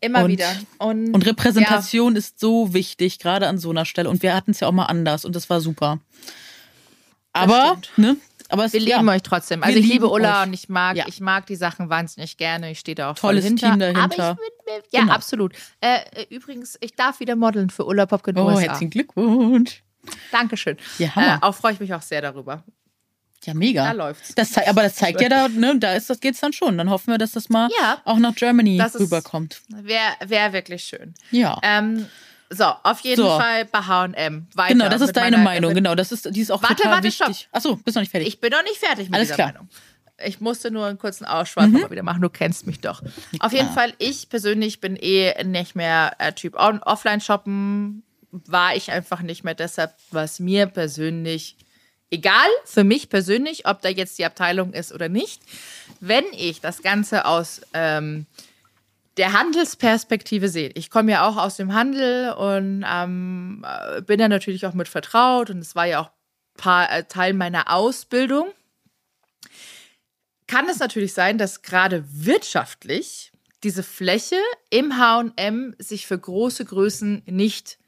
Immer 0.00 0.24
Und- 0.24 0.30
wieder. 0.30 0.48
Und, 0.78 1.12
Und 1.14 1.26
Repräsentation 1.26 2.16
ist 2.16 2.40
so 2.40 2.72
wichtig, 2.72 3.18
gerade 3.18 3.46
an 3.46 3.58
so 3.58 3.68
einer 3.70 3.84
Stelle. 3.84 4.08
Und 4.08 4.22
wir 4.22 4.34
hatten 4.34 4.52
es 4.52 4.60
ja 4.60 4.68
auch 4.68 4.72
mal 4.72 4.86
anders 4.86 5.26
und 5.26 5.36
das 5.36 5.50
war 5.50 5.60
super. 5.60 6.00
Aber, 7.34 7.78
stimmt. 7.82 7.98
ne? 7.98 8.16
Aber 8.52 8.66
es, 8.66 8.72
Wir 8.74 8.80
lieben 8.80 9.06
ja, 9.06 9.12
euch 9.14 9.22
trotzdem. 9.22 9.62
Also 9.62 9.74
Wir 9.76 9.82
ich 9.82 9.88
liebe 9.88 10.08
Ulla 10.10 10.42
euch. 10.42 10.46
und 10.48 10.52
ich 10.52 10.68
mag, 10.68 10.96
Ja. 10.96 11.04
ich 11.08 11.20
mag 11.20 11.46
die 11.46 11.56
Sachen 11.56 11.88
wahnsinnig 11.88 12.36
gerne. 12.36 12.70
Ich 12.70 12.78
stehe 12.80 12.94
da 12.94 13.10
auch 13.10 13.14
Tolles 13.18 13.42
voll 13.44 13.48
hinter. 13.48 13.70
Team 13.70 13.78
dahinter. 13.78 14.02
Aber 14.24 14.38
ich 14.46 14.64
bin, 14.64 14.74
ja, 14.92 15.00
Genau. 15.00 15.12
absolut. 15.14 15.54
Äh, 15.80 15.98
äh, 16.14 16.26
übrigens, 16.28 16.76
ich 16.80 16.94
darf 16.94 17.18
wieder 17.20 17.34
modeln 17.34 17.70
für 17.70 17.84
Ulla 17.86 18.04
Popken 18.06 18.36
Oh, 18.36 18.46
USA. 18.48 18.60
herzlichen 18.60 18.90
Glückwunsch. 18.90 19.82
Dankeschön. 20.30 20.76
Ja, 20.98 21.14
Hammer. 21.14 21.34
Äh, 21.36 21.46
auch 21.46 21.54
freue 21.54 21.72
ich 21.72 21.80
mich 21.80 21.94
auch 21.94 22.02
sehr 22.02 22.20
darüber. 22.20 22.62
Ja, 23.44 23.54
mega. 23.54 23.84
Da 23.86 23.92
läuft's. 23.92 24.34
Das 24.36 24.56
aber 24.56 24.82
das 24.82 24.94
zeigt 24.96 25.20
ja 25.20 25.28
da, 25.28 25.48
ne, 25.48 25.76
da 25.78 25.94
ist 25.94 26.08
das 26.10 26.20
geht's 26.20 26.40
dann 26.40 26.52
schon. 26.52 26.78
Dann 26.78 26.90
hoffen 26.90 27.10
wir, 27.10 27.18
dass 27.18 27.32
das 27.32 27.48
mal 27.48 27.68
Ja. 27.80 28.00
auch 28.04 28.18
nach 28.18 28.34
Germany 28.36 28.80
rüberkommt. 28.80 29.62
Wäre 29.68 30.12
wär 30.24 30.52
wirklich 30.52 30.84
schön. 30.84 31.14
Ja. 31.32 31.58
Ähm, 31.62 32.06
so, 32.52 32.64
auf 32.82 33.00
jeden 33.00 33.22
So. 33.22 33.28
Fall 33.38 33.64
bei 33.66 33.78
H&M. 33.80 34.46
Weiter 34.54 34.72
genau, 34.74 34.88
das 34.88 35.00
ist 35.00 35.16
deine 35.16 35.38
meiner- 35.38 35.44
Meinung. 35.50 35.74
Genau, 35.74 35.94
das 35.94 36.12
ist, 36.12 36.34
die 36.34 36.40
ist 36.40 36.50
auch 36.50 36.62
Warte, 36.62 36.76
total 36.76 36.92
warte, 36.92 37.10
stopp. 37.10 37.28
wichtig. 37.30 37.48
Achso, 37.52 37.76
bist 37.76 37.94
noch 37.96 38.02
nicht 38.02 38.10
fertig. 38.10 38.28
Ich 38.28 38.40
bin 38.40 38.50
noch 38.50 38.62
nicht 38.62 38.76
fertig 38.78 39.06
mit 39.08 39.14
Alles 39.14 39.28
dieser 39.28 39.34
klar. 39.36 39.46
Meinung. 39.52 39.68
Ich 40.24 40.40
musste 40.40 40.70
nur 40.70 40.86
einen 40.86 40.98
kurzen 40.98 41.24
Ausschweif 41.24 41.68
Mhm. 41.68 41.80
mal 41.80 41.90
wieder 41.90 42.02
machen. 42.04 42.22
Du 42.22 42.28
kennst 42.28 42.66
mich 42.66 42.80
doch. 42.80 43.02
Auf 43.40 43.52
jeden 43.52 43.70
Fall, 43.70 43.92
ich 43.98 44.28
persönlich 44.28 44.80
bin 44.80 44.96
eh 44.96 45.42
nicht 45.44 45.74
mehr 45.74 46.14
äh, 46.18 46.32
Typ 46.32 46.54
on 46.58 46.80
offline 46.82 47.20
shoppen. 47.20 48.02
War 48.30 48.76
ich 48.76 48.90
einfach 48.92 49.20
nicht 49.22 49.42
mehr. 49.44 49.54
Deshalb 49.54 49.94
war 50.10 50.22
es 50.24 50.38
mir 50.38 50.66
persönlich 50.66 51.56
egal, 52.10 52.48
für 52.64 52.84
mich 52.84 53.08
persönlich, 53.08 53.66
ob 53.66 53.80
da 53.82 53.88
jetzt 53.88 54.18
die 54.18 54.24
Abteilung 54.24 54.72
ist 54.74 54.92
oder 54.92 55.08
nicht. 55.08 55.42
Wenn 56.00 56.24
ich 56.36 56.60
das 56.60 56.82
Ganze 56.82 57.24
aus 57.24 57.62
ähm, 57.74 58.26
der 59.16 59.32
Handelsperspektive 59.32 60.48
sehe. 60.48 60.70
Ich 60.74 60.90
komme 60.90 61.12
ja 61.12 61.26
auch 61.26 61.36
aus 61.36 61.56
dem 61.56 61.74
Handel 61.74 62.32
und 62.32 62.84
ähm, 62.88 63.64
äh, 63.66 64.02
bin 64.02 64.18
da 64.18 64.28
natürlich 64.28 64.66
auch 64.66 64.74
mit 64.74 64.88
vertraut 64.88 65.50
und 65.50 65.58
es 65.58 65.74
war 65.74 65.86
ja 65.86 66.00
auch 66.00 66.10
paar, 66.56 66.90
äh, 66.90 67.04
Teil 67.04 67.34
meiner 67.34 67.70
Ausbildung. 67.72 68.48
Kann 70.46 70.68
es 70.68 70.78
natürlich 70.78 71.14
sein, 71.14 71.38
dass 71.38 71.62
gerade 71.62 72.04
wirtschaftlich 72.08 73.32
diese 73.62 73.82
Fläche 73.82 74.36
im 74.70 74.98
H&M 74.98 75.74
sich 75.78 76.06
für 76.06 76.18
große 76.18 76.64
Größen 76.64 77.22
nicht 77.26 77.78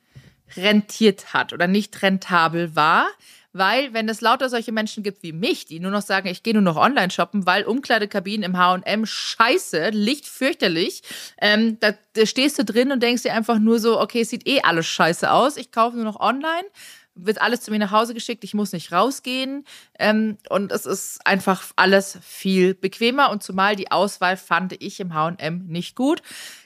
rentiert 0.56 1.32
hat 1.32 1.52
oder 1.52 1.66
nicht 1.66 2.00
rentabel 2.02 2.76
war, 2.76 3.08
weil 3.54 3.94
wenn 3.94 4.08
es 4.08 4.20
lauter 4.20 4.50
solche 4.50 4.72
Menschen 4.72 5.02
gibt 5.02 5.22
wie 5.22 5.32
mich, 5.32 5.64
die 5.64 5.80
nur 5.80 5.92
noch 5.92 6.02
sagen, 6.02 6.28
ich 6.28 6.42
gehe 6.42 6.52
nur 6.52 6.62
noch 6.62 6.76
online 6.76 7.10
shoppen, 7.10 7.46
weil 7.46 7.62
Umkleidekabinen 7.64 8.42
im 8.42 8.58
H&M 8.58 9.06
scheiße, 9.06 9.90
Licht 9.90 10.26
fürchterlich, 10.26 11.02
ähm, 11.40 11.78
da, 11.78 11.94
da 12.14 12.26
stehst 12.26 12.58
du 12.58 12.64
drin 12.64 12.90
und 12.90 13.02
denkst 13.02 13.22
dir 13.22 13.32
einfach 13.32 13.60
nur 13.60 13.78
so, 13.78 14.00
okay, 14.00 14.22
es 14.22 14.30
sieht 14.30 14.46
eh 14.46 14.60
alles 14.62 14.86
scheiße 14.86 15.30
aus, 15.30 15.56
ich 15.56 15.70
kaufe 15.70 15.96
nur 15.96 16.04
noch 16.04 16.18
online, 16.18 16.66
wird 17.14 17.40
alles 17.40 17.60
zu 17.60 17.70
mir 17.70 17.78
nach 17.78 17.92
Hause 17.92 18.12
geschickt, 18.12 18.42
ich 18.42 18.54
muss 18.54 18.72
nicht 18.72 18.90
rausgehen. 18.90 19.64
Ähm, 20.00 20.36
und 20.48 20.72
es 20.72 20.84
ist 20.84 21.24
einfach 21.24 21.64
alles 21.76 22.18
viel 22.22 22.74
bequemer 22.74 23.30
und 23.30 23.44
zumal 23.44 23.76
die 23.76 23.92
Auswahl 23.92 24.36
fand 24.36 24.82
ich 24.82 24.98
im 24.98 25.14
HM 25.14 25.66
nicht 25.68 25.94
gut. 25.94 26.22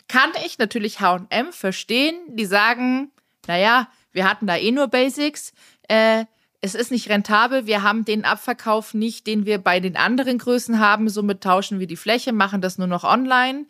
Kann 0.09 0.31
ich 0.47 0.57
natürlich 0.57 1.01
HM 1.01 1.53
verstehen, 1.53 2.17
die 2.29 2.47
sagen, 2.47 3.11
naja, 3.47 3.89
wir 4.13 4.29
hatten 4.29 4.47
da 4.47 4.57
eh 4.57 4.73
nur 4.73 4.89
Basics. 4.89 5.53
Äh, 5.87 6.25
es 6.61 6.75
ist 6.75 6.91
nicht 6.91 7.09
rentabel. 7.09 7.67
Wir 7.67 7.83
haben 7.83 8.05
den 8.05 8.25
Abverkauf 8.25 8.95
nicht, 8.95 9.27
den 9.27 9.47
wir 9.47 9.59
bei 9.59 9.81
den 9.81 9.97
anderen 9.97 10.39
Größen 10.39 10.81
haben. 10.81 11.09
Somit 11.09 11.43
tauschen 11.43 11.79
wir 11.79 11.87
die 11.87 11.97
Fläche, 11.97 12.33
machen 12.33 12.61
das 12.61 12.79
nur 12.79 12.89
noch 12.89 13.05
online 13.05 13.67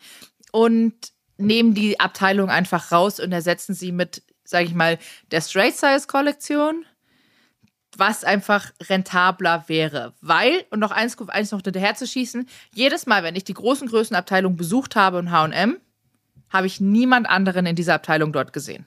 und 0.53 0.95
nehmen 1.36 1.74
die 1.74 2.01
Abteilung 2.01 2.51
einfach 2.51 2.91
raus 2.91 3.20
und 3.20 3.32
ersetzen 3.32 3.74
sie 3.74 3.93
mit, 3.93 4.22
sage 4.45 4.64
ich 4.64 4.74
mal, 4.74 4.99
der 5.30 5.41
Straight 5.41 5.76
Size 5.76 6.07
Kollektion, 6.07 6.84
was 7.97 8.24
einfach 8.24 8.70
rentabler 8.89 9.64
wäre. 9.68 10.14
Weil, 10.20 10.64
und 10.70 10.80
noch 10.80 10.91
eins, 10.91 11.16
eins 11.28 11.53
noch 11.53 11.62
hinterher 11.62 11.95
zu 11.95 12.07
schießen, 12.07 12.49
jedes 12.74 13.07
Mal, 13.07 13.22
wenn 13.22 13.36
ich 13.36 13.45
die 13.45 13.55
großen 13.55 13.89
Größenabteilung 13.89 14.57
besucht 14.57 14.97
habe 14.97 15.18
und 15.18 15.30
H&M, 15.30 15.76
habe 16.51 16.66
ich 16.66 16.80
niemand 16.80 17.28
anderen 17.28 17.66
in 17.66 17.76
dieser 17.76 17.95
Abteilung 17.95 18.32
dort 18.32 18.53
gesehen. 18.53 18.86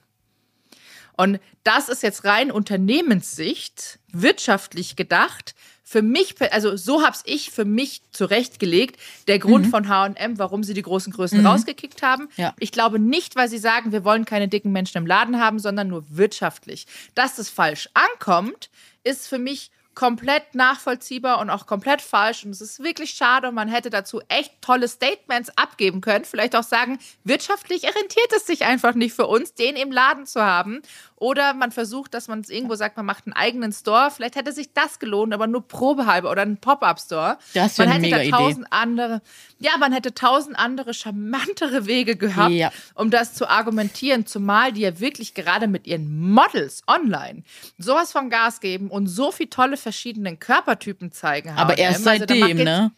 Und 1.22 1.40
das 1.64 1.88
ist 1.88 2.02
jetzt 2.02 2.26
rein 2.26 2.52
Unternehmenssicht, 2.52 4.00
wirtschaftlich 4.12 4.96
gedacht. 4.96 5.54
Für 5.84 6.02
mich, 6.02 6.36
also 6.52 6.76
so 6.78 7.06
habe 7.06 7.16
ich 7.26 7.52
für 7.52 7.64
mich 7.64 8.02
zurechtgelegt, 8.12 9.00
der 9.28 9.38
Grund 9.38 9.68
mhm. 9.68 9.70
von 9.70 9.88
H&M, 9.88 10.40
warum 10.40 10.64
sie 10.64 10.74
die 10.74 10.82
großen 10.82 11.14
Größen 11.14 11.40
mhm. 11.40 11.46
rausgekickt 11.46 12.02
haben. 12.02 12.28
Ja. 12.38 12.56
Ich 12.58 12.72
glaube 12.72 12.98
nicht, 12.98 13.36
weil 13.36 13.50
sie 13.50 13.60
sagen, 13.60 13.92
wir 13.92 14.04
wollen 14.04 14.26
keine 14.26 14.48
dicken 14.48 14.72
Menschen 14.72 14.98
im 14.98 15.06
Laden 15.06 15.40
haben, 15.40 15.60
sondern 15.60 15.90
nur 15.90 16.04
wirtschaftlich. 16.10 16.88
Dass 17.14 17.36
das 17.36 17.50
falsch 17.50 17.88
ankommt, 17.94 18.72
ist 19.04 19.28
für 19.28 19.38
mich 19.38 19.70
komplett 19.94 20.56
nachvollziehbar 20.56 21.40
und 21.40 21.50
auch 21.50 21.66
komplett 21.66 22.02
falsch. 22.02 22.46
Und 22.46 22.52
es 22.52 22.62
ist 22.62 22.82
wirklich 22.82 23.12
schade 23.12 23.50
und 23.50 23.56
man 23.56 23.68
hätte 23.68 23.90
dazu 23.90 24.22
echt 24.30 24.54
tolle 24.62 24.88
Statements 24.88 25.52
abgeben 25.58 26.02
können. 26.02 26.26
Vielleicht 26.26 26.56
auch 26.56 26.64
sagen, 26.64 27.00
wirtschaftlich 27.24 27.84
rentiert 27.84 28.32
es 28.36 28.46
sich 28.46 28.64
einfach 28.66 28.96
nicht 28.96 29.14
für 29.14 29.28
uns, 29.28 29.54
den 29.54 29.76
im 29.76 29.92
Laden 29.92 30.26
zu 30.26 30.42
haben. 30.42 30.82
Oder 31.22 31.54
man 31.54 31.72
versucht, 31.72 32.16
dass 32.16 32.28
man 32.28 32.40
es 32.40 32.50
irgendwo 32.50 32.74
sagt, 32.74 32.98
man 32.98 33.06
macht 33.06 33.28
einen 33.28 33.34
eigenen 33.34 33.72
Store. 33.72 34.10
Vielleicht 34.10 34.36
hätte 34.36 34.52
sich 34.52 34.74
das 34.74 34.98
gelohnt, 34.98 35.36
aber 35.36 35.46
nur 35.46 35.68
probehalber 35.68 36.32
oder 36.32 36.42
einen 36.42 36.58
Pop-Up-Store. 36.58 37.38
Das 37.54 37.78
wäre 37.78 37.92
eine 37.92 38.00
mega 38.00 38.24
tausend 38.36 38.66
Idee. 38.66 38.68
andere, 38.72 39.22
ja, 39.60 39.70
man 39.80 39.94
hätte 39.94 40.16
tausend 40.16 40.58
andere 40.58 40.96
charmantere 40.96 41.86
Wege 41.86 42.16
gehabt, 42.16 42.54
ja. 42.54 42.72
um 42.96 43.12
das 43.12 43.36
zu 43.36 43.48
argumentieren. 43.48 44.26
Zumal 44.26 44.74
die 44.74 44.82
ja 44.82 45.00
wirklich 45.00 45.36
gerade 45.36 45.68
mit 45.68 45.86
ihren 45.86 46.32
Models 46.32 46.82
online 46.88 47.44
sowas 47.78 48.12
von 48.12 48.32
Gas 48.32 48.60
geben 48.60 48.90
und 48.90 49.06
so 49.06 49.32
viele 49.32 49.52
tolle 49.52 49.78
verschiedenen 49.78 50.40
Körpertypen 50.40 51.12
zeigen. 51.12 51.52
Aber 51.52 51.78
erst 51.78 52.08
also 52.08 52.26
seitdem, 52.26 52.58
ne? 52.58 52.92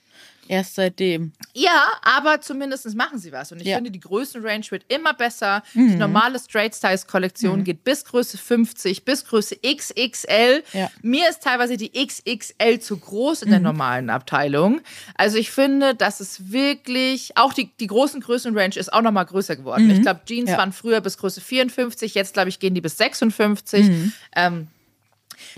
Erst 0.48 0.76
seitdem. 0.76 1.32
Ja, 1.54 1.92
aber 2.02 2.42
zumindest 2.42 2.94
machen 2.96 3.18
sie 3.18 3.32
was. 3.32 3.52
Und 3.52 3.62
ich 3.62 3.68
ja. 3.68 3.76
finde, 3.76 3.92
die 3.92 4.00
Größenrange 4.00 4.70
wird 4.72 4.86
immer 4.90 5.14
besser. 5.14 5.64
Mhm. 5.74 5.90
Die 5.90 5.96
normale 5.96 6.40
Straight 6.40 6.76
Styles 6.76 7.08
Kollektion 7.08 7.60
mhm. 7.60 7.64
geht 7.64 7.84
bis 7.84 8.04
Größe 8.06 8.38
50, 8.38 9.06
bis 9.06 9.26
Größe 9.26 9.58
XXL. 9.58 10.64
Ja. 10.74 10.92
Mir 11.02 11.30
ist 11.30 11.44
teilweise 11.44 11.78
die 11.78 11.92
XXL 11.92 12.80
zu 12.80 12.98
groß 12.98 13.44
in 13.44 13.50
der 13.50 13.60
mhm. 13.60 13.66
normalen 13.66 14.10
Abteilung. 14.10 14.82
Also 15.16 15.38
ich 15.38 15.52
finde, 15.52 15.96
das 15.96 16.20
ist 16.20 16.52
wirklich, 16.52 17.38
auch 17.38 17.54
die, 17.54 17.70
die 17.80 17.88
großen 17.88 18.22
Größenrange 18.22 18.78
ist 18.78 18.92
auch 18.92 19.02
nochmal 19.02 19.26
größer 19.26 19.56
geworden. 19.56 19.90
Ich 19.90 20.00
mhm. 20.00 20.04
glaube, 20.04 20.22
Jeans 20.26 20.50
ja. 20.50 20.58
waren 20.58 20.74
früher 20.74 21.02
bis 21.02 21.18
Größe 21.18 21.42
54, 21.42 22.14
jetzt 22.16 22.34
glaube 22.34 22.50
ich, 22.50 22.60
gehen 22.60 22.74
die 22.74 22.82
bis 22.82 22.98
56. 22.98 23.88
Mhm. 23.88 24.14
Ähm, 24.36 24.68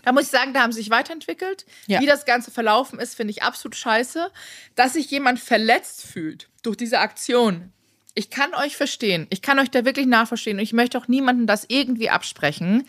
da 0.04 0.12
muss 0.12 0.24
ich 0.24 0.30
sagen, 0.30 0.54
da 0.54 0.62
haben 0.62 0.72
sie 0.72 0.82
sich 0.82 0.90
weiterentwickelt. 0.90 1.66
Ja. 1.88 2.02
Wie 2.02 2.06
das 2.06 2.26
Ganze 2.26 2.52
verlaufen 2.52 3.00
ist, 3.00 3.16
finde 3.16 3.32
ich 3.32 3.44
absolut 3.44 3.76
scheiße. 3.76 4.32
Dass 4.76 4.94
sich 4.94 5.10
jemand 5.12 5.40
verletzt 5.40 6.06
fühlt 6.06 6.50
durch 6.64 6.78
diese 6.78 7.00
Aktion. 7.00 7.72
Ich 8.14 8.30
kann 8.30 8.54
euch 8.54 8.78
verstehen. 8.78 9.28
Ich 9.30 9.42
kann 9.42 9.60
euch 9.60 9.70
da 9.70 9.86
wirklich 9.86 10.08
nachverstehen. 10.08 10.58
Und 10.58 10.64
ich 10.64 10.74
möchte 10.74 10.98
auch 10.98 11.08
niemandem 11.08 11.48
das 11.48 11.66
irgendwie 11.68 12.10
absprechen. 12.10 12.88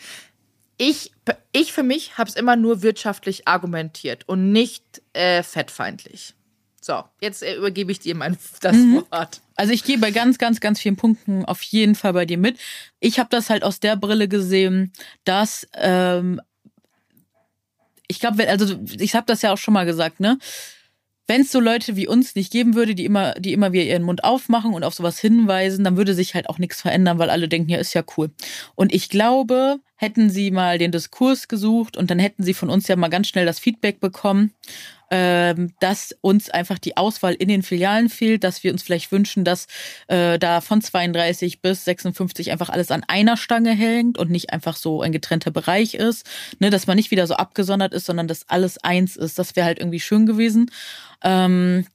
Ich, 0.77 1.11
ich 1.51 1.73
für 1.73 1.83
mich 1.83 2.17
habe 2.17 2.29
es 2.29 2.35
immer 2.35 2.55
nur 2.55 2.81
wirtschaftlich 2.81 3.47
argumentiert 3.47 4.27
und 4.27 4.51
nicht 4.51 5.01
äh, 5.13 5.43
fettfeindlich. 5.43 6.35
So, 6.87 7.03
jetzt 7.19 7.43
äh, 7.43 7.55
übergebe 7.55 7.91
ich 7.91 7.99
dir 7.99 8.15
mein, 8.15 8.37
das 8.61 8.77
mhm. 8.77 9.03
Wort. 9.11 9.41
Also 9.55 9.73
ich 9.73 9.83
gehe 9.83 9.97
bei 9.97 10.11
ganz, 10.11 10.37
ganz, 10.37 10.61
ganz 10.61 10.79
vielen 10.79 10.95
Punkten 10.95 11.43
auf 11.43 11.61
jeden 11.63 11.95
Fall 11.95 12.13
bei 12.13 12.25
dir 12.25 12.37
mit. 12.37 12.57
Ich 13.01 13.19
habe 13.19 13.27
das 13.29 13.49
halt 13.49 13.63
aus 13.63 13.81
der 13.81 13.97
Brille 13.97 14.29
gesehen, 14.29 14.93
dass 15.25 15.67
ähm, 15.73 16.39
ich 18.07 18.19
glaube, 18.19 18.47
also 18.47 18.75
ich 18.99 19.15
habe 19.15 19.25
das 19.25 19.41
ja 19.41 19.53
auch 19.53 19.57
schon 19.57 19.73
mal 19.73 19.85
gesagt, 19.85 20.19
ne? 20.19 20.37
Wenn 21.29 21.41
es 21.41 21.51
so 21.51 21.59
Leute 21.59 21.97
wie 21.97 22.07
uns 22.07 22.35
nicht 22.35 22.53
geben 22.53 22.73
würde, 22.73 22.95
die 22.95 23.03
immer, 23.03 23.33
die 23.33 23.51
immer 23.51 23.73
wieder 23.73 23.83
ihren 23.83 24.03
Mund 24.03 24.23
aufmachen 24.23 24.73
und 24.73 24.85
auf 24.85 24.93
sowas 24.93 25.19
hinweisen, 25.19 25.83
dann 25.83 25.97
würde 25.97 26.13
sich 26.13 26.35
halt 26.35 26.47
auch 26.49 26.57
nichts 26.57 26.81
verändern, 26.81 27.19
weil 27.19 27.29
alle 27.29 27.49
denken, 27.49 27.69
ja, 27.69 27.79
ist 27.79 27.93
ja 27.93 28.03
cool. 28.15 28.31
Und 28.75 28.93
ich 28.93 29.09
glaube, 29.09 29.79
hätten 29.97 30.29
sie 30.29 30.51
mal 30.51 30.77
den 30.77 30.91
Diskurs 30.91 31.47
gesucht 31.47 31.97
und 31.97 32.09
dann 32.09 32.19
hätten 32.19 32.43
sie 32.43 32.53
von 32.53 32.69
uns 32.69 32.87
ja 32.87 32.95
mal 32.95 33.09
ganz 33.09 33.27
schnell 33.27 33.45
das 33.45 33.59
Feedback 33.59 33.99
bekommen 33.99 34.53
ähm, 35.09 35.73
dass 35.79 36.15
uns 36.21 36.49
einfach 36.49 36.79
die 36.79 36.97
Auswahl 36.97 37.33
in 37.33 37.47
den 37.47 37.63
Filialen 37.63 38.09
fehlt, 38.09 38.43
dass 38.43 38.63
wir 38.63 38.71
uns 38.71 38.83
vielleicht 38.83 39.11
wünschen, 39.11 39.43
dass 39.43 39.67
äh, 40.07 40.37
da 40.37 40.61
von 40.61 40.81
32 40.81 41.61
bis 41.61 41.85
56 41.85 42.51
einfach 42.51 42.69
alles 42.69 42.91
an 42.91 43.03
einer 43.07 43.37
Stange 43.37 43.71
hängt 43.71 44.17
und 44.17 44.29
nicht 44.29 44.51
einfach 44.51 44.75
so 44.75 45.01
ein 45.01 45.11
getrennter 45.11 45.51
Bereich 45.51 45.93
ist, 45.93 46.25
ne, 46.59 46.69
dass 46.69 46.87
man 46.87 46.97
nicht 46.97 47.11
wieder 47.11 47.27
so 47.27 47.35
abgesondert 47.35 47.93
ist, 47.93 48.05
sondern 48.05 48.27
dass 48.27 48.49
alles 48.49 48.77
eins 48.79 49.15
ist. 49.15 49.39
Das 49.39 49.55
wäre 49.55 49.65
halt 49.65 49.79
irgendwie 49.79 49.99
schön 49.99 50.25
gewesen. 50.25 50.71
Ähm, 51.23 51.85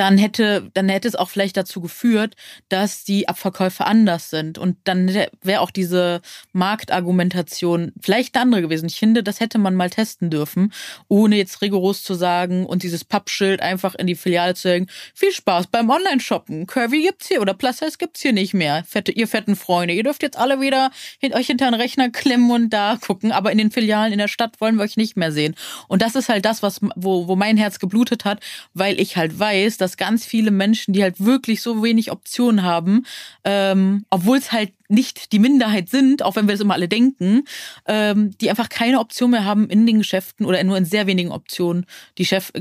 dann 0.00 0.16
hätte, 0.16 0.70
dann 0.72 0.88
hätte 0.88 1.08
es 1.08 1.14
auch 1.14 1.28
vielleicht 1.28 1.58
dazu 1.58 1.82
geführt, 1.82 2.34
dass 2.70 3.04
die 3.04 3.28
Abverkäufe 3.28 3.84
anders 3.84 4.30
sind. 4.30 4.56
Und 4.56 4.78
dann 4.84 5.14
wäre 5.42 5.60
auch 5.60 5.70
diese 5.70 6.22
Marktargumentation 6.54 7.92
vielleicht 8.00 8.34
eine 8.34 8.44
andere 8.44 8.62
gewesen. 8.62 8.86
Ich 8.86 8.98
finde, 8.98 9.22
das 9.22 9.40
hätte 9.40 9.58
man 9.58 9.74
mal 9.74 9.90
testen 9.90 10.30
dürfen, 10.30 10.72
ohne 11.08 11.36
jetzt 11.36 11.60
rigoros 11.60 12.02
zu 12.02 12.14
sagen 12.14 12.64
und 12.64 12.82
dieses 12.82 13.04
Pappschild 13.04 13.60
einfach 13.60 13.94
in 13.94 14.06
die 14.06 14.14
Filiale 14.14 14.54
zu 14.54 14.70
hängen. 14.70 14.86
Viel 15.12 15.32
Spaß 15.32 15.66
beim 15.66 15.90
Online-Shoppen. 15.90 16.66
Curvy 16.66 17.02
gibt's 17.02 17.28
hier 17.28 17.42
oder 17.42 17.52
Plus 17.52 17.76
Size 17.76 17.98
gibt's 17.98 18.22
hier 18.22 18.32
nicht 18.32 18.54
mehr. 18.54 18.84
Fette, 18.88 19.12
ihr 19.12 19.28
fetten 19.28 19.54
Freunde. 19.54 19.92
Ihr 19.92 20.02
dürft 20.02 20.22
jetzt 20.22 20.38
alle 20.38 20.62
wieder 20.62 20.90
euch 21.34 21.46
hinter 21.46 21.66
den 21.66 21.74
Rechner 21.74 22.08
klemmen 22.08 22.50
und 22.50 22.70
da 22.70 22.96
gucken. 22.98 23.32
Aber 23.32 23.52
in 23.52 23.58
den 23.58 23.70
Filialen 23.70 24.14
in 24.14 24.18
der 24.18 24.28
Stadt 24.28 24.62
wollen 24.62 24.76
wir 24.76 24.84
euch 24.84 24.96
nicht 24.96 25.18
mehr 25.18 25.30
sehen. 25.30 25.54
Und 25.88 26.00
das 26.00 26.14
ist 26.14 26.30
halt 26.30 26.46
das, 26.46 26.62
was, 26.62 26.80
wo, 26.96 27.28
wo 27.28 27.36
mein 27.36 27.58
Herz 27.58 27.78
geblutet 27.78 28.24
hat, 28.24 28.40
weil 28.72 28.98
ich 28.98 29.18
halt 29.18 29.38
weiß, 29.38 29.76
dass 29.76 29.89
ganz 29.96 30.24
viele 30.24 30.50
Menschen, 30.50 30.92
die 30.92 31.02
halt 31.02 31.24
wirklich 31.24 31.62
so 31.62 31.82
wenig 31.82 32.10
Optionen 32.10 32.62
haben, 32.62 33.06
ähm, 33.44 34.04
obwohl 34.10 34.38
es 34.38 34.52
halt 34.52 34.72
nicht 34.88 35.32
die 35.32 35.38
Minderheit 35.38 35.88
sind, 35.88 36.22
auch 36.22 36.36
wenn 36.36 36.46
wir 36.46 36.52
das 36.52 36.60
immer 36.60 36.74
alle 36.74 36.88
denken, 36.88 37.44
ähm, 37.86 38.36
die 38.40 38.50
einfach 38.50 38.68
keine 38.68 38.98
Option 38.98 39.30
mehr 39.30 39.44
haben 39.44 39.68
in 39.68 39.86
den 39.86 39.98
Geschäften 39.98 40.46
oder 40.46 40.62
nur 40.64 40.76
in 40.76 40.84
sehr 40.84 41.06
wenigen 41.06 41.30
Optionen 41.30 41.86
die 42.18 42.26
Chef 42.26 42.52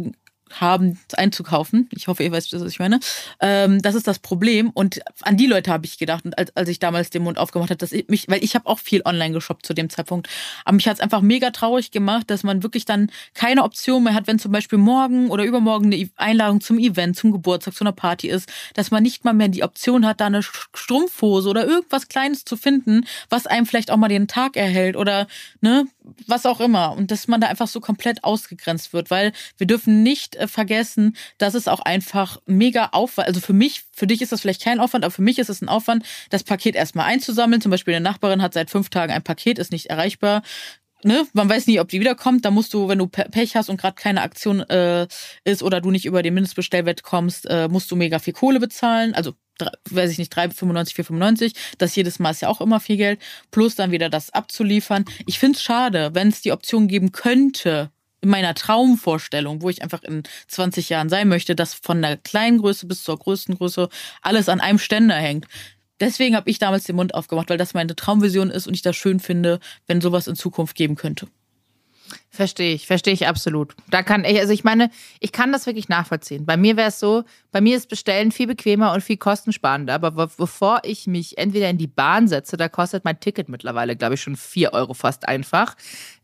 haben 0.52 1.00
einzukaufen. 1.14 1.90
Ich 1.92 2.08
hoffe, 2.08 2.24
ihr 2.24 2.32
weißt, 2.32 2.54
was 2.54 2.62
ich 2.64 2.80
meine. 2.80 3.00
Ähm, 3.40 3.82
das 3.82 3.96
ist 3.96 4.08
das 4.08 4.20
Problem. 4.20 4.70
Und 4.70 5.00
an 5.22 5.38
die 5.38 5.48
Leute 5.48 5.72
habe 5.72 5.86
ich 5.86 5.98
gedacht. 5.98 6.26
Und 6.26 6.38
als, 6.38 6.56
als 6.56 6.70
ich 6.70 6.80
damals 6.80 7.10
den 7.10 7.24
Mund 7.24 7.38
aufgemacht 7.38 7.70
habe, 7.70 7.78
dass 7.78 7.92
ich 7.92 8.08
mich, 8.08 8.28
weil 8.30 8.44
ich 8.44 8.56
habe 8.56 8.68
auch 8.68 8.80
viel 8.80 9.02
online 9.06 9.34
geshoppt 9.34 9.66
zu 9.66 9.74
dem 9.74 9.90
Zeitpunkt. 9.90 10.28
Aber 10.66 10.76
mich 10.76 10.88
hat 10.88 10.96
es 10.96 11.00
einfach 11.00 11.22
mega 11.22 11.52
traurig 11.52 11.92
gemacht, 11.92 12.30
dass 12.30 12.44
man 12.44 12.64
wirklich 12.64 12.86
dann 12.86 13.12
keine 13.34 13.64
Option 13.64 14.04
mehr 14.04 14.14
hat, 14.14 14.28
wenn 14.28 14.40
zum 14.40 14.52
Beispiel 14.52 14.80
morgen 14.80 15.30
oder 15.30 15.44
übermorgen 15.44 15.94
eine 15.94 16.10
Einladung 16.16 16.62
zum 16.62 16.80
Event, 16.80 17.16
zum 17.16 17.32
Geburtstag, 17.32 17.74
zu 17.74 17.84
einer 17.84 17.92
Party 17.92 18.30
ist, 18.30 18.50
dass 18.74 18.92
man 18.92 19.04
nicht 19.04 19.26
mal 19.26 19.34
mehr 19.34 19.48
die 19.48 19.64
Option 19.64 20.06
hat, 20.06 20.22
da 20.22 20.28
eine 20.28 20.42
Strumpfhose 20.44 21.50
oder 21.50 21.66
irgendwas 21.66 22.08
Kleines 22.08 22.46
zu 22.46 22.58
finden, 22.58 23.06
was 23.30 23.48
einem 23.48 23.66
vielleicht 23.66 23.92
auch 23.92 23.98
mal 23.98 24.10
den 24.10 24.28
Tag 24.28 24.56
erhält 24.56 24.96
oder 24.96 25.28
ne, 25.62 25.86
was 26.28 26.46
auch 26.46 26.60
immer. 26.60 26.94
Und 26.94 27.12
dass 27.12 27.28
man 27.28 27.42
da 27.42 27.48
einfach 27.48 27.68
so 27.68 27.80
komplett 27.80 28.24
ausgegrenzt 28.24 28.94
wird, 28.94 29.12
weil 29.12 29.32
wir 29.58 29.68
dürfen 29.68 30.04
nicht 30.04 30.36
äh, 30.36 30.48
vergessen, 30.48 31.16
dass 31.38 31.54
es 31.54 31.68
auch 31.68 31.80
einfach 31.80 32.38
mega 32.46 32.90
Aufwand, 32.92 33.28
also 33.28 33.40
für 33.40 33.54
mich, 33.54 33.84
für 33.92 34.08
dich 34.08 34.22
ist 34.22 34.32
das 34.32 34.42
vielleicht 34.42 34.64
kein 34.64 34.80
Aufwand, 34.80 35.04
aber 35.04 35.12
für 35.12 35.22
mich 35.22 35.40
ist 35.40 35.50
es 35.50 35.62
ein 35.62 35.70
Aufwand, 35.70 36.06
das 36.30 36.44
Paket 36.44 36.76
erstmal 36.76 37.06
einzusammeln. 37.06 37.62
Zum 37.62 37.72
Beispiel 37.72 37.96
eine 37.96 38.04
Nachbarin 38.04 38.42
hat 38.42 38.54
seit 38.54 38.70
fünf 38.70 38.90
Tagen 38.90 39.14
ein 39.14 39.24
Paket, 39.24 39.60
ist 39.60 39.72
nicht 39.72 39.88
erreichbar. 39.88 40.42
Ne? 41.04 41.26
Man 41.34 41.50
weiß 41.50 41.68
nie, 41.68 41.80
ob 41.80 41.88
die 41.88 42.00
wiederkommt. 42.00 42.44
Da 42.44 42.52
musst 42.52 42.74
du, 42.74 42.88
wenn 42.88 43.00
du 43.00 43.08
Pech 43.08 43.56
hast 43.56 43.70
und 43.70 43.80
gerade 43.80 43.96
keine 43.96 44.22
Aktion 44.22 44.62
äh, 44.62 45.08
ist 45.46 45.64
oder 45.64 45.80
du 45.80 45.92
nicht 45.92 46.06
über 46.06 46.24
den 46.24 46.34
Mindestbestellwert 46.34 47.04
kommst, 47.04 47.46
äh, 47.50 47.70
musst 47.70 47.90
du 47.92 47.96
mega 47.96 48.20
viel 48.20 48.34
Kohle 48.34 48.60
bezahlen. 48.60 49.14
Also 49.14 49.34
weiß 49.90 50.12
ich 50.12 50.18
nicht, 50.18 50.36
3,95, 50.36 50.96
4,95. 50.96 51.56
Das 51.78 51.96
jedes 51.96 52.20
Mal 52.20 52.32
ist 52.32 52.42
ja 52.42 52.50
auch 52.50 52.62
immer 52.62 52.80
viel 52.80 52.98
Geld. 52.98 53.20
Plus 53.52 53.76
dann 53.76 53.92
wieder 53.92 54.10
das 54.10 54.32
abzuliefern. 54.32 55.06
Ich 55.26 55.40
finde 55.40 55.58
es 55.58 55.64
schade, 55.64 56.12
wenn 56.14 56.30
es 56.30 56.42
die 56.42 56.52
Option 56.52 56.88
geben 56.88 57.12
könnte, 57.12 57.92
in 58.22 58.30
meiner 58.30 58.54
Traumvorstellung, 58.54 59.62
wo 59.62 59.70
ich 59.70 59.82
einfach 59.82 60.04
in 60.04 60.24
20 60.48 60.90
Jahren 60.90 61.10
sein 61.10 61.30
möchte, 61.30 61.56
dass 61.56 61.74
von 61.74 62.02
der 62.02 62.18
kleinen 62.18 62.58
Größe 62.60 62.86
bis 62.86 63.04
zur 63.04 63.18
größten 63.18 63.56
Größe 63.58 63.90
alles 64.22 64.50
an 64.50 64.60
einem 64.60 64.80
Ständer 64.80 65.16
hängt. 65.16 65.48
deswegen 66.02 66.36
habe 66.36 66.50
ich 66.50 66.60
damals 66.60 66.86
den 66.86 66.96
Mund 66.96 67.14
aufgemacht, 67.14 67.50
weil 67.50 67.58
das 67.58 67.74
meine 67.74 67.96
Traumvision 67.96 68.50
ist 68.50 68.68
und 68.68 68.74
ich 68.74 68.82
das 68.82 68.96
schön 68.96 69.20
finde, 69.20 69.60
wenn 69.88 70.02
sowas 70.02 70.28
in 70.28 70.36
Zukunft 70.36 70.76
geben 70.76 70.96
könnte. 70.96 71.28
Verstehe 72.30 72.74
ich, 72.74 72.88
verstehe 72.88 73.14
ich 73.14 73.28
absolut. 73.28 73.76
Da 73.90 74.04
kann 74.04 74.24
ich, 74.24 74.40
also 74.40 74.54
ich 74.54 74.64
meine, 74.64 74.92
ich 75.20 75.32
kann 75.32 75.52
das 75.52 75.66
wirklich 75.66 75.90
nachvollziehen. 75.90 76.46
Bei 76.46 76.58
mir 76.58 76.78
wäre 76.78 76.90
es 76.90 77.00
so, 77.00 77.24
bei 77.52 77.60
mir 77.60 77.76
ist 77.76 77.90
Bestellen 77.90 78.32
viel 78.32 78.48
bequemer 78.48 78.94
und 78.94 79.02
viel 79.02 79.18
kostensparender. 79.18 79.94
Aber 79.94 80.12
bevor 80.12 80.82
ich 80.84 81.08
mich 81.08 81.38
entweder 81.38 81.70
in 81.70 81.78
die 81.78 81.88
Bahn 81.88 82.28
setze, 82.28 82.56
da 82.56 82.70
kostet 82.70 83.04
mein 83.04 83.20
Ticket 83.20 83.50
mittlerweile, 83.50 83.96
glaube 83.96 84.14
ich, 84.14 84.22
schon 84.22 84.36
vier 84.36 84.74
Euro 84.74 84.94
fast 84.94 85.28
einfach 85.28 85.76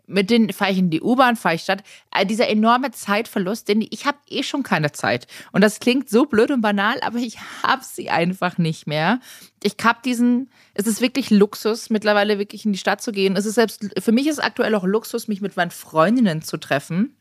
mit 0.07 0.29
denen 0.29 0.51
fahre 0.53 0.71
ich 0.71 0.77
in 0.77 0.89
die 0.89 1.01
U-Bahn, 1.01 1.35
fahre 1.35 1.55
ich 1.55 1.61
statt. 1.61 1.83
Äh, 2.11 2.25
dieser 2.25 2.47
enorme 2.47 2.91
Zeitverlust, 2.91 3.67
denn 3.67 3.85
ich 3.89 4.05
habe 4.05 4.17
eh 4.29 4.43
schon 4.43 4.63
keine 4.63 4.91
Zeit. 4.91 5.27
Und 5.51 5.61
das 5.61 5.79
klingt 5.79 6.09
so 6.09 6.25
blöd 6.25 6.51
und 6.51 6.61
banal, 6.61 6.99
aber 7.01 7.19
ich 7.19 7.37
habe 7.63 7.83
sie 7.83 8.09
einfach 8.09 8.57
nicht 8.57 8.87
mehr. 8.87 9.19
Ich 9.63 9.75
habe 9.83 9.99
diesen, 10.03 10.49
es 10.73 10.87
ist 10.87 11.01
wirklich 11.01 11.29
Luxus, 11.29 11.89
mittlerweile 11.89 12.39
wirklich 12.39 12.65
in 12.65 12.73
die 12.73 12.79
Stadt 12.79 13.01
zu 13.01 13.11
gehen. 13.11 13.35
Es 13.35 13.45
ist 13.45 13.55
selbst, 13.55 13.87
für 13.99 14.11
mich 14.11 14.27
ist 14.27 14.43
aktuell 14.43 14.75
auch 14.75 14.85
Luxus, 14.85 15.27
mich 15.27 15.41
mit 15.41 15.55
meinen 15.55 15.71
Freundinnen 15.71 16.41
zu 16.41 16.57
treffen. 16.57 17.15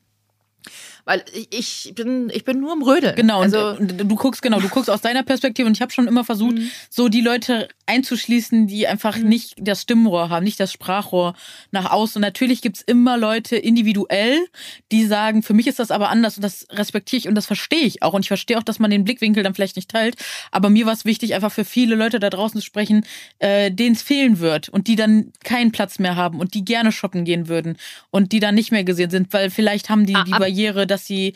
Weil 1.05 1.23
ich 1.51 1.93
bin, 1.95 2.31
ich 2.33 2.45
bin 2.45 2.61
nur 2.61 2.73
im 2.73 2.83
Rödeln. 2.83 3.15
Genau, 3.15 3.41
also, 3.41 3.71
und 3.71 3.99
du 3.99 4.17
guckst, 4.17 4.41
genau, 4.41 4.59
du 4.59 4.69
guckst 4.69 4.89
aus 4.89 5.03
deiner 5.03 5.23
Perspektive 5.23 5.67
und 5.67 5.77
ich 5.77 5.83
habe 5.83 5.93
schon 5.93 6.09
immer 6.09 6.25
versucht, 6.25 6.57
mhm. 6.57 6.71
so 6.89 7.09
die 7.09 7.21
Leute 7.21 7.69
einzuschließen, 7.87 8.67
die 8.67 8.87
einfach 8.87 9.17
mhm. 9.17 9.29
nicht 9.29 9.55
das 9.59 9.83
Stimmrohr 9.83 10.31
haben, 10.31 10.45
nicht 10.45 10.59
das 10.61 10.73
Sprachrohr 10.73 11.35
nach 11.71 11.91
außen. 11.91 12.19
Und 12.19 12.23
natürlich 12.23 12.63
gibt's 12.63 12.81
immer 12.81 13.19
Leute 13.19 13.57
individuell, 13.57 14.47
die 14.93 15.05
sagen, 15.05 15.43
für 15.43 15.53
mich 15.53 15.67
ist 15.67 15.79
das 15.79 15.91
aber 15.91 16.09
anders 16.09 16.37
und 16.37 16.43
das 16.43 16.67
respektiere 16.71 17.19
ich 17.19 17.29
und 17.29 17.35
das 17.35 17.47
verstehe 17.47 17.85
ich 17.85 18.03
auch. 18.03 18.15
Und 18.15 18.23
ich 18.23 18.29
verstehe 18.29 18.57
auch, 18.57 18.63
dass 18.63 18.79
man 18.79 18.91
den 18.91 19.05
Blickwinkel 19.05 19.43
dann 19.43 19.55
vielleicht 19.55 19.77
nicht 19.77 19.91
teilt. 19.91 20.17
Aber 20.51 20.71
mir 20.71 20.87
war 20.87 20.95
es 20.95 21.05
wichtig, 21.05 21.35
einfach 21.35 21.53
für 21.53 21.67
viele 21.67 21.97
Leute 21.97 22.19
da 22.19 22.31
draußen 22.31 22.61
zu 22.61 22.65
sprechen, 22.67 23.05
äh, 23.41 23.71
denen 23.71 23.95
es 23.95 24.03
fehlen 24.03 24.39
wird 24.39 24.71
und 24.71 24.87
die 24.87 24.97
dann 24.97 25.33
keinen 25.43 25.71
Platz 25.71 25.99
mehr 25.99 26.17
haben 26.17 26.41
und 26.41 26.55
die 26.55 26.65
gerne 26.65 26.93
shoppen 26.93 27.25
gehen 27.25 27.49
würden 27.49 27.77
und 28.11 28.33
die 28.33 28.41
dann 28.41 28.55
nicht 28.55 28.73
mehr 28.73 28.85
gesehen 28.85 29.11
sind, 29.11 29.33
weil 29.33 29.51
vielleicht 29.51 29.91
haben 29.91 30.07
die 30.07 30.15
ah, 30.15 30.25
die 30.25 30.31
Barriere, 30.31 30.87
dass 30.95 31.07
sie 31.07 31.35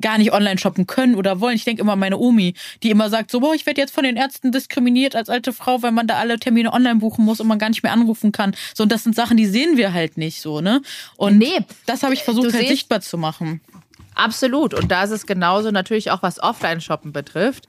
gar 0.00 0.18
nicht 0.18 0.32
online 0.32 0.58
shoppen 0.58 0.86
können 0.86 1.14
oder 1.16 1.40
wollen. 1.40 1.56
Ich 1.56 1.64
denke 1.64 1.82
immer 1.82 1.94
an 1.94 1.98
meine 1.98 2.18
Omi, 2.18 2.54
die 2.82 2.90
immer 2.90 3.10
sagt 3.10 3.30
so, 3.30 3.40
boah, 3.40 3.54
ich 3.54 3.66
werde 3.66 3.80
jetzt 3.80 3.92
von 3.92 4.04
den 4.04 4.16
Ärzten 4.16 4.52
diskriminiert 4.52 5.16
als 5.16 5.28
alte 5.28 5.52
Frau, 5.52 5.82
weil 5.82 5.92
man 5.92 6.06
da 6.06 6.16
alle 6.18 6.38
Termine 6.38 6.72
online 6.72 7.00
buchen 7.00 7.24
muss 7.24 7.40
und 7.40 7.48
man 7.48 7.58
gar 7.58 7.68
nicht 7.68 7.82
mehr 7.82 7.92
anrufen 7.92 8.30
kann. 8.30 8.54
So, 8.74 8.84
und 8.84 8.92
das 8.92 9.02
sind 9.02 9.16
Sachen, 9.16 9.36
die 9.36 9.46
sehen 9.46 9.76
wir 9.76 9.92
halt 9.92 10.16
nicht 10.16 10.40
so, 10.40 10.60
ne? 10.60 10.82
Und 11.16 11.38
nee, 11.38 11.58
das 11.86 12.02
habe 12.02 12.14
ich 12.14 12.22
versucht 12.22 12.52
halt 12.52 12.68
sichtbar 12.68 13.00
zu 13.00 13.18
machen. 13.18 13.60
Absolut. 14.14 14.74
Und 14.74 14.90
da 14.90 15.04
ist 15.04 15.10
es 15.10 15.26
genauso 15.26 15.70
natürlich 15.70 16.10
auch, 16.10 16.22
was 16.22 16.40
Offline-Shoppen 16.40 17.12
betrifft. 17.12 17.68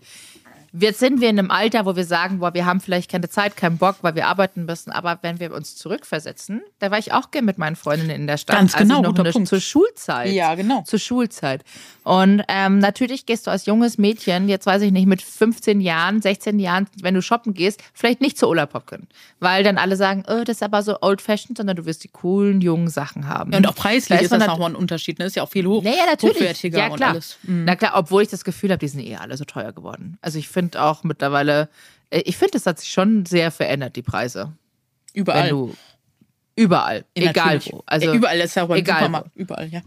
Jetzt 0.71 0.99
sind 0.99 1.21
wir 1.21 1.29
in 1.29 1.39
einem 1.39 1.51
Alter, 1.51 1.85
wo 1.85 1.95
wir 1.95 2.05
sagen, 2.05 2.39
boah, 2.39 2.53
wir 2.53 2.65
haben 2.65 2.79
vielleicht 2.79 3.11
keine 3.11 3.29
Zeit, 3.29 3.57
keinen 3.57 3.77
Bock, 3.77 3.97
weil 4.01 4.15
wir 4.15 4.27
arbeiten 4.27 4.65
müssen. 4.65 4.91
Aber 4.91 5.19
wenn 5.21 5.39
wir 5.39 5.53
uns 5.53 5.75
zurückversetzen, 5.75 6.61
da 6.79 6.91
war 6.91 6.99
ich 6.99 7.11
auch 7.11 7.31
gerne 7.31 7.45
mit 7.45 7.57
meinen 7.57 7.75
Freundinnen 7.75 8.11
in 8.11 8.27
der 8.27 8.37
Stadt. 8.37 8.55
Ganz 8.55 8.75
genau, 8.75 8.99
also 8.99 9.11
noch 9.11 9.19
eine, 9.19 9.45
zur 9.45 9.59
Schulzeit. 9.59 10.31
Ja, 10.31 10.55
genau. 10.55 10.83
Zur 10.83 10.99
Schulzeit. 10.99 11.63
Und 12.03 12.43
ähm, 12.47 12.79
natürlich 12.79 13.25
gehst 13.25 13.47
du 13.47 13.51
als 13.51 13.65
junges 13.65 13.97
Mädchen, 13.97 14.49
jetzt 14.49 14.65
weiß 14.65 14.81
ich 14.81 14.91
nicht, 14.91 15.07
mit 15.07 15.21
15 15.21 15.81
Jahren, 15.81 16.21
16 16.21 16.59
Jahren, 16.59 16.87
wenn 17.01 17.13
du 17.13 17.21
shoppen 17.21 17.53
gehst, 17.53 17.81
vielleicht 17.93 18.21
nicht 18.21 18.37
zur 18.37 18.49
können. 18.85 19.07
Weil 19.39 19.63
dann 19.63 19.77
alle 19.77 19.95
sagen, 19.95 20.23
oh, 20.27 20.43
das 20.43 20.57
ist 20.57 20.63
aber 20.63 20.83
so 20.83 20.97
old-fashioned, 21.01 21.57
sondern 21.57 21.77
du 21.77 21.85
wirst 21.85 22.03
die 22.03 22.09
coolen, 22.09 22.61
jungen 22.61 22.89
Sachen 22.89 23.27
haben. 23.27 23.51
Ja, 23.51 23.59
und 23.59 23.67
auch 23.67 23.75
preislich 23.75 24.19
da 24.19 24.23
ist, 24.23 24.31
das 24.31 24.45
nochmal 24.45 24.71
ein 24.71 24.75
Unterschied. 24.75 25.19
Ne? 25.19 25.25
Ist 25.25 25.35
ja 25.35 25.43
auch 25.43 25.49
viel 25.49 25.65
hoch, 25.65 25.83
naja, 25.83 26.05
natürlich. 26.05 26.35
hochwertiger 26.35 26.79
ja, 26.79 26.85
klar. 26.87 27.09
und 27.09 27.15
alles. 27.15 27.37
Mhm. 27.43 27.63
Na 27.65 27.75
klar, 27.75 27.93
obwohl 27.95 28.23
ich 28.23 28.29
das 28.29 28.43
Gefühl 28.43 28.71
habe, 28.71 28.79
die 28.79 28.87
sind 28.87 29.01
eh 29.01 29.15
alle 29.15 29.37
so 29.37 29.45
teuer 29.45 29.71
geworden. 29.71 30.17
Also 30.21 30.39
ich 30.39 30.49
finde, 30.49 30.58
finde 30.59 30.81
auch 30.81 31.03
mittlerweile, 31.03 31.69
äh, 32.09 32.21
ich 32.25 32.37
finde, 32.37 32.57
es 32.57 32.65
hat 32.65 32.79
sich 32.79 32.89
schon 32.89 33.25
sehr 33.25 33.49
verändert, 33.51 33.95
die 33.95 34.01
Preise. 34.01 34.53
Überall. 35.13 35.49
Du, 35.49 35.75
überall. 36.55 37.05
Ja, 37.17 37.29
egal 37.31 37.45
natürlich. 37.55 37.73
wo. 37.73 37.83
Also, 37.85 38.13
überall 38.13 38.39
ist 38.39 38.55
ja 38.55 38.63
auch 38.63 38.75
egal 38.75 38.97
Supermarkt. 38.97 39.31
Überall, 39.35 39.69
ja. 39.69 39.81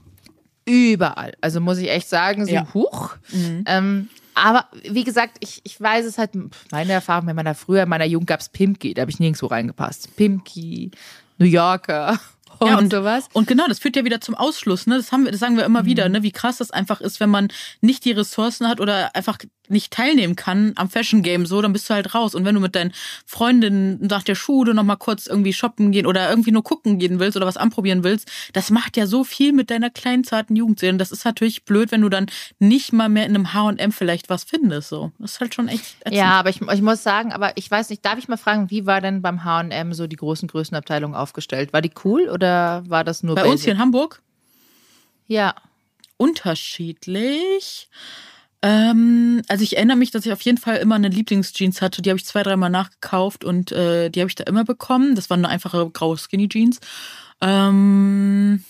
Überall. 0.64 1.34
Also 1.40 1.60
muss 1.60 1.78
ich 1.78 1.90
echt 1.90 2.08
sagen, 2.08 2.46
so 2.46 2.52
ja. 2.52 2.72
hoch. 2.72 3.16
Mhm. 3.32 3.64
Ähm, 3.66 4.08
aber 4.34 4.68
wie 4.88 5.04
gesagt, 5.04 5.36
ich, 5.40 5.60
ich 5.64 5.78
weiß 5.78 6.06
es 6.06 6.16
halt, 6.16 6.30
meine 6.70 6.92
Erfahrung 6.92 7.26
mit 7.26 7.36
meiner 7.36 7.54
früher, 7.54 7.82
in 7.82 7.88
meiner 7.88 8.06
Jugend 8.06 8.28
gab 8.28 8.40
es 8.40 8.48
Pimki, 8.48 8.94
da 8.94 9.02
habe 9.02 9.10
ich 9.10 9.18
nirgendwo 9.18 9.46
reingepasst. 9.46 10.16
Pimki, 10.16 10.92
New 11.38 11.46
Yorker, 11.46 12.18
und, 12.62 12.68
ja, 12.68 12.78
und 12.78 12.92
sowas. 12.92 13.28
Und 13.32 13.48
genau, 13.48 13.66
das 13.66 13.80
führt 13.80 13.96
ja 13.96 14.04
wieder 14.04 14.20
zum 14.20 14.34
Ausschluss. 14.34 14.86
Ne? 14.86 14.96
Das, 14.96 15.12
haben 15.12 15.24
wir, 15.24 15.32
das 15.32 15.40
sagen 15.40 15.56
wir 15.56 15.64
immer 15.64 15.82
mhm. 15.82 15.86
wieder, 15.86 16.08
ne? 16.08 16.22
wie 16.22 16.32
krass 16.32 16.58
das 16.58 16.70
einfach 16.70 17.00
ist, 17.00 17.20
wenn 17.20 17.30
man 17.30 17.48
nicht 17.80 18.04
die 18.04 18.12
Ressourcen 18.12 18.68
hat 18.68 18.80
oder 18.80 19.14
einfach 19.16 19.38
nicht 19.72 19.92
teilnehmen 19.92 20.36
kann 20.36 20.72
am 20.76 20.88
Fashion 20.88 21.22
Game 21.22 21.46
so, 21.46 21.60
dann 21.60 21.72
bist 21.72 21.88
du 21.90 21.94
halt 21.94 22.14
raus. 22.14 22.34
Und 22.34 22.44
wenn 22.44 22.54
du 22.54 22.60
mit 22.60 22.74
deinen 22.74 22.92
Freundinnen 23.26 23.98
nach 24.06 24.22
der 24.22 24.34
Schule 24.34 24.74
noch 24.74 24.84
mal 24.84 24.96
kurz 24.96 25.26
irgendwie 25.26 25.52
shoppen 25.52 25.90
gehen 25.90 26.06
oder 26.06 26.30
irgendwie 26.30 26.52
nur 26.52 26.62
gucken 26.62 26.98
gehen 26.98 27.18
willst 27.18 27.36
oder 27.36 27.46
was 27.46 27.56
anprobieren 27.56 28.04
willst, 28.04 28.30
das 28.52 28.70
macht 28.70 28.96
ja 28.96 29.06
so 29.06 29.24
viel 29.24 29.52
mit 29.52 29.70
deiner 29.70 29.90
kleinen 29.90 30.24
zarten 30.24 30.54
Jugendseele. 30.54 30.92
Und 30.92 30.98
das 30.98 31.12
ist 31.12 31.24
natürlich 31.24 31.64
blöd, 31.64 31.90
wenn 31.90 32.02
du 32.02 32.08
dann 32.08 32.26
nicht 32.58 32.92
mal 32.92 33.08
mehr 33.08 33.26
in 33.26 33.34
einem 33.34 33.52
H&M 33.52 33.92
vielleicht 33.92 34.30
was 34.30 34.44
findest. 34.44 34.88
So, 34.88 35.12
das 35.18 35.32
ist 35.32 35.40
halt 35.40 35.54
schon 35.54 35.68
echt. 35.68 35.96
Ätzend. 36.00 36.14
Ja, 36.14 36.32
aber 36.32 36.50
ich, 36.50 36.60
ich 36.60 36.82
muss 36.82 37.02
sagen, 37.02 37.32
aber 37.32 37.56
ich 37.56 37.70
weiß 37.70 37.90
nicht, 37.90 38.04
darf 38.04 38.18
ich 38.18 38.28
mal 38.28 38.36
fragen, 38.36 38.70
wie 38.70 38.86
war 38.86 39.00
denn 39.00 39.22
beim 39.22 39.44
H&M 39.44 39.92
so 39.94 40.06
die 40.06 40.16
großen 40.16 40.48
Größenabteilung 40.48 41.14
aufgestellt? 41.14 41.72
War 41.72 41.82
die 41.82 41.92
cool 42.04 42.28
oder 42.28 42.84
war 42.86 43.04
das 43.04 43.22
nur 43.22 43.34
bei 43.34 43.42
basic? 43.42 43.52
uns 43.52 43.64
hier 43.64 43.72
in 43.72 43.78
Hamburg? 43.78 44.22
Ja. 45.26 45.54
Unterschiedlich. 46.16 47.88
Ähm, 48.62 49.42
also 49.48 49.64
ich 49.64 49.76
erinnere 49.76 49.96
mich, 49.96 50.12
dass 50.12 50.24
ich 50.24 50.32
auf 50.32 50.40
jeden 50.42 50.58
Fall 50.58 50.76
immer 50.76 50.94
eine 50.94 51.08
Lieblingsjeans 51.08 51.82
hatte. 51.82 52.00
Die 52.00 52.10
habe 52.10 52.18
ich 52.18 52.24
zwei, 52.24 52.42
dreimal 52.42 52.70
nachgekauft 52.70 53.44
und 53.44 53.72
äh, 53.72 54.08
die 54.08 54.20
habe 54.20 54.28
ich 54.28 54.36
da 54.36 54.44
immer 54.44 54.64
bekommen. 54.64 55.14
Das 55.16 55.30
waren 55.30 55.44
eine 55.44 55.48
einfache 55.48 55.90
graue 55.90 56.16
Skinny 56.16 56.48
Jeans. 56.48 56.78
Ähm, 57.40 58.64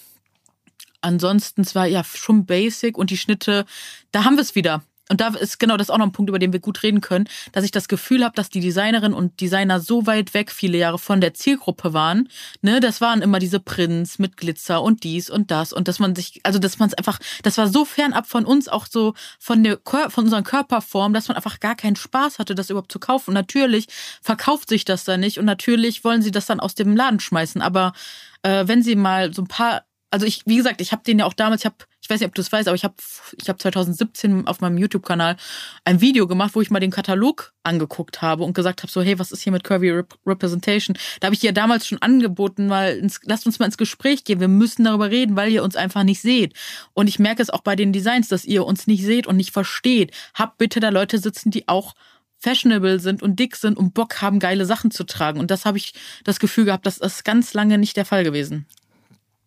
ansonsten 1.02 1.64
zwar 1.64 1.86
ja 1.86 2.02
schon 2.04 2.46
basic 2.46 2.96
und 2.96 3.10
die 3.10 3.18
Schnitte, 3.18 3.66
da 4.12 4.24
haben 4.24 4.36
wir 4.36 4.42
es 4.42 4.54
wieder 4.54 4.82
und 5.12 5.20
da 5.20 5.28
ist 5.28 5.58
genau 5.58 5.76
das 5.76 5.90
auch 5.90 5.98
noch 5.98 6.06
ein 6.06 6.12
Punkt, 6.12 6.30
über 6.30 6.38
den 6.38 6.54
wir 6.54 6.60
gut 6.60 6.82
reden 6.82 7.02
können, 7.02 7.28
dass 7.52 7.64
ich 7.64 7.70
das 7.70 7.86
Gefühl 7.86 8.24
habe, 8.24 8.34
dass 8.34 8.48
die 8.48 8.60
Designerinnen 8.60 9.12
und 9.12 9.42
Designer 9.42 9.78
so 9.78 10.06
weit 10.06 10.32
weg 10.32 10.50
viele 10.50 10.78
Jahre 10.78 10.98
von 10.98 11.20
der 11.20 11.34
Zielgruppe 11.34 11.92
waren. 11.92 12.30
Ne, 12.62 12.80
das 12.80 13.02
waren 13.02 13.20
immer 13.20 13.38
diese 13.38 13.60
Prints 13.60 14.18
mit 14.18 14.38
Glitzer 14.38 14.82
und 14.82 15.04
dies 15.04 15.28
und 15.28 15.50
das 15.50 15.74
und 15.74 15.86
dass 15.86 15.98
man 15.98 16.14
sich, 16.14 16.40
also 16.44 16.58
dass 16.58 16.78
man 16.78 16.88
es 16.88 16.94
einfach, 16.94 17.18
das 17.42 17.58
war 17.58 17.68
so 17.68 17.84
fernab 17.84 18.26
von 18.26 18.46
uns, 18.46 18.68
auch 18.68 18.86
so 18.86 19.12
von 19.38 19.62
der 19.62 19.80
von 19.84 20.24
unseren 20.24 20.44
Körperform, 20.44 21.12
dass 21.12 21.28
man 21.28 21.36
einfach 21.36 21.60
gar 21.60 21.74
keinen 21.74 21.96
Spaß 21.96 22.38
hatte, 22.38 22.54
das 22.54 22.70
überhaupt 22.70 22.90
zu 22.90 22.98
kaufen. 22.98 23.32
Und 23.32 23.34
natürlich 23.34 23.88
verkauft 24.22 24.70
sich 24.70 24.86
das 24.86 25.04
dann 25.04 25.20
nicht 25.20 25.36
und 25.36 25.44
natürlich 25.44 26.04
wollen 26.04 26.22
sie 26.22 26.30
das 26.30 26.46
dann 26.46 26.58
aus 26.58 26.74
dem 26.74 26.96
Laden 26.96 27.20
schmeißen. 27.20 27.60
Aber 27.60 27.92
äh, 28.40 28.66
wenn 28.66 28.82
sie 28.82 28.96
mal 28.96 29.34
so 29.34 29.42
ein 29.42 29.48
paar 29.48 29.82
also 30.12 30.26
ich, 30.26 30.42
wie 30.44 30.56
gesagt, 30.56 30.82
ich 30.82 30.92
habe 30.92 31.02
den 31.02 31.18
ja 31.18 31.24
auch 31.24 31.32
damals, 31.32 31.62
ich 31.62 31.64
habe, 31.64 31.76
weiß 32.12 32.20
nicht, 32.20 32.28
ob 32.28 32.34
du 32.34 32.42
es 32.42 32.52
weißt, 32.52 32.68
aber 32.68 32.74
ich 32.76 32.84
habe 32.84 32.94
ich 33.40 33.48
hab 33.48 33.60
2017 33.60 34.46
auf 34.46 34.60
meinem 34.60 34.78
YouTube-Kanal 34.78 35.36
ein 35.84 36.00
Video 36.00 36.26
gemacht, 36.26 36.54
wo 36.54 36.60
ich 36.60 36.70
mal 36.70 36.80
den 36.80 36.90
Katalog 36.90 37.52
angeguckt 37.62 38.22
habe 38.22 38.44
und 38.44 38.54
gesagt 38.54 38.82
habe, 38.82 38.92
so, 38.92 39.02
hey, 39.02 39.18
was 39.18 39.32
ist 39.32 39.42
hier 39.42 39.52
mit 39.52 39.64
Curvy 39.64 39.90
Rep 39.90 40.14
Representation? 40.26 40.96
Da 41.20 41.26
habe 41.26 41.34
ich 41.34 41.42
ja 41.42 41.52
damals 41.52 41.86
schon 41.86 42.00
angeboten, 42.02 42.70
weil 42.70 42.98
ins, 42.98 43.20
lasst 43.24 43.46
uns 43.46 43.58
mal 43.58 43.66
ins 43.66 43.78
Gespräch 43.78 44.24
gehen, 44.24 44.40
wir 44.40 44.48
müssen 44.48 44.84
darüber 44.84 45.10
reden, 45.10 45.36
weil 45.36 45.50
ihr 45.50 45.62
uns 45.62 45.76
einfach 45.76 46.04
nicht 46.04 46.20
seht. 46.20 46.54
Und 46.92 47.08
ich 47.08 47.18
merke 47.18 47.42
es 47.42 47.50
auch 47.50 47.62
bei 47.62 47.76
den 47.76 47.92
Designs, 47.92 48.28
dass 48.28 48.44
ihr 48.44 48.64
uns 48.64 48.86
nicht 48.86 49.04
seht 49.04 49.26
und 49.26 49.36
nicht 49.36 49.52
versteht. 49.52 50.12
Habt 50.34 50.58
bitte 50.58 50.80
da 50.80 50.90
Leute 50.90 51.18
sitzen, 51.18 51.50
die 51.50 51.68
auch 51.68 51.94
fashionable 52.42 52.98
sind 52.98 53.22
und 53.22 53.38
dick 53.38 53.56
sind 53.56 53.78
und 53.78 53.94
Bock 53.94 54.20
haben, 54.20 54.40
geile 54.40 54.66
Sachen 54.66 54.90
zu 54.90 55.04
tragen. 55.04 55.38
Und 55.38 55.50
das 55.50 55.64
habe 55.64 55.78
ich 55.78 55.94
das 56.24 56.40
Gefühl 56.40 56.64
gehabt, 56.64 56.86
das 56.86 56.98
ist 56.98 57.24
ganz 57.24 57.54
lange 57.54 57.78
nicht 57.78 57.96
der 57.96 58.04
Fall 58.04 58.24
gewesen. 58.24 58.66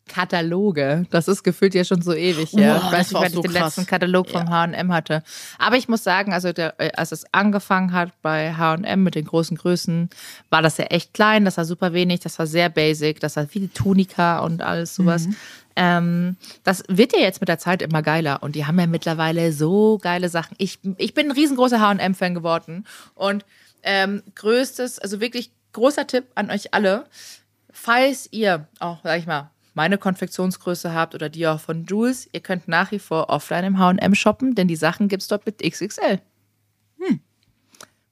Kataloge. 0.08 1.06
Das 1.10 1.28
ist 1.28 1.44
gefühlt 1.44 1.74
ja 1.74 1.84
schon 1.84 2.02
so 2.02 2.14
ewig. 2.14 2.54
Ja. 2.54 2.76
Wow, 2.76 2.84
ich 2.86 2.92
weiß 2.92 3.12
nicht, 3.12 3.22
wann 3.22 3.32
so 3.32 3.40
ich 3.40 3.46
den 3.46 3.54
krass. 3.54 3.76
letzten 3.78 3.90
Katalog 3.90 4.30
vom 4.30 4.50
H&M 4.50 4.94
hatte. 4.94 5.24
Aber 5.58 5.78
ich 5.78 5.88
muss 5.88 6.04
sagen, 6.04 6.32
also 6.32 6.54
der, 6.54 6.80
äh, 6.80 6.92
als 6.96 7.12
es 7.12 7.26
angefangen 7.34 7.92
hat 7.92 8.12
bei 8.22 8.54
H&M 8.54 9.04
mit 9.04 9.16
den 9.16 9.26
großen 9.26 9.58
Größen, 9.58 10.10
war 10.50 10.62
das 10.62 10.78
ja 10.78 10.86
echt 10.86 11.14
klein. 11.14 11.46
Das 11.46 11.58
war 11.58 11.66
super 11.66 11.94
wenig. 11.94 12.20
Das 12.20 12.38
war 12.38 12.48
sehr 12.48 12.70
basic. 12.70 13.20
Das 13.20 13.36
war 13.36 13.48
viel 13.48 13.70
Tunika 13.70 14.40
und 14.40 14.62
alles 14.62 14.96
sowas. 14.96 15.28
Mhm. 15.28 15.36
Ähm, 15.76 16.38
das 16.64 16.84
wird 16.88 17.14
ja 17.14 17.20
jetzt 17.20 17.42
mit 17.42 17.50
der 17.50 17.60
Zeit 17.60 17.82
immer 17.82 18.02
geiler. 18.02 18.44
Und 18.44 18.56
die 18.56 18.66
haben 18.66 18.80
ja 18.80 18.88
mittlerweile 18.88 19.52
so 19.52 19.98
geile 19.98 20.30
Sachen. 20.30 20.56
Ich, 20.60 20.80
ich 20.98 21.14
bin 21.14 21.28
ein 21.28 21.32
riesengroßer 21.32 21.82
H&M-Fan 21.82 22.36
geworden. 22.36 22.86
Und 23.16 23.44
ähm, 23.84 24.24
größtes, 24.36 25.00
also 25.00 25.20
wirklich 25.20 25.52
großer 25.74 26.08
Tipp 26.08 26.26
an 26.36 26.52
euch 26.52 26.74
alle. 26.74 27.06
Falls 27.72 28.30
ihr 28.32 28.68
auch, 28.80 29.00
sag 29.04 29.20
ich 29.20 29.26
mal, 29.26 29.52
meine 29.76 29.98
Konfektionsgröße 29.98 30.94
habt 30.94 31.14
oder 31.14 31.30
die 31.30 31.46
auch 31.46 31.60
von 31.60 31.86
Jules, 31.86 32.28
ihr 32.32 32.40
könnt 32.40 32.68
nach 32.68 32.92
wie 32.92 33.00
vor 33.00 33.30
offline 33.30 33.66
im 33.66 33.78
H&M 33.78 34.16
shoppen, 34.16 34.56
denn 34.56 34.68
die 34.68 34.76
Sachen 34.76 35.08
gibt 35.08 35.22
es 35.22 35.28
dort 35.28 35.46
mit 35.46 35.62
XXL. 35.62 36.20
Hm. 37.00 37.20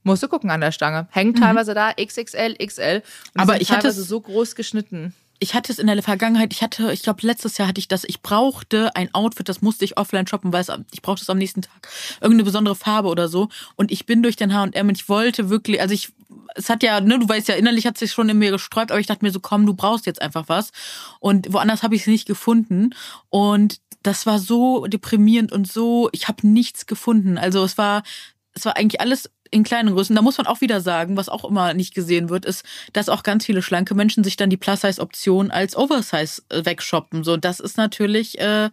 Musst 0.03 0.21
du 0.21 0.27
gucken 0.27 0.51
an 0.51 0.61
der 0.61 0.73
Stange. 0.73 1.07
Hängt 1.11 1.37
mhm. 1.37 1.41
teilweise 1.41 1.73
da 1.73 1.93
XXL, 1.93 2.57
XL. 2.63 3.01
Aber 3.35 3.61
ich 3.61 3.71
hatte 3.71 3.87
es 3.87 3.95
so 3.95 4.19
groß 4.19 4.55
geschnitten. 4.55 5.15
Ich 5.39 5.53
hatte 5.53 5.71
es 5.71 5.79
in 5.79 5.87
der 5.87 6.01
Vergangenheit, 6.03 6.53
ich 6.53 6.61
hatte, 6.61 6.93
ich 6.93 7.01
glaube, 7.01 7.25
letztes 7.25 7.57
Jahr 7.57 7.67
hatte 7.67 7.79
ich 7.79 7.87
das, 7.87 8.03
ich 8.05 8.21
brauchte 8.21 8.95
ein 8.95 9.13
Outfit, 9.13 9.49
das 9.49 9.61
musste 9.61 9.83
ich 9.83 9.97
offline 9.97 10.27
shoppen, 10.27 10.53
weil 10.53 10.61
es, 10.61 10.71
ich 10.93 11.01
brauchte 11.01 11.23
es 11.23 11.29
am 11.29 11.37
nächsten 11.37 11.61
Tag. 11.61 11.89
Irgendeine 12.21 12.43
besondere 12.43 12.75
Farbe 12.75 13.09
oder 13.09 13.27
so. 13.27 13.49
Und 13.75 13.91
ich 13.91 14.05
bin 14.05 14.23
durch 14.23 14.35
den 14.35 14.53
H&M 14.53 14.87
und 14.87 14.97
ich 14.97 15.09
wollte 15.09 15.49
wirklich, 15.49 15.81
also 15.81 15.93
ich 15.93 16.13
es 16.55 16.69
hat 16.69 16.83
ja, 16.83 17.01
ne, 17.01 17.19
du 17.19 17.27
weißt 17.27 17.47
ja, 17.47 17.55
innerlich 17.55 17.85
hat 17.85 17.97
sich 17.97 18.11
schon 18.11 18.29
in 18.29 18.37
mir 18.37 18.51
gesträubt, 18.51 18.91
aber 18.91 18.99
ich 18.99 19.07
dachte 19.07 19.25
mir 19.25 19.31
so, 19.31 19.39
komm, 19.39 19.65
du 19.65 19.73
brauchst 19.73 20.05
jetzt 20.05 20.21
einfach 20.21 20.45
was. 20.47 20.71
Und 21.19 21.51
woanders 21.51 21.83
habe 21.83 21.95
ich 21.95 22.01
es 22.01 22.07
nicht 22.07 22.27
gefunden. 22.27 22.91
Und 23.29 23.79
das 24.01 24.25
war 24.25 24.39
so 24.39 24.85
deprimierend 24.87 25.51
und 25.51 25.71
so, 25.71 26.09
ich 26.11 26.27
habe 26.27 26.47
nichts 26.47 26.85
gefunden. 26.85 27.37
Also 27.37 27.63
es 27.63 27.77
war, 27.77 28.03
es 28.53 28.65
war 28.65 28.75
eigentlich 28.77 29.01
alles 29.01 29.29
in 29.53 29.63
kleinen 29.63 29.93
Größen. 29.93 30.15
Da 30.15 30.21
muss 30.21 30.37
man 30.37 30.47
auch 30.47 30.61
wieder 30.61 30.81
sagen, 30.81 31.15
was 31.15 31.29
auch 31.29 31.45
immer 31.45 31.73
nicht 31.73 31.93
gesehen 31.93 32.29
wird, 32.29 32.43
ist, 32.43 32.65
dass 32.91 33.07
auch 33.07 33.23
ganz 33.23 33.45
viele 33.45 33.61
schlanke 33.61 33.93
Menschen 33.93 34.23
sich 34.23 34.35
dann 34.35 34.49
die 34.49 34.57
Plus-Size-Option 34.57 35.51
als 35.51 35.75
Oversize 35.77 36.41
wegshoppen. 36.49 37.23
So, 37.23 37.37
das 37.37 37.59
ist 37.59 37.77
natürlich, 37.77 38.39
äh, 38.39 38.71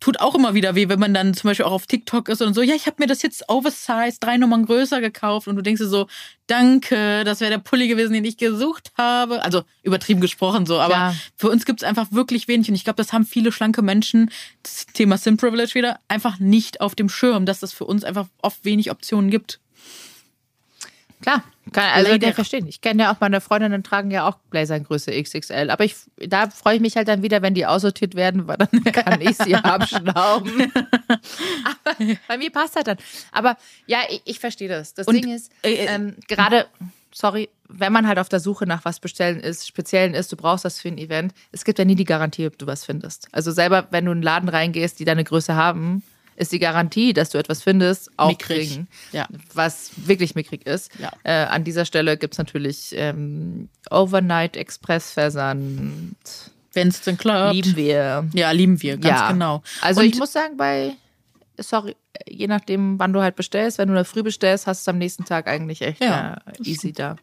tut 0.00 0.20
auch 0.20 0.34
immer 0.34 0.54
wieder 0.54 0.74
weh, 0.74 0.88
wenn 0.88 1.00
man 1.00 1.14
dann 1.14 1.34
zum 1.34 1.48
Beispiel 1.48 1.64
auch 1.64 1.72
auf 1.72 1.86
TikTok 1.86 2.28
ist 2.28 2.42
und 2.42 2.54
so, 2.54 2.62
ja, 2.62 2.74
ich 2.74 2.86
habe 2.86 2.96
mir 2.98 3.06
das 3.06 3.22
jetzt 3.22 3.48
Oversize 3.48 4.18
drei 4.20 4.36
Nummern 4.36 4.66
größer 4.66 5.00
gekauft 5.00 5.48
und 5.48 5.56
du 5.56 5.62
denkst 5.62 5.80
dir 5.80 5.88
so, 5.88 6.06
danke, 6.46 7.24
das 7.24 7.40
wäre 7.40 7.50
der 7.50 7.58
Pulli 7.58 7.88
gewesen, 7.88 8.12
den 8.12 8.24
ich 8.24 8.36
gesucht 8.36 8.92
habe. 8.96 9.42
Also 9.42 9.62
übertrieben 9.82 10.20
gesprochen 10.20 10.66
so, 10.66 10.78
aber 10.78 10.94
ja. 10.94 11.14
für 11.36 11.48
uns 11.48 11.64
gibt 11.64 11.82
es 11.82 11.88
einfach 11.88 12.12
wirklich 12.12 12.48
wenig 12.48 12.68
und 12.68 12.74
ich 12.74 12.84
glaube, 12.84 12.98
das 12.98 13.12
haben 13.12 13.24
viele 13.24 13.50
schlanke 13.50 13.82
Menschen, 13.82 14.30
das 14.62 14.86
Thema 14.86 15.16
Sim 15.16 15.38
Privilege 15.38 15.74
wieder, 15.74 15.98
einfach 16.06 16.38
nicht 16.38 16.80
auf 16.82 16.94
dem 16.94 17.08
Schirm, 17.08 17.46
dass 17.46 17.62
es 17.62 17.72
für 17.72 17.86
uns 17.86 18.04
einfach 18.04 18.28
oft 18.42 18.64
wenig 18.64 18.90
Optionen 18.90 19.30
gibt. 19.30 19.58
Klar, 21.20 21.42
kann 21.72 21.90
also 21.92 22.12
ich 22.12 22.34
verstehen. 22.34 22.66
Ich 22.66 22.80
kenne 22.80 23.04
ja 23.04 23.12
auch 23.12 23.20
meine 23.20 23.40
Freundinnen 23.40 23.82
tragen 23.82 24.10
ja 24.10 24.26
auch 24.26 24.36
Blazer 24.50 24.76
in 24.76 24.84
Größe 24.84 25.10
XXL. 25.10 25.70
Aber 25.70 25.84
ich, 25.84 25.96
da 26.16 26.48
freue 26.48 26.76
ich 26.76 26.80
mich 26.80 26.96
halt 26.96 27.08
dann 27.08 27.22
wieder, 27.22 27.42
wenn 27.42 27.54
die 27.54 27.66
aussortiert 27.66 28.14
werden, 28.14 28.46
weil 28.46 28.56
dann 28.56 28.84
kann 28.92 29.20
ich 29.20 29.36
sie 29.36 29.54
abschnauben. 29.54 30.72
Aber 31.64 31.96
bei 32.28 32.38
mir 32.38 32.50
passt 32.50 32.76
halt 32.76 32.86
dann. 32.86 32.98
Aber 33.32 33.56
ja, 33.86 33.98
ich, 34.08 34.22
ich 34.24 34.40
verstehe 34.40 34.68
das. 34.68 34.94
Das 34.94 35.06
Und, 35.06 35.16
Ding 35.16 35.34
ist, 35.34 35.50
äh, 35.62 35.74
äh, 35.74 35.86
ähm, 35.86 36.14
gerade, 36.28 36.66
sorry, 37.12 37.48
wenn 37.68 37.92
man 37.92 38.06
halt 38.06 38.18
auf 38.18 38.28
der 38.28 38.40
Suche 38.40 38.66
nach 38.66 38.84
was 38.84 39.00
bestellen 39.00 39.40
ist, 39.40 39.66
speziellen 39.66 40.14
ist, 40.14 40.32
du 40.32 40.36
brauchst 40.36 40.64
das 40.64 40.80
für 40.80 40.88
ein 40.88 40.98
Event, 40.98 41.34
es 41.52 41.64
gibt 41.64 41.78
ja 41.78 41.84
nie 41.84 41.96
die 41.96 42.04
Garantie, 42.04 42.46
ob 42.46 42.58
du 42.58 42.66
was 42.66 42.84
findest. 42.84 43.28
Also 43.32 43.50
selber, 43.50 43.88
wenn 43.90 44.04
du 44.04 44.12
in 44.12 44.18
einen 44.18 44.22
Laden 44.22 44.48
reingehst, 44.48 44.98
die 45.00 45.04
deine 45.04 45.24
Größe 45.24 45.54
haben, 45.54 46.02
ist 46.38 46.52
die 46.52 46.58
Garantie, 46.58 47.12
dass 47.12 47.30
du 47.30 47.38
etwas 47.38 47.62
findest, 47.62 48.10
auch 48.16 48.28
mickrig. 48.28 48.70
kriegen. 48.70 48.88
Ja. 49.12 49.26
Was 49.54 49.90
wirklich 49.96 50.34
mickrig 50.34 50.66
ist. 50.66 50.90
Ja. 50.98 51.12
Äh, 51.24 51.46
an 51.46 51.64
dieser 51.64 51.84
Stelle 51.84 52.16
gibt 52.16 52.34
es 52.34 52.38
natürlich 52.38 52.94
ähm, 52.96 53.68
Overnight 53.90 54.56
Express 54.56 55.10
Versand. 55.10 56.14
Wenn 56.72 56.88
es 56.88 57.00
denn 57.02 57.18
klappt. 57.18 57.54
Lieben 57.54 57.76
wir. 57.76 58.28
Ja, 58.34 58.50
lieben 58.52 58.80
wir, 58.82 58.98
ganz 58.98 59.20
ja. 59.20 59.32
genau. 59.32 59.62
Also 59.80 60.00
Und 60.00 60.06
ich 60.06 60.18
muss 60.18 60.32
sagen, 60.32 60.56
bei, 60.56 60.94
sorry, 61.58 61.96
je 62.28 62.46
nachdem, 62.46 62.98
wann 63.00 63.12
du 63.12 63.20
halt 63.20 63.34
bestellst, 63.34 63.78
wenn 63.78 63.88
du 63.88 63.94
da 63.94 64.04
früh 64.04 64.22
bestellst, 64.22 64.68
hast 64.68 64.86
du 64.86 64.90
es 64.90 64.94
am 64.94 64.98
nächsten 64.98 65.24
Tag 65.24 65.48
eigentlich 65.48 65.82
echt 65.82 66.00
ja, 66.00 66.34
äh, 66.34 66.62
easy 66.62 66.92
da. 66.92 67.16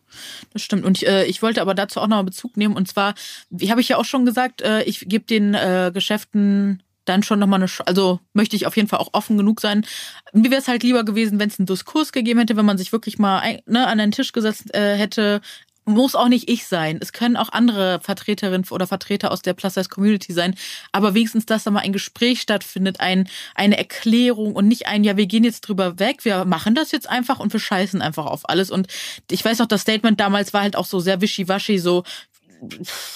Das 0.52 0.62
stimmt. 0.62 0.84
Und 0.84 0.98
ich, 0.98 1.08
äh, 1.08 1.26
ich 1.26 1.42
wollte 1.42 1.62
aber 1.62 1.74
dazu 1.74 2.02
auch 2.02 2.08
noch 2.08 2.18
mal 2.18 2.24
Bezug 2.24 2.58
nehmen. 2.58 2.76
Und 2.76 2.90
zwar, 2.90 3.16
wie 3.50 3.72
habe 3.72 3.80
ich 3.80 3.88
ja 3.88 3.98
auch 3.98 4.06
schon 4.06 4.26
gesagt, 4.26 4.62
äh, 4.62 4.84
ich 4.84 5.02
gebe 5.08 5.26
den 5.26 5.54
äh, 5.54 5.92
Geschäften 5.94 6.82
dann 7.06 7.24
schon 7.24 7.40
nochmal 7.40 7.62
eine, 7.62 7.72
also 7.86 8.20
möchte 8.34 8.56
ich 8.56 8.68
auf 8.68 8.76
jeden 8.76 8.88
Fall 8.88 9.00
auch 9.00 9.14
offen 9.14 9.38
genug 9.38 9.62
sein. 9.62 9.86
Mir 10.34 10.52
wäre 10.52 10.62
es 10.62 10.68
halt 10.68 10.84
lieber 10.84 11.04
gewesen, 11.04 11.40
wenn 11.40 11.50
es 11.50 11.60
einen 11.60 11.68
Diskurs 11.68 12.12
gegeben 12.12 12.40
hätte, 12.40 12.58
wenn 12.58 12.66
man 12.66 12.78
sich 12.78 12.92
wirklich 12.92 13.18
mal 13.20 13.62
ne, 13.66 13.88
an 13.88 13.98
den 13.98 14.12
Tisch 14.12 14.32
gesetzt 14.32 14.74
äh, 14.74 14.96
hätte. 14.98 15.42
Muss 15.88 16.16
auch 16.16 16.30
nicht 16.30 16.50
ich 16.50 16.66
sein. 16.66 16.98
Es 17.00 17.14
können 17.14 17.38
auch 17.38 17.50
andere 17.50 18.00
Vertreterinnen 18.02 18.66
oder 18.72 18.88
Vertreter 18.88 19.32
aus 19.32 19.44
der 19.44 19.54
Plus-Size-Community 19.54 20.34
sein. 20.34 20.56
Aber 20.92 21.14
wenigstens, 21.14 21.46
dass 21.46 21.64
da 21.64 21.70
mal 21.70 21.82
ein 21.82 21.94
Gespräch 21.94 22.42
stattfindet, 22.42 23.00
ein, 23.02 23.30
eine 23.54 23.78
Erklärung 23.78 24.56
und 24.56 24.68
nicht 24.68 24.88
ein, 24.88 25.04
ja, 25.04 25.16
wir 25.16 25.28
gehen 25.28 25.44
jetzt 25.44 25.62
drüber 25.62 26.00
weg, 26.00 26.26
wir 26.26 26.44
machen 26.46 26.74
das 26.74 26.92
jetzt 26.92 27.08
einfach 27.08 27.40
und 27.40 27.54
wir 27.54 27.60
scheißen 27.60 28.02
einfach 28.02 28.26
auf 28.26 28.50
alles. 28.50 28.72
Und 28.72 28.88
ich 29.30 29.46
weiß 29.46 29.62
auch, 29.62 29.68
das 29.68 29.82
Statement 29.82 30.20
damals 30.20 30.56
war 30.56 30.64
halt 30.64 30.76
auch 30.76 30.86
so 30.86 31.00
sehr 31.00 31.22
wischiwaschi, 31.22 31.78
so, 31.78 32.04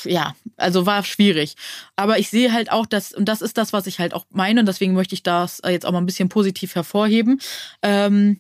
ja, 0.04 0.36
also 0.58 0.86
war 0.86 1.04
schwierig. 1.04 1.56
Aber 1.96 2.20
ich 2.20 2.30
sehe 2.30 2.52
halt 2.52 2.72
auch, 2.72 2.86
dass, 2.86 3.14
und 3.14 3.26
das 3.26 3.42
ist 3.42 3.58
das, 3.58 3.74
was 3.74 3.88
ich 3.88 4.00
halt 4.00 4.14
auch 4.14 4.26
meine, 4.30 4.62
und 4.62 4.66
deswegen 4.66 4.94
möchte 4.94 5.16
ich 5.16 5.24
das 5.24 5.62
jetzt 5.66 5.86
auch 5.86 5.92
mal 5.92 6.00
ein 6.00 6.06
bisschen 6.06 6.30
positiv 6.30 6.76
hervorheben. 6.76 7.40
Ähm, 7.82 8.40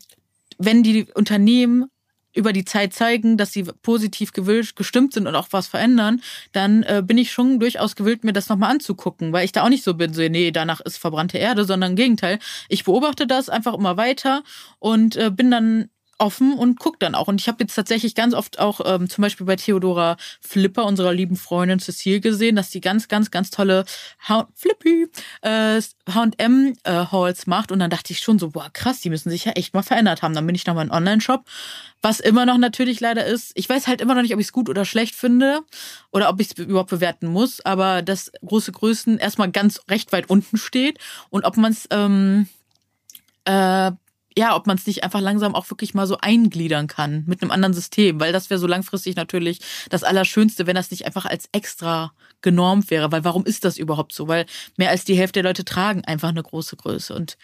wenn 0.57 0.83
die 0.83 1.07
Unternehmen 1.13 1.85
über 2.33 2.53
die 2.53 2.65
Zeit 2.65 2.93
zeigen, 2.93 3.37
dass 3.37 3.51
sie 3.51 3.63
positiv 3.63 4.33
gewillt, 4.33 4.75
gestimmt 4.75 5.13
sind 5.13 5.27
und 5.27 5.35
auch 5.35 5.47
was 5.51 5.67
verändern, 5.67 6.21
dann 6.51 6.83
äh, 6.83 7.01
bin 7.05 7.17
ich 7.17 7.31
schon 7.31 7.59
durchaus 7.59 7.95
gewillt, 7.95 8.23
mir 8.23 8.33
das 8.33 8.49
nochmal 8.49 8.71
anzugucken, 8.71 9.33
weil 9.33 9.45
ich 9.45 9.51
da 9.51 9.63
auch 9.63 9.69
nicht 9.69 9.83
so 9.83 9.95
bin, 9.95 10.13
so, 10.13 10.21
nee, 10.21 10.51
danach 10.51 10.79
ist 10.81 10.97
verbrannte 10.97 11.37
Erde, 11.37 11.65
sondern 11.65 11.91
im 11.91 11.95
Gegenteil. 11.95 12.39
Ich 12.67 12.83
beobachte 12.83 13.25
das 13.25 13.49
einfach 13.49 13.73
immer 13.73 13.97
weiter 13.97 14.43
und 14.77 15.15
äh, 15.15 15.31
bin 15.31 15.49
dann 15.49 15.89
offen 16.19 16.53
und 16.53 16.79
gucke 16.79 16.97
dann 16.99 17.15
auch. 17.15 17.27
Und 17.27 17.41
ich 17.41 17.47
habe 17.47 17.57
jetzt 17.61 17.75
tatsächlich 17.75 18.13
ganz 18.13 18.33
oft 18.33 18.59
auch 18.59 18.81
ähm, 18.85 19.09
zum 19.09 19.21
Beispiel 19.21 19.45
bei 19.45 19.55
Theodora 19.55 20.17
Flipper, 20.41 20.85
unserer 20.85 21.13
lieben 21.13 21.35
Freundin 21.35 21.79
Cecile, 21.79 22.19
gesehen, 22.19 22.55
dass 22.55 22.69
die 22.69 22.81
ganz, 22.81 23.07
ganz, 23.07 23.31
ganz 23.31 23.49
tolle 23.49 23.85
H 24.27 24.47
Flippy 24.53 25.07
äh, 25.41 25.81
H&M 26.13 26.75
äh, 26.83 26.91
Halls 26.91 27.47
macht. 27.47 27.71
Und 27.71 27.79
dann 27.79 27.89
dachte 27.89 28.13
ich 28.13 28.19
schon 28.19 28.37
so, 28.39 28.49
boah, 28.49 28.69
krass, 28.71 29.01
die 29.01 29.09
müssen 29.09 29.29
sich 29.29 29.45
ja 29.45 29.53
echt 29.53 29.73
mal 29.73 29.81
verändert 29.81 30.21
haben. 30.21 30.33
Dann 30.33 30.45
bin 30.45 30.55
ich 30.55 30.65
nochmal 30.65 30.85
in 30.85 30.91
Online-Shop, 30.91 31.45
was 32.01 32.19
immer 32.19 32.45
noch 32.45 32.57
natürlich 32.57 32.99
leider 32.99 33.25
ist. 33.25 33.51
Ich 33.55 33.69
weiß 33.69 33.87
halt 33.87 34.01
immer 34.01 34.15
noch 34.15 34.21
nicht, 34.21 34.33
ob 34.33 34.39
ich 34.39 34.47
es 34.47 34.53
gut 34.53 34.69
oder 34.69 34.85
schlecht 34.85 35.15
finde 35.15 35.61
oder 36.11 36.29
ob 36.29 36.39
ich 36.39 36.51
es 36.51 36.57
überhaupt 36.57 36.89
bewerten 36.89 37.27
muss. 37.27 37.61
Aber 37.61 38.01
dass 38.01 38.31
große 38.45 38.71
Größen 38.71 39.17
erstmal 39.17 39.51
ganz 39.51 39.81
recht 39.89 40.11
weit 40.11 40.29
unten 40.29 40.57
steht 40.57 40.99
und 41.29 41.45
ob 41.45 41.57
man 41.57 41.71
es 41.71 41.87
ähm, 41.91 42.47
äh, 43.45 43.91
ja, 44.37 44.55
ob 44.55 44.67
man 44.67 44.77
es 44.77 44.85
nicht 44.85 45.03
einfach 45.03 45.21
langsam 45.21 45.55
auch 45.55 45.69
wirklich 45.69 45.93
mal 45.93 46.07
so 46.07 46.17
eingliedern 46.17 46.87
kann 46.87 47.23
mit 47.25 47.41
einem 47.41 47.51
anderen 47.51 47.73
System, 47.73 48.19
weil 48.19 48.31
das 48.31 48.49
wäre 48.49 48.59
so 48.59 48.67
langfristig 48.67 49.15
natürlich 49.15 49.59
das 49.89 50.03
Allerschönste, 50.03 50.67
wenn 50.67 50.75
das 50.75 50.91
nicht 50.91 51.05
einfach 51.05 51.25
als 51.25 51.49
extra 51.51 52.13
genormt 52.41 52.89
wäre, 52.89 53.11
weil 53.11 53.23
warum 53.23 53.45
ist 53.45 53.65
das 53.65 53.77
überhaupt 53.77 54.13
so? 54.13 54.27
Weil 54.27 54.45
mehr 54.77 54.91
als 54.91 55.03
die 55.03 55.15
Hälfte 55.15 55.41
der 55.41 55.49
Leute 55.49 55.65
tragen 55.65 56.05
einfach 56.05 56.29
eine 56.29 56.43
große 56.43 56.75
Größe 56.77 57.13
und 57.13 57.37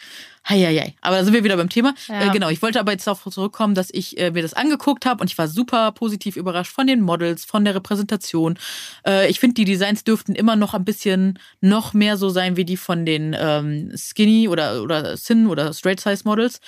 heieiei. 0.47 0.95
Aber 1.01 1.17
da 1.17 1.23
sind 1.23 1.33
wir 1.33 1.43
wieder 1.43 1.57
beim 1.57 1.69
Thema. 1.69 1.93
Ja. 2.07 2.27
Äh, 2.27 2.29
genau, 2.31 2.49
ich 2.49 2.61
wollte 2.61 2.79
aber 2.79 2.91
jetzt 2.91 3.07
darauf 3.07 3.23
zurückkommen, 3.23 3.75
dass 3.75 3.89
ich 3.91 4.17
äh, 4.19 4.31
mir 4.31 4.41
das 4.41 4.53
angeguckt 4.53 5.05
habe 5.05 5.21
und 5.21 5.29
ich 5.29 5.37
war 5.37 5.47
super 5.47 5.91
positiv 5.91 6.35
überrascht 6.35 6.71
von 6.71 6.87
den 6.87 7.01
Models, 7.01 7.45
von 7.45 7.65
der 7.65 7.75
Repräsentation. 7.75 8.57
Äh, 9.05 9.29
ich 9.29 9.39
finde, 9.39 9.55
die 9.55 9.65
Designs 9.65 10.03
dürften 10.03 10.35
immer 10.35 10.55
noch 10.55 10.73
ein 10.73 10.85
bisschen 10.85 11.39
noch 11.61 11.93
mehr 11.93 12.17
so 12.17 12.29
sein 12.29 12.57
wie 12.57 12.65
die 12.65 12.77
von 12.77 13.05
den 13.05 13.35
ähm, 13.37 13.91
Skinny 13.95 14.47
oder, 14.47 14.83
oder 14.83 15.15
Thin 15.15 15.47
oder 15.47 15.73
Straight 15.73 15.99
Size 15.99 16.21
Models. 16.25 16.59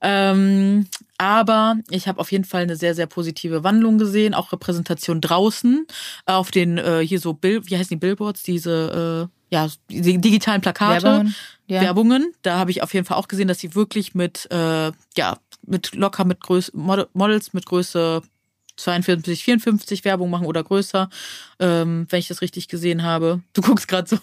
Ähm, 0.00 0.86
aber 1.16 1.76
ich 1.90 2.06
habe 2.08 2.20
auf 2.20 2.30
jeden 2.30 2.44
Fall 2.44 2.62
eine 2.62 2.76
sehr, 2.76 2.94
sehr 2.94 3.06
positive 3.06 3.64
Wandlung 3.64 3.96
gesehen, 3.96 4.34
auch 4.34 4.52
Repräsentation 4.52 5.22
draußen 5.22 5.86
auf 6.26 6.50
den 6.50 6.76
äh, 6.76 7.00
hier 7.00 7.20
so 7.20 7.32
Bill, 7.32 7.62
wie 7.64 7.78
heißen 7.78 7.88
die 7.88 8.00
Billboards, 8.00 8.42
diese 8.42 9.30
äh, 9.30 9.34
ja 9.54 9.68
die 9.88 10.20
digitalen 10.20 10.60
Plakate, 10.60 11.04
Werbungen. 11.04 11.34
Ja. 11.66 11.80
Werbungen. 11.80 12.34
Da 12.42 12.58
habe 12.58 12.70
ich 12.70 12.82
auf 12.82 12.92
jeden 12.92 13.06
Fall 13.06 13.16
auch 13.16 13.28
gesehen, 13.28 13.48
dass 13.48 13.58
sie 13.58 13.74
wirklich 13.74 14.14
mit 14.14 14.50
äh, 14.50 14.92
ja 15.16 15.38
mit 15.66 15.94
locker 15.94 16.24
mit 16.24 16.40
Größe 16.40 16.72
Models 16.74 17.52
mit 17.54 17.64
Größe 17.66 18.22
42, 18.76 19.44
54 19.44 20.04
Werbung 20.04 20.30
machen 20.30 20.46
oder 20.46 20.64
größer, 20.64 21.08
ähm, 21.60 22.06
wenn 22.10 22.18
ich 22.18 22.28
das 22.28 22.42
richtig 22.42 22.68
gesehen 22.68 23.02
habe. 23.02 23.40
Du 23.52 23.62
guckst 23.62 23.86
gerade 23.88 24.08
so. 24.08 24.18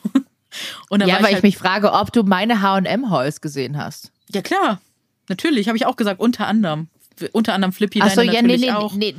Und 0.90 1.00
ja, 1.02 1.08
weil 1.08 1.16
ich, 1.16 1.24
halt, 1.24 1.38
ich 1.38 1.44
mich 1.44 1.58
frage, 1.58 1.94
ob 1.94 2.12
du 2.12 2.24
meine 2.24 2.62
H&M-Halls 2.62 3.40
gesehen 3.40 3.78
hast. 3.78 4.12
Ja 4.30 4.42
klar. 4.42 4.82
Natürlich, 5.30 5.70
habe 5.70 5.78
ich 5.78 5.86
auch 5.86 5.96
gesagt, 5.96 6.20
unter 6.20 6.48
anderem. 6.48 6.90
Unter 7.32 7.54
anderem 7.54 7.74
Flippy 7.74 8.00
Ach 8.02 8.10
so, 8.12 8.22
ja, 8.22 8.42
nee, 8.42 8.58
nee, 8.58 8.72
auch. 8.72 8.96
Nee, 8.96 9.16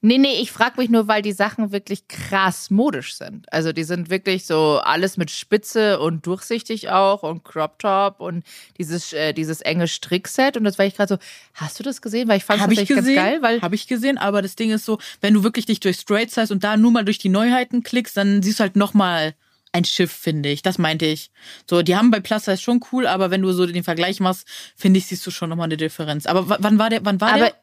nee, 0.00 0.18
nee, 0.18 0.40
ich 0.40 0.52
frage 0.52 0.80
mich 0.80 0.90
nur, 0.90 1.08
weil 1.08 1.22
die 1.22 1.32
Sachen 1.32 1.72
wirklich 1.72 2.06
krass 2.08 2.70
modisch 2.70 3.14
sind. 3.14 3.52
Also 3.52 3.72
die 3.72 3.84
sind 3.84 4.10
wirklich 4.10 4.46
so 4.46 4.80
alles 4.82 5.16
mit 5.16 5.30
Spitze 5.30 5.98
und 6.00 6.26
durchsichtig 6.26 6.90
auch 6.90 7.22
und 7.22 7.44
Crop 7.44 7.78
Top 7.78 8.20
und 8.20 8.44
dieses, 8.78 9.12
äh, 9.12 9.32
dieses 9.32 9.60
enge 9.60 9.88
Strickset. 9.88 10.56
Und 10.56 10.64
das 10.64 10.78
war 10.78 10.86
ich 10.86 10.96
gerade 10.96 11.14
so, 11.14 11.18
hast 11.54 11.78
du 11.78 11.82
das 11.82 12.02
gesehen? 12.02 12.28
Weil 12.28 12.38
ich 12.38 12.44
fand 12.44 12.60
es 12.60 12.66
tatsächlich 12.66 12.96
ganz 12.96 13.08
geil. 13.08 13.38
Weil 13.42 13.60
Habe 13.62 13.74
ich 13.74 13.86
gesehen, 13.86 14.18
aber 14.18 14.42
das 14.42 14.56
Ding 14.56 14.70
ist 14.70 14.84
so, 14.84 14.98
wenn 15.20 15.34
du 15.34 15.42
wirklich 15.42 15.66
dich 15.66 15.80
durch 15.80 15.96
Straight 15.96 16.30
Size 16.30 16.52
und 16.52 16.64
da 16.64 16.76
nur 16.76 16.90
mal 16.90 17.04
durch 17.04 17.18
die 17.18 17.28
Neuheiten 17.28 17.82
klickst, 17.82 18.16
dann 18.16 18.42
siehst 18.42 18.60
du 18.60 18.62
halt 18.62 18.76
nochmal 18.76 19.34
ein 19.72 19.84
Schiff, 19.84 20.12
finde 20.12 20.48
ich. 20.48 20.62
Das 20.62 20.78
meinte 20.78 21.06
ich. 21.06 21.30
So, 21.68 21.82
die 21.82 21.96
haben 21.96 22.10
bei 22.10 22.20
Plus 22.20 22.44
Size 22.44 22.58
schon 22.58 22.80
cool, 22.92 23.06
aber 23.06 23.30
wenn 23.30 23.42
du 23.42 23.52
so 23.52 23.66
den 23.66 23.84
Vergleich 23.84 24.20
machst, 24.20 24.46
finde 24.76 24.98
ich, 24.98 25.06
siehst 25.06 25.26
du 25.26 25.30
schon 25.30 25.50
nochmal 25.50 25.66
eine 25.66 25.76
Differenz. 25.76 26.26
Aber 26.26 26.56
wann 26.60 26.78
war 26.78 26.90
der, 26.90 27.04
wann 27.04 27.20
war 27.20 27.32
aber 27.32 27.50
der? 27.50 27.54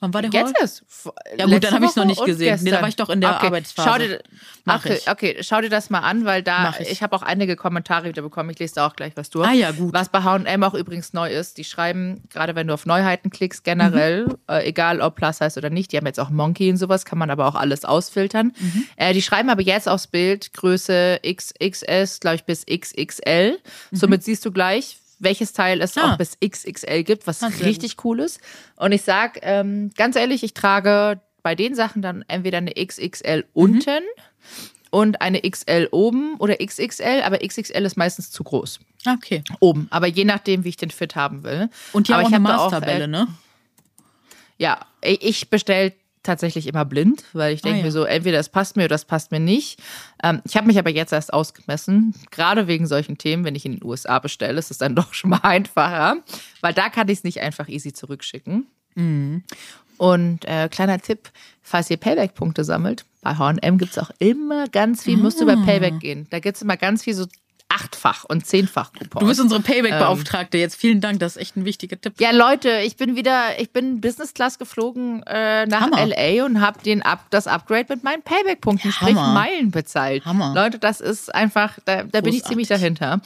Wann 0.00 0.14
war 0.14 0.22
der 0.22 0.30
Jetzt 0.30 0.58
ist. 0.60 0.84
Ja 1.36 1.46
gut, 1.46 1.64
dann 1.64 1.74
habe 1.74 1.84
ich 1.84 1.90
es 1.90 1.96
noch 1.96 2.04
nicht 2.04 2.24
gesehen. 2.24 2.58
Nee, 2.62 2.70
da 2.70 2.80
war 2.80 2.88
ich 2.88 2.96
doch 2.96 3.08
in 3.08 3.20
der 3.20 3.36
okay. 3.36 3.46
Arbeitsphase. 3.46 3.88
Schau 3.88 3.98
dir, 3.98 4.22
Mach 4.64 4.84
okay, 4.84 4.98
ich. 5.00 5.10
okay, 5.10 5.36
schau 5.40 5.60
dir 5.60 5.70
das 5.70 5.90
mal 5.90 6.00
an, 6.00 6.24
weil 6.24 6.42
da, 6.42 6.74
ich, 6.78 6.90
ich 6.90 7.02
habe 7.02 7.16
auch 7.16 7.22
einige 7.22 7.56
Kommentare 7.56 8.08
wieder 8.08 8.22
bekommen. 8.22 8.50
Ich 8.50 8.58
lese 8.58 8.76
da 8.76 8.86
auch 8.86 8.94
gleich 8.94 9.16
was 9.16 9.30
durch. 9.30 9.48
Ah 9.48 9.52
ja, 9.52 9.70
gut. 9.72 9.92
Was 9.92 10.08
bei 10.08 10.22
H&M 10.22 10.62
auch 10.62 10.74
übrigens 10.74 11.12
neu 11.12 11.30
ist, 11.30 11.58
die 11.58 11.64
schreiben, 11.64 12.22
gerade 12.30 12.54
wenn 12.54 12.66
du 12.66 12.74
auf 12.74 12.86
Neuheiten 12.86 13.30
klickst, 13.30 13.64
generell, 13.64 14.26
mhm. 14.26 14.36
äh, 14.48 14.68
egal 14.68 15.00
ob 15.00 15.16
Plus 15.16 15.40
heißt 15.40 15.56
oder 15.56 15.70
nicht, 15.70 15.92
die 15.92 15.96
haben 15.96 16.06
jetzt 16.06 16.20
auch 16.20 16.30
Monkey 16.30 16.70
und 16.70 16.76
sowas, 16.76 17.04
kann 17.04 17.18
man 17.18 17.30
aber 17.30 17.46
auch 17.46 17.54
alles 17.54 17.84
ausfiltern. 17.84 18.52
Mhm. 18.58 18.84
Äh, 18.96 19.14
die 19.14 19.22
schreiben 19.22 19.50
aber 19.50 19.62
jetzt 19.62 19.88
aufs 19.88 20.06
Bild 20.06 20.52
Größe 20.52 21.20
XXS, 21.26 22.20
glaube 22.20 22.36
ich, 22.36 22.44
bis 22.44 22.64
XXL. 22.66 23.58
Mhm. 23.90 23.96
Somit 23.96 24.24
siehst 24.24 24.44
du 24.44 24.52
gleich, 24.52 24.98
welches 25.20 25.52
Teil 25.52 25.80
es 25.80 25.96
Ah. 25.96 26.12
auch 26.14 26.16
bis 26.18 26.36
XXL 26.44 27.04
gibt, 27.04 27.26
was 27.26 27.42
Ah, 27.42 27.50
sehr 27.50 27.66
richtig 27.66 28.04
cool 28.04 28.20
ist. 28.20 28.40
Und 28.76 28.92
ich 28.92 29.02
sag, 29.02 29.38
ähm, 29.42 29.90
ganz 29.96 30.16
ehrlich, 30.16 30.42
ich 30.42 30.54
trage 30.54 31.20
bei 31.42 31.54
den 31.54 31.74
Sachen 31.74 32.02
dann 32.02 32.24
entweder 32.28 32.58
eine 32.58 32.72
XXL 32.74 33.44
unten 33.52 34.02
und 34.90 35.20
eine 35.20 35.40
XL 35.48 35.88
oben 35.92 36.34
oder 36.38 36.56
XXL, 36.56 37.22
aber 37.24 37.38
XXL 37.46 37.84
ist 37.84 37.96
meistens 37.96 38.30
zu 38.30 38.42
groß. 38.42 38.80
Okay. 39.06 39.42
Oben. 39.60 39.86
Aber 39.90 40.06
je 40.08 40.24
nachdem, 40.24 40.64
wie 40.64 40.70
ich 40.70 40.76
den 40.76 40.90
Fit 40.90 41.14
haben 41.16 41.44
will. 41.44 41.70
Und 41.92 42.08
die 42.08 42.12
aber 42.12 42.24
haben 42.24 42.26
auch 42.26 42.28
ich 42.28 42.34
eine 42.34 42.42
Maßtabelle, 42.56 43.08
ne? 43.08 43.28
Ja, 44.58 44.80
ich 45.02 45.22
ich 45.22 45.48
bestelle 45.50 45.92
tatsächlich 46.22 46.66
immer 46.66 46.84
blind, 46.84 47.24
weil 47.32 47.54
ich 47.54 47.62
denke 47.62 47.76
Ah, 47.76 47.78
ja. 47.80 47.84
mir 47.86 47.92
so, 47.92 48.04
entweder 48.04 48.38
es 48.38 48.48
passt 48.48 48.76
mir 48.76 48.84
oder 48.84 48.94
es 48.94 49.04
passt 49.04 49.30
mir 49.30 49.40
nicht. 49.40 49.80
Ähm, 50.22 50.42
ich 50.44 50.56
habe 50.56 50.66
mich 50.66 50.78
aber 50.78 50.90
jetzt 50.90 51.12
erst 51.12 51.32
ausgemessen, 51.32 52.14
gerade 52.30 52.66
wegen 52.66 52.86
solchen 52.86 53.16
Themen, 53.18 53.44
wenn 53.44 53.54
ich 53.54 53.64
in 53.64 53.72
den 53.72 53.84
USA 53.84 54.18
bestelle, 54.18 54.58
ist 54.58 54.70
es 54.70 54.78
dann 54.78 54.94
doch 54.96 55.14
schon 55.14 55.30
mal 55.30 55.40
einfacher, 55.42 56.16
weil 56.60 56.74
da 56.74 56.88
kann 56.90 57.08
ich 57.08 57.18
es 57.18 57.24
nicht 57.24 57.40
einfach 57.40 57.68
easy 57.68 57.92
zurückschicken. 57.92 58.66
Mhm. 58.94 59.44
Und 59.96 60.44
äh, 60.46 60.68
kleiner 60.70 60.98
Tipp, 60.98 61.30
falls 61.62 61.90
ihr 61.90 61.98
Payback-Punkte 61.98 62.64
sammelt, 62.64 63.04
bei 63.22 63.34
H&M 63.36 63.76
gibt 63.76 63.92
es 63.92 63.98
auch 63.98 64.10
immer 64.18 64.66
ganz 64.68 65.02
viel, 65.04 65.18
musst 65.18 65.40
du 65.40 65.46
bei 65.46 65.52
Ah. 65.54 65.62
Payback 65.64 66.00
gehen. 66.00 66.26
Da 66.30 66.38
gibt 66.38 66.56
es 66.56 66.62
immer 66.62 66.78
ganz 66.78 67.04
viel 67.04 67.12
so 67.14 67.26
achtfach 67.70 68.24
und 68.24 68.44
zehnfach 68.46 68.92
Coupons. 68.92 69.20
Du 69.20 69.26
bist 69.26 69.40
unsere 69.40 69.60
Payback-Beauftragte 69.60 70.58
jetzt. 70.58 70.74
Vielen 70.76 71.00
Dank, 71.00 71.20
das 71.20 71.36
ist 71.36 71.42
echt 71.42 71.56
ein 71.56 71.64
wichtiger 71.64 72.00
Tipp. 72.00 72.14
Ja, 72.20 72.32
Leute, 72.32 72.80
ich 72.84 72.96
bin 72.96 73.16
wieder, 73.16 73.58
ich 73.60 73.70
bin 73.72 74.00
Business 74.00 74.34
Class 74.34 74.58
geflogen 74.58 75.22
äh, 75.22 75.66
nach 75.66 75.82
Hammer. 75.82 76.04
LA 76.06 76.44
und 76.44 76.60
habe 76.60 76.82
den 76.82 77.00
Up, 77.02 77.26
das 77.30 77.46
Upgrade 77.46 77.86
mit 77.88 78.02
meinen 78.02 78.22
Payback-Punkten, 78.22 78.88
Ja, 78.88 78.92
sprich 78.92 79.14
Hammer. 79.14 79.32
Meilen 79.34 79.70
bezahlt. 79.70 80.24
Hammer. 80.24 80.52
Leute, 80.54 80.78
das 80.80 81.00
ist 81.00 81.32
einfach, 81.34 81.78
da, 81.84 82.02
da 82.02 82.20
bin 82.20 82.34
ich 82.34 82.44
ziemlich 82.44 82.68
dahinter. 82.68 83.20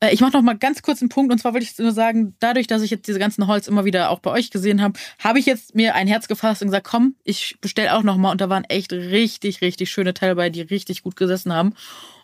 Äh, 0.00 0.14
Ich 0.14 0.20
mache 0.22 0.32
noch 0.32 0.42
mal 0.42 0.56
ganz 0.56 0.80
kurz 0.82 1.02
einen 1.02 1.10
Punkt 1.10 1.30
und 1.30 1.38
zwar 1.38 1.52
wollte 1.52 1.66
ich 1.66 1.78
nur 1.78 1.92
sagen, 1.92 2.34
dadurch, 2.40 2.66
dass 2.66 2.80
ich 2.82 2.90
jetzt 2.90 3.06
diese 3.06 3.18
ganzen 3.18 3.46
Holz 3.46 3.68
immer 3.68 3.84
wieder 3.84 4.10
auch 4.10 4.20
bei 4.20 4.30
euch 4.30 4.50
gesehen 4.50 4.80
habe, 4.80 4.98
habe 5.18 5.38
ich 5.38 5.46
jetzt 5.46 5.74
mir 5.74 5.94
ein 5.94 6.06
Herz 6.08 6.26
gefasst 6.26 6.62
und 6.62 6.68
gesagt, 6.68 6.86
komm, 6.86 7.16
ich 7.22 7.58
bestelle 7.60 7.94
auch 7.94 8.02
noch 8.02 8.16
mal 8.16 8.30
und 8.30 8.40
da 8.40 8.48
waren 8.48 8.64
echt 8.64 8.92
richtig, 8.92 9.60
richtig 9.60 9.90
schöne 9.90 10.14
Teile 10.14 10.34
bei, 10.36 10.48
die 10.48 10.62
richtig 10.62 11.02
gut 11.02 11.16
gesessen 11.16 11.52
haben. 11.52 11.74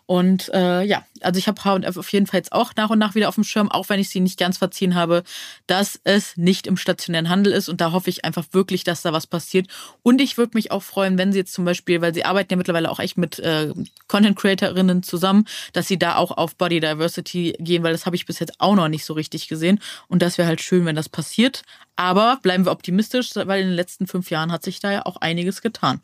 Und 0.07 0.49
äh, 0.53 0.83
ja, 0.83 1.05
also 1.21 1.37
ich 1.37 1.49
habe 1.49 1.61
H&F 1.63 1.97
auf 1.97 2.11
jeden 2.13 2.27
Fall 2.27 2.39
jetzt 2.39 2.53
auch 2.53 2.71
nach 2.77 2.89
und 2.89 2.97
nach 2.97 3.13
wieder 3.13 3.27
auf 3.27 3.35
dem 3.35 3.43
Schirm, 3.43 3.69
auch 3.69 3.89
wenn 3.89 3.99
ich 3.99 4.09
sie 4.09 4.21
nicht 4.21 4.39
ganz 4.39 4.57
verziehen 4.57 4.95
habe, 4.95 5.23
dass 5.67 5.99
es 6.05 6.37
nicht 6.37 6.65
im 6.65 6.77
stationären 6.77 7.27
Handel 7.27 7.51
ist. 7.51 7.67
Und 7.67 7.81
da 7.81 7.91
hoffe 7.91 8.09
ich 8.09 8.23
einfach 8.23 8.45
wirklich, 8.53 8.85
dass 8.85 9.01
da 9.01 9.11
was 9.11 9.27
passiert. 9.27 9.67
Und 10.03 10.21
ich 10.21 10.37
würde 10.37 10.51
mich 10.55 10.71
auch 10.71 10.81
freuen, 10.81 11.17
wenn 11.17 11.33
sie 11.33 11.39
jetzt 11.39 11.51
zum 11.51 11.65
Beispiel, 11.65 12.01
weil 12.01 12.13
sie 12.13 12.23
arbeiten 12.23 12.53
ja 12.53 12.57
mittlerweile 12.57 12.89
auch 12.89 12.99
echt 12.99 13.17
mit 13.17 13.37
äh, 13.39 13.73
Content-Creatorinnen 14.07 15.03
zusammen, 15.03 15.45
dass 15.73 15.87
sie 15.87 15.99
da 15.99 16.15
auch 16.15 16.31
auf 16.31 16.55
Body 16.55 16.79
Diversity 16.79 17.55
gehen, 17.59 17.83
weil 17.83 17.91
das 17.91 18.05
habe 18.05 18.15
ich 18.15 18.25
bis 18.25 18.39
jetzt 18.39 18.53
auch 18.59 18.75
noch 18.75 18.87
nicht 18.87 19.03
so 19.03 19.13
richtig 19.13 19.49
gesehen. 19.49 19.81
Und 20.07 20.21
das 20.21 20.37
wäre 20.37 20.47
halt 20.47 20.61
schön, 20.61 20.85
wenn 20.85 20.95
das 20.95 21.09
passiert. 21.09 21.63
Aber 21.97 22.39
bleiben 22.41 22.63
wir 22.63 22.71
optimistisch, 22.71 23.31
weil 23.35 23.61
in 23.61 23.67
den 23.67 23.75
letzten 23.75 24.07
fünf 24.07 24.29
Jahren 24.29 24.53
hat 24.53 24.63
sich 24.63 24.79
da 24.79 24.89
ja 24.89 25.05
auch 25.05 25.17
einiges 25.17 25.61
getan. 25.61 25.99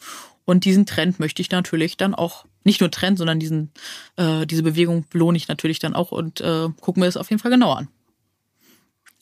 Und 0.46 0.66
diesen 0.66 0.86
Trend 0.86 1.20
möchte 1.20 1.42
ich 1.42 1.52
natürlich 1.52 1.96
dann 1.96 2.14
auch, 2.14 2.46
nicht 2.64 2.80
nur 2.82 2.92
Trend, 2.92 3.18
sondern 3.18 3.40
diesen, 3.40 3.72
äh, 4.16 4.46
diese 4.46 4.64
Bewegung 4.64 5.06
belohne 5.10 5.38
ich 5.38 5.48
natürlich 5.48 5.80
dann 5.80 5.94
auch 5.94 6.12
und 6.12 6.42
äh, 6.42 6.70
gucken 6.82 7.02
wir 7.04 7.08
es 7.10 7.18
auf 7.18 7.30
jeden 7.30 7.42
Fall 7.42 7.52
genauer 7.52 7.78
an. 7.80 7.88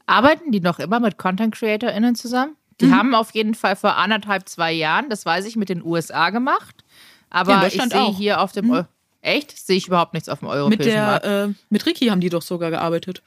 Arbeiten 0.05 0.51
die 0.51 0.59
noch 0.59 0.79
immer 0.79 0.99
mit 0.99 1.17
Content 1.17 1.55
CreatorInnen 1.55 2.15
zusammen? 2.15 2.55
Die 2.81 2.87
Mhm. 2.87 2.95
haben 2.95 3.15
auf 3.15 3.31
jeden 3.33 3.53
Fall 3.55 3.75
vor 3.75 3.97
anderthalb, 3.97 4.49
zwei 4.49 4.71
Jahren, 4.73 5.09
das 5.09 5.25
weiß 5.25 5.45
ich, 5.45 5.55
mit 5.55 5.69
den 5.69 5.83
USA 5.83 6.29
gemacht. 6.31 6.83
Aber 7.29 7.65
ich 7.67 7.81
sehe 7.81 8.01
auch. 8.01 8.11
Mhm. 8.13 8.17
hier 8.17 8.41
auf 8.41 8.51
dem 8.51 8.71
Eu 8.71 8.83
Echt? 9.23 9.55
Sehe 9.55 9.77
ich 9.77 9.85
überhaupt 9.87 10.13
nichts 10.13 10.27
auf 10.29 10.39
dem 10.39 10.47
europäischen 10.47 10.79
Mit 10.79 10.85
der, 10.87 11.05
Markt. 11.05 11.25
äh, 11.25 11.47
mit 11.69 11.85
Ricky 11.85 12.07
haben 12.07 12.21
die 12.21 12.29
doch 12.29 12.41
sogar 12.41 12.71
gearbeitet. 12.71 13.21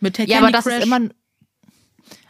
Mit 0.00 0.16
der 0.16 0.26
Ja, 0.26 0.38
aber 0.38 0.50
das 0.50 0.64
Crash. 0.64 0.78
ist 0.78 0.84
immer. 0.86 1.10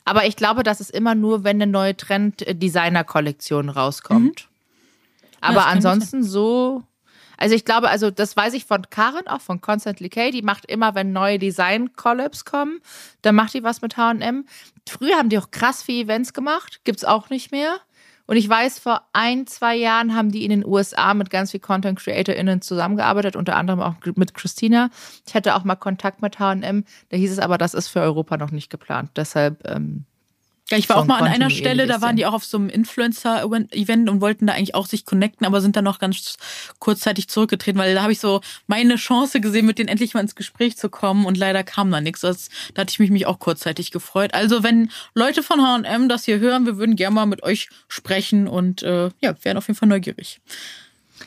Aber 0.04 0.26
ich 0.26 0.34
glaube, 0.34 0.64
das 0.64 0.80
ist 0.80 0.90
immer 0.90 1.14
nur, 1.14 1.44
wenn 1.44 1.62
eine 1.62 1.70
neue 1.70 1.96
Trend-Designer-Kollektion 1.96 3.68
rauskommt. 3.68 4.18
Aber 4.18 4.49
Mhm. 4.49 4.49
Gut 5.40 5.56
ansonsten 5.56 6.22
so. 6.22 6.82
Also 7.40 7.54
ich 7.54 7.64
glaube, 7.64 7.88
also 7.88 8.10
das 8.10 8.36
weiß 8.36 8.52
ich 8.52 8.66
von 8.66 8.82
Karen, 8.90 9.26
auch 9.26 9.40
von 9.40 9.62
Constantly 9.62 10.10
K. 10.10 10.30
Die 10.30 10.42
macht 10.42 10.66
immer, 10.66 10.94
wenn 10.94 11.12
neue 11.12 11.38
Design-Collabs 11.38 12.44
kommen, 12.44 12.80
dann 13.22 13.34
macht 13.34 13.54
die 13.54 13.62
was 13.62 13.80
mit 13.80 13.96
H&M. 13.96 14.44
Früher 14.86 15.16
haben 15.16 15.30
die 15.30 15.38
auch 15.38 15.50
krass 15.50 15.82
viele 15.82 16.04
Events 16.04 16.34
gemacht, 16.34 16.80
gibt's 16.84 17.04
auch 17.04 17.30
nicht 17.30 17.50
mehr. 17.50 17.78
Und 18.26 18.36
ich 18.36 18.48
weiß, 18.48 18.78
vor 18.78 19.08
ein, 19.12 19.46
zwei 19.48 19.74
Jahren 19.74 20.14
haben 20.14 20.30
die 20.30 20.44
in 20.44 20.50
den 20.50 20.64
USA 20.64 21.14
mit 21.14 21.30
ganz 21.30 21.50
viel 21.50 21.58
Content 21.58 21.98
CreatorInnen 21.98 22.62
zusammengearbeitet, 22.62 23.34
unter 23.34 23.56
anderem 23.56 23.80
auch 23.80 23.94
mit 24.14 24.34
Christina. 24.34 24.90
Ich 25.26 25.34
hatte 25.34 25.56
auch 25.56 25.64
mal 25.64 25.74
Kontakt 25.74 26.22
mit 26.22 26.38
H&M. 26.38 26.84
Da 27.08 27.16
hieß 27.16 27.32
es 27.32 27.38
aber, 27.40 27.58
das 27.58 27.74
ist 27.74 27.88
für 27.88 28.00
Europa 28.00 28.36
noch 28.36 28.52
nicht 28.52 28.70
geplant. 28.70 29.10
Deshalb, 29.16 29.66
ähm, 29.66 30.04
Ja, 30.70 30.78
ich 30.78 30.88
war 30.88 30.98
auch 30.98 31.06
mal 31.06 31.16
an 31.16 31.24
einer 31.24 31.46
kontinuierliches 31.46 31.58
Stelle, 31.58 31.86
da 31.86 32.00
waren 32.00 32.14
die 32.14 32.26
auch 32.26 32.32
auf 32.32 32.44
so 32.44 32.56
einem 32.56 32.68
Influencer-Event 32.68 34.08
und 34.08 34.20
wollten 34.20 34.46
da 34.46 34.52
eigentlich 34.52 34.76
auch 34.76 34.86
sich 34.86 35.04
connecten, 35.04 35.44
aber 35.44 35.60
sind 35.60 35.74
dann 35.74 35.84
noch 35.84 35.98
ganz 35.98 36.36
kurzzeitig 36.78 37.28
zurückgetreten, 37.28 37.80
weil 37.80 37.94
da 37.94 38.02
habe 38.02 38.12
ich 38.12 38.20
so 38.20 38.40
meine 38.68 38.94
Chance 38.94 39.40
gesehen, 39.40 39.66
mit 39.66 39.78
denen 39.78 39.88
endlich 39.88 40.14
mal 40.14 40.20
ins 40.20 40.36
Gespräch 40.36 40.76
zu 40.76 40.88
kommen 40.88 41.26
und 41.26 41.36
leider 41.36 41.64
kam 41.64 41.90
da 41.90 42.00
nichts. 42.00 42.20
Das, 42.20 42.50
da 42.74 42.82
hatte 42.82 42.92
ich 42.92 43.00
mich, 43.00 43.10
mich 43.10 43.26
auch 43.26 43.40
kurzzeitig 43.40 43.90
gefreut. 43.90 44.32
Also 44.32 44.62
wenn 44.62 44.90
Leute 45.14 45.42
von 45.42 45.60
H&M 45.60 46.08
das 46.08 46.24
hier 46.24 46.38
hören, 46.38 46.66
wir 46.66 46.76
würden 46.76 46.94
gerne 46.94 47.14
mal 47.14 47.26
mit 47.26 47.42
euch 47.42 47.68
sprechen 47.88 48.46
und 48.46 48.84
äh, 48.84 49.10
ja, 49.20 49.34
wären 49.42 49.56
auf 49.56 49.66
jeden 49.66 49.78
Fall 49.78 49.88
neugierig. 49.88 50.40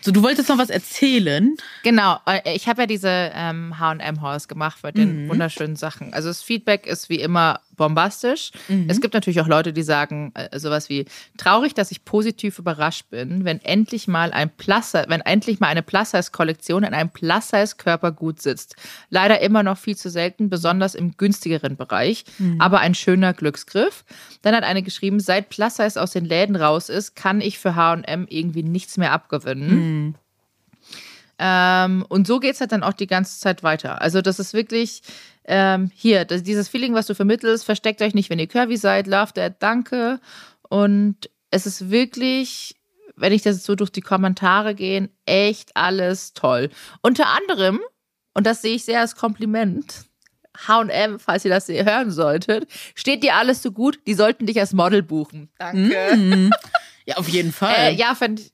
So, 0.02 0.12
du 0.12 0.24
wolltest 0.24 0.50
noch 0.50 0.58
was 0.58 0.70
erzählen. 0.70 1.56
Genau, 1.84 2.18
äh, 2.26 2.56
ich 2.56 2.68
habe 2.68 2.82
ja 2.82 2.88
diese 2.88 3.32
ähm, 3.34 3.80
H&M-Haus 3.80 4.48
gemacht 4.48 4.80
mit 4.84 4.98
den 4.98 5.30
wunderschönen 5.30 5.76
Sachen. 5.76 6.14
Also 6.14 6.30
das 6.30 6.42
Feedback 6.42 6.86
ist 6.86 7.10
wie 7.10 7.20
immer 7.20 7.62
bombastisch. 7.76 8.52
Es 8.88 9.02
gibt 9.02 9.14
natürlich 9.16 9.42
auch 9.42 9.48
Leute, 9.48 9.74
die 9.74 9.82
sagen 9.82 10.32
äh, 10.36 10.60
sowas 10.60 10.90
wie 10.90 11.06
traurig, 11.38 11.74
dass 11.74 11.92
ich 11.92 12.06
positiv 12.06 12.60
überrascht 12.60 13.10
bin, 13.10 13.46
wenn 13.46 13.60
endlich 13.62 14.08
mal 14.08 14.32
ein 14.32 14.50
Plus, 14.56 14.94
wenn 14.94 15.22
endlich 15.22 15.60
mal 15.60 15.68
eine 15.68 15.82
Plus-Size-Kollektion 15.82 16.84
in 16.84 16.94
einem 16.94 17.10
Plus-Size-Körper 17.10 18.12
gut 18.12 18.42
sitzt. 18.42 18.76
Leider 19.10 19.40
immer 19.42 19.64
noch 19.64 19.78
viel 19.78 19.98
zu 19.98 20.10
selten, 20.10 20.50
besonders 20.50 20.94
im 20.94 21.18
günstigeren 21.18 21.76
Bereich, 21.76 22.26
aber 22.60 22.80
ein 22.80 22.94
schöner 22.94 23.34
Glücksgriff. 23.34 24.06
Dann 24.44 24.56
hat 24.56 24.64
eine 24.64 24.84
geschrieben, 24.84 25.20
seit 25.20 25.50
Plus-Size 25.50 26.00
aus 26.02 26.12
den 26.12 26.26
Läden 26.26 26.56
raus 26.56 26.90
ist, 26.90 27.16
kann 27.16 27.42
ich 27.42 27.58
für 27.58 27.76
H&M 27.76 28.28
irgendwie 28.30 28.64
nichts 28.64 28.98
mehr 28.98 29.12
abgewinnen. 29.14 29.83
Ähm, 31.40 32.06
und 32.10 32.28
so 32.28 32.40
geht 32.40 32.54
es 32.54 32.62
halt 32.62 32.72
dann 32.72 32.84
auch 32.84 32.94
die 32.94 33.08
ganze 33.08 33.40
Zeit 33.40 33.64
weiter. 33.64 34.02
Also, 34.02 34.22
das 34.22 34.40
ist 34.40 34.54
wirklich 34.54 35.02
ähm, 35.46 35.92
hier, 35.94 36.26
das, 36.26 36.44
dieses 36.44 36.70
Feeling, 36.70 36.94
was 36.94 37.08
du 37.08 37.16
vermittelst, 37.16 37.66
versteckt 37.66 38.02
euch 38.02 38.14
nicht, 38.14 38.30
wenn 38.30 38.40
ihr 38.40 38.48
curvy 38.48 38.78
seid, 38.78 39.08
love 39.08 39.34
that, 39.34 39.56
danke. 39.60 40.20
Und 40.70 41.30
es 41.52 41.66
ist 41.66 41.90
wirklich, 41.90 42.76
wenn 43.16 43.34
ich 43.34 43.42
das 43.42 43.64
so 43.64 43.76
durch 43.76 43.92
die 43.92 44.02
Kommentare 44.02 44.76
gehe, 44.76 45.10
echt 45.26 45.76
alles 45.76 46.34
toll. 46.34 46.70
Unter 47.02 47.28
anderem, 47.28 47.82
und 48.34 48.48
das 48.48 48.62
sehe 48.62 48.76
ich 48.76 48.86
sehr 48.86 49.02
als 49.02 49.16
Kompliment, 49.16 50.06
HM, 50.68 51.20
falls 51.20 51.46
ihr 51.46 51.52
das 51.52 51.68
hören 51.68 52.12
solltet, 52.12 52.68
steht 52.96 53.24
dir 53.24 53.36
alles 53.36 53.62
so 53.62 53.72
gut, 53.72 54.00
die 54.06 54.14
sollten 54.14 54.46
dich 54.46 54.60
als 54.60 54.74
Model 54.74 55.02
buchen. 55.02 55.50
Danke. 55.58 56.16
Mm. 56.16 56.52
Ja, 57.06 57.18
auf 57.18 57.28
jeden 57.28 57.52
Fall. 57.52 57.76
Äh, 57.76 57.94
ja, 57.96 58.16
fand 58.16 58.40
ich. 58.40 58.54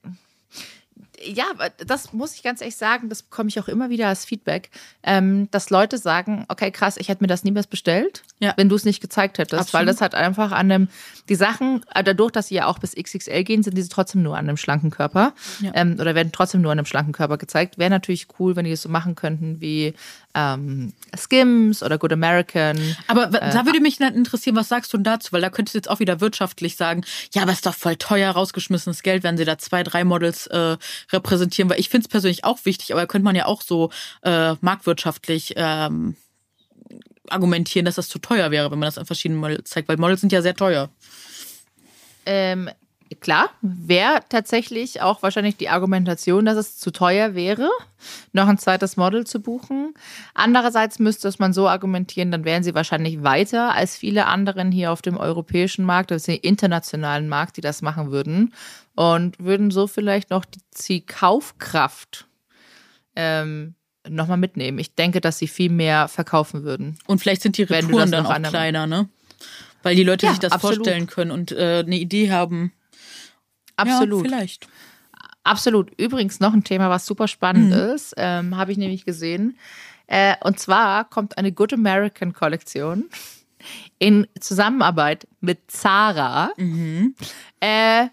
Ja, 1.26 1.46
das 1.86 2.14
muss 2.14 2.34
ich 2.36 2.44
ganz 2.44 2.62
ehrlich 2.62 2.76
sagen, 2.78 3.10
das 3.10 3.24
bekomme 3.24 3.50
ich 3.50 3.60
auch 3.60 3.68
immer 3.68 3.90
wieder 3.90 4.08
als 4.08 4.26
Feedback, 4.26 4.70
ähm, 5.04 5.50
dass 5.52 5.70
Leute 5.70 5.98
sagen, 5.98 6.46
okay, 6.48 6.72
krass, 6.72 6.98
ich 6.98 7.10
hätte 7.10 7.24
mir 7.24 7.28
das 7.28 7.44
niemals 7.44 7.68
bestellt, 7.68 8.24
Ja. 8.40 8.54
wenn 8.58 8.70
du 8.70 8.76
es 8.76 8.86
nicht 8.86 9.02
gezeigt 9.02 9.38
hättest, 9.38 9.60
Absolut. 9.62 9.74
weil 9.74 9.86
das 9.86 10.02
hat 10.02 10.16
einfach 10.16 10.52
an 10.52 10.72
einem, 10.72 10.88
die 11.28 11.36
Sachen, 11.36 11.84
äh, 11.94 12.04
dadurch, 12.04 12.32
dass 12.32 12.48
sie 12.48 12.56
ja 12.56 12.68
auch 12.68 12.80
bis 12.80 12.96
XXL 12.96 13.44
gehen, 13.44 13.64
sind 13.64 13.78
diese 13.78 13.90
trotzdem 13.90 14.24
nur 14.24 14.38
an 14.38 14.48
einem 14.48 14.58
schlanken 14.58 14.92
Körper 14.92 15.34
Ja. 15.60 15.72
ähm, 15.74 15.98
oder 16.00 16.16
werden 16.16 16.32
trotzdem 16.32 16.62
nur 16.62 16.72
an 16.72 16.80
einem 16.80 16.86
schlanken 16.86 17.12
Körper 17.14 17.38
gezeigt. 17.38 17.78
Wäre 17.78 17.90
natürlich 17.90 18.28
cool, 18.40 18.56
wenn 18.56 18.66
die 18.66 18.72
das 18.72 18.82
so 18.84 18.90
machen 18.90 19.16
könnten 19.16 19.60
wie 19.60 19.94
ähm, 20.40 20.94
Skims 21.18 21.84
oder 21.84 21.98
Good 21.98 22.14
American. 22.14 22.96
Aber 23.08 23.26
Äh, 23.26 23.52
da 23.52 23.66
würde 23.66 23.80
mich 23.80 23.98
dann 23.98 24.14
interessieren, 24.14 24.56
was 24.56 24.70
sagst 24.70 24.94
du 24.94 24.98
denn 24.98 25.04
dazu? 25.04 25.32
Weil 25.32 25.42
da 25.42 25.50
könntest 25.50 25.76
du 25.76 25.78
jetzt 25.80 25.90
auch 25.90 26.00
wieder 26.00 26.22
wirtschaftlich 26.22 26.76
sagen, 26.76 27.04
ja, 27.34 27.42
aber 27.42 27.52
ist 27.52 27.66
doch 27.66 27.76
voll 27.76 27.96
teuer 27.96 28.32
rausgeschmissenes 28.32 29.04
Geld, 29.04 29.24
wenn 29.24 29.38
sie 29.38 29.46
da 29.46 29.58
zwei, 29.58 29.84
drei 29.84 30.04
Models 30.04 30.48
äh, 30.48 30.78
repräsentieren. 31.12 31.70
Weil 31.70 31.80
ich 31.80 31.90
finde 31.90 32.06
es 32.06 32.10
persönlich 32.10 32.44
auch 32.44 32.60
wichtig, 32.66 32.92
aber 32.92 33.02
da 33.02 33.08
könnte 33.08 33.26
man 33.26 33.36
ja 33.36 33.46
auch 33.46 33.62
so 33.62 33.92
äh, 34.24 34.54
marktwirtschaftlich 34.62 35.54
ähm, 35.56 36.16
argumentieren, 37.30 37.86
dass 37.86 37.96
das 37.96 38.10
zu 38.10 38.20
teuer 38.20 38.52
wäre, 38.52 38.72
wenn 38.72 38.80
man 38.80 38.88
das 38.88 38.98
an 38.98 39.06
verschiedenen 39.06 39.40
Models 39.40 39.70
zeigt, 39.70 39.88
weil 39.88 39.98
Models 39.98 40.22
sind 40.22 40.32
ja 40.32 40.42
sehr 40.42 40.56
teuer. 40.56 40.90
Ähm, 42.26 42.70
klar, 43.22 43.49
wäre 43.62 44.20
tatsächlich 44.30 45.01
auch 45.01 45.24
wahrscheinlich 45.24 45.57
die 45.57 45.70
Argumentation, 45.70 46.45
dass 46.45 46.57
es 46.57 46.78
zu 46.78 46.91
teuer 46.91 47.36
wäre, 47.36 47.70
noch 48.34 48.47
ein 48.47 48.57
zweites 48.57 48.97
Model 48.97 49.26
zu 49.26 49.41
buchen. 49.41 49.93
Andererseits 50.34 50.99
müsste 50.99 51.28
es 51.28 51.39
man 51.39 51.53
so 51.53 51.68
argumentieren, 51.68 52.32
dann 52.32 52.45
wären 52.45 52.64
sie 52.64 52.76
wahrscheinlich 52.76 53.24
weiter 53.24 53.74
als 53.74 53.97
viele 53.97 54.28
anderen 54.28 54.72
hier 54.72 54.91
auf 54.91 55.01
dem 55.01 55.18
europäischen 55.18 55.86
Markt, 55.86 56.12
also 56.12 56.32
den 56.32 56.41
internationalen 56.41 57.28
Markt, 57.30 57.57
die 57.57 57.62
das 57.62 57.82
machen 57.82 58.12
würden 58.12 58.53
und 58.95 59.39
würden 59.39 59.72
so 59.72 59.88
vielleicht 59.88 60.30
noch 60.30 60.45
die 60.88 61.05
Kaufkraft 61.05 62.28
ähm, 63.16 63.76
nochmal 64.07 64.38
mitnehmen. 64.38 64.80
Ich 64.80 64.95
denke, 64.95 65.22
dass 65.22 65.39
sie 65.39 65.47
viel 65.47 65.70
mehr 65.70 66.07
verkaufen 66.07 66.64
würden. 66.64 66.97
Und 67.07 67.20
vielleicht 67.20 67.41
sind 67.41 67.57
die 67.57 67.64
Retouren 67.64 68.12
dann 68.12 68.24
noch 68.24 68.32
auch 68.32 68.41
kleiner, 68.41 68.88
ne? 68.88 69.10
Weil 69.84 69.95
die 69.95 70.03
Leute 70.03 70.26
Ja, 70.26 70.32
sich 70.34 70.39
das 70.39 70.51
absolut. 70.51 70.78
vorstellen 70.78 71.07
können 71.07 71.32
und 71.32 71.51
äh, 71.51 71.84
eine 71.86 71.97
Idee 71.97 72.32
haben. 72.32 72.74
Absolut. 73.82 74.26
Ja, 74.26 74.30
vielleicht. 74.30 74.68
Absolut. 75.44 75.92
Übrigens 76.00 76.40
noch 76.40 76.54
ein 76.54 76.64
Thema, 76.64 76.90
was 76.90 77.06
super 77.06 77.28
spannend 77.28 77.68
Mhm. 77.68 77.94
ist, 77.96 78.14
ähm, 78.18 78.58
habe 78.58 78.72
ich 78.72 78.78
nämlich 78.78 79.06
gesehen. 79.06 79.58
Äh, 80.08 80.36
und 80.44 80.60
zwar 80.60 81.10
kommt 81.10 81.38
eine 81.38 81.52
Good 81.52 81.74
American 81.74 82.34
Kollektion 82.34 83.10
in 84.00 84.28
Zusammenarbeit 84.40 85.28
mit 85.42 85.70
Zara 85.72 86.52
Mhm. 86.58 87.16
äh, 87.60 88.08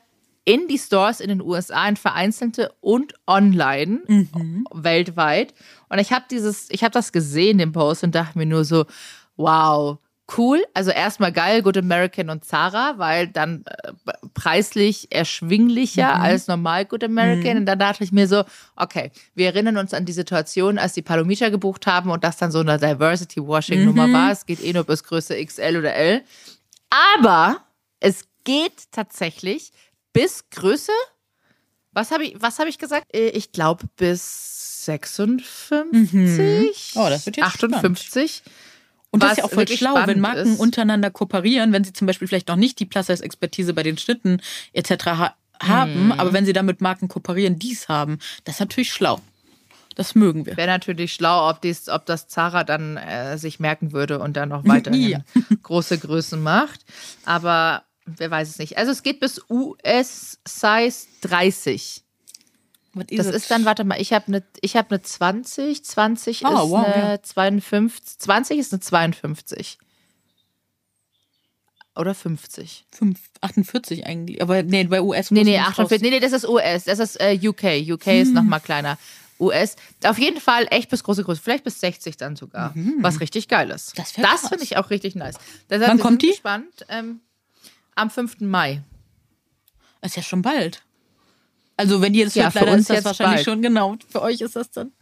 in 0.44 0.68
die 0.68 0.78
Stores 0.78 1.20
in 1.20 1.28
den 1.28 1.40
USA, 1.42 1.88
in 1.88 1.96
vereinzelte 1.96 2.72
und 2.80 3.14
online 3.26 4.00
Mhm. 4.06 4.66
weltweit. 4.72 5.54
Und 5.88 5.98
ich 5.98 6.12
habe 6.12 6.24
dieses, 6.30 6.68
ich 6.70 6.84
habe 6.84 6.92
das 6.92 7.10
gesehen, 7.12 7.58
den 7.58 7.72
Post, 7.72 8.04
und 8.04 8.14
dachte 8.14 8.38
mir 8.38 8.46
nur 8.46 8.64
so, 8.64 8.84
wow, 9.36 9.98
cool. 10.36 10.64
Also 10.74 10.90
erstmal 10.90 11.32
geil, 11.32 11.62
Good 11.62 11.78
American 11.78 12.30
und 12.30 12.44
Zara, 12.44 12.94
weil 12.98 13.28
dann 13.28 13.64
äh, 13.66 13.92
preislich 14.34 15.12
erschwinglicher 15.12 16.08
als 16.20 16.48
normal 16.48 16.84
Good 16.84 17.04
American. 17.04 17.58
Und 17.58 17.66
dann 17.66 17.78
dachte 17.78 18.02
ich 18.04 18.10
mir 18.12 18.26
so, 18.26 18.44
okay, 18.74 19.10
wir 19.34 19.46
erinnern 19.46 19.76
uns 19.76 19.94
an 19.94 20.04
die 20.04 20.12
Situation, 20.12 20.78
als 20.78 20.94
die 20.94 21.02
Palomita 21.02 21.48
gebucht 21.48 21.86
haben 21.86 22.10
und 22.10 22.24
das 22.24 22.36
dann 22.38 22.50
so 22.50 22.58
eine 22.60 22.78
Diversity-Washing-Nummer 22.78 24.12
war. 24.12 24.32
Es 24.32 24.46
geht 24.46 24.62
eh 24.64 24.72
nur 24.72 24.84
bis 24.84 25.04
Größe 25.04 25.42
XL 25.44 25.76
oder 25.78 25.94
L. 25.94 26.22
Aber 27.14 27.58
es 28.00 28.24
geht 28.44 28.90
tatsächlich 28.92 29.70
bis 30.12 30.48
Größe. 30.50 30.92
Was 31.92 32.10
habe 32.10 32.24
ich, 32.24 32.36
was 32.40 32.58
habe 32.58 32.68
ich 32.68 32.78
gesagt? 32.78 33.06
Äh, 33.14 33.28
Ich 33.28 33.52
glaube 33.52 33.84
bis 33.96 34.84
56. 34.86 36.92
Oh, 36.96 37.08
das 37.08 37.26
wird 37.26 37.36
jetzt 37.36 37.46
58. 37.46 38.42
Und 39.16 39.22
das 39.22 39.30
Was 39.30 39.38
ist 39.38 39.38
ja 39.38 39.44
auch 39.44 39.50
voll 39.52 39.68
schlau, 39.68 40.06
wenn 40.06 40.20
Marken 40.20 40.52
ist- 40.52 40.60
untereinander 40.60 41.10
kooperieren, 41.10 41.72
wenn 41.72 41.84
sie 41.84 41.92
zum 41.92 42.06
Beispiel 42.06 42.28
vielleicht 42.28 42.48
noch 42.48 42.56
nicht 42.56 42.78
die 42.80 42.84
Plus-Size-Expertise 42.86 43.72
bei 43.74 43.82
den 43.82 43.98
Schnitten 43.98 44.40
etc. 44.72 45.06
Ha 45.06 45.34
haben, 45.62 46.06
Mhm. 46.06 46.12
aber 46.12 46.34
wenn 46.34 46.44
sie 46.44 46.52
dann 46.52 46.66
mit 46.66 46.82
Marken 46.82 47.08
kooperieren, 47.08 47.58
dies 47.58 47.88
haben, 47.88 48.18
das 48.44 48.56
ist 48.56 48.60
natürlich 48.60 48.92
schlau. 48.92 49.20
Das 49.94 50.14
mögen 50.14 50.44
wir. 50.44 50.54
Wäre 50.58 50.68
natürlich 50.68 51.14
schlau, 51.14 51.48
ob, 51.48 51.62
dies, 51.62 51.88
ob 51.88 52.04
das 52.04 52.28
Zara 52.28 52.62
dann 52.62 52.98
äh, 52.98 53.38
sich 53.38 53.58
merken 53.58 53.92
würde 53.92 54.18
und 54.18 54.36
dann 54.36 54.50
noch 54.50 54.64
weiterhin 54.66 55.08
Ja. 55.10 55.20
große 55.62 55.96
Größen 55.98 56.42
macht. 56.42 56.80
Aber 57.24 57.84
wer 58.04 58.30
weiß 58.30 58.50
es 58.50 58.58
nicht. 58.58 58.76
Also 58.76 58.92
es 58.92 59.02
geht 59.02 59.18
bis 59.20 59.40
US 59.48 60.38
Size 60.46 61.06
30. 61.22 62.02
Das 63.10 63.26
ist 63.26 63.50
dann, 63.50 63.64
warte 63.64 63.84
mal, 63.84 64.00
ich 64.00 64.12
habe 64.12 64.26
eine 64.28 64.42
hab 64.64 64.90
ne 64.90 65.02
20, 65.02 65.84
20 65.84 66.44
Ah, 66.46 66.62
ist 66.62 66.70
wow, 66.70 66.84
eine 66.86 67.12
ja. 67.12 67.22
52, 67.22 68.18
20 68.18 68.58
ist 68.58 68.72
eine 68.72 68.80
52. 68.80 69.78
Oder 71.94 72.14
50. 72.14 72.84
Fünf- 72.90 73.20
48 73.40 74.06
eigentlich. 74.06 74.42
Aber 74.42 74.62
nee, 74.62 74.84
bei 74.84 75.00
US 75.00 75.30
Nee, 75.30 75.44
nee, 75.44 75.56
man 75.56 75.66
48. 75.68 76.02
Nee, 76.02 76.10
nee, 76.10 76.20
das 76.20 76.32
ist 76.32 76.46
US. 76.46 76.84
Das 76.84 76.98
ist 76.98 77.18
äh, 77.20 77.38
UK. 77.42 77.90
UK 77.90 78.06
ist 78.08 78.34
noch 78.34 78.42
mal 78.42 78.60
kleiner. 78.60 78.98
US. 79.40 79.76
Auf 80.04 80.18
jeden 80.18 80.40
Fall 80.40 80.66
echt 80.70 80.90
bis 80.90 81.02
große 81.02 81.24
Größe. 81.24 81.40
Vielleicht 81.42 81.64
bis 81.64 81.80
60 81.80 82.16
dann 82.18 82.36
sogar. 82.36 82.74
Was 83.00 83.20
richtig 83.20 83.48
geil 83.48 83.70
ist. 83.70 83.94
Mhm. 83.96 84.02
Das 84.02 84.12
Das 84.12 84.48
finde 84.48 84.64
ich 84.64 84.76
auch 84.76 84.90
richtig 84.90 85.14
nice. 85.14 85.36
Deshalb, 85.70 85.90
Wann 85.90 85.98
kommt 85.98 86.22
die? 86.22 86.28
gespannt. 86.28 86.84
Ähm, 86.88 87.20
am 87.94 88.10
5. 88.10 88.40
Mai. 88.40 88.82
Ist 90.02 90.16
ja 90.16 90.22
schon 90.22 90.42
bald. 90.42 90.82
Also 91.76 92.00
wenn 92.00 92.14
ihr 92.14 92.24
das 92.24 92.34
Ja, 92.34 92.44
hört, 92.44 92.54
leider 92.54 92.72
uns 92.72 92.80
ist 92.88 92.90
das 92.90 93.04
wahrscheinlich 93.04 93.36
bald. 93.36 93.44
schon 93.44 93.62
genau. 93.62 93.96
Für 94.08 94.22
euch 94.22 94.40
ist 94.40 94.56
das 94.56 94.70
dann. 94.70 94.92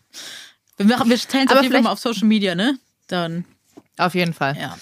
Wir, 0.77 0.87
machen, 0.87 1.09
wir 1.09 1.19
teilen 1.19 1.47
es 1.49 1.55
auf 1.55 1.63
jeden 1.63 1.73
Fall 1.75 1.83
mal 1.83 1.93
auf 1.93 2.01
Social 2.01 2.27
Media, 2.27 2.55
ne? 2.55 2.79
Dann, 3.07 3.45
Auf 3.97 4.15
jeden 4.15 4.33
Fall. 4.35 4.57
ja. 4.59 4.77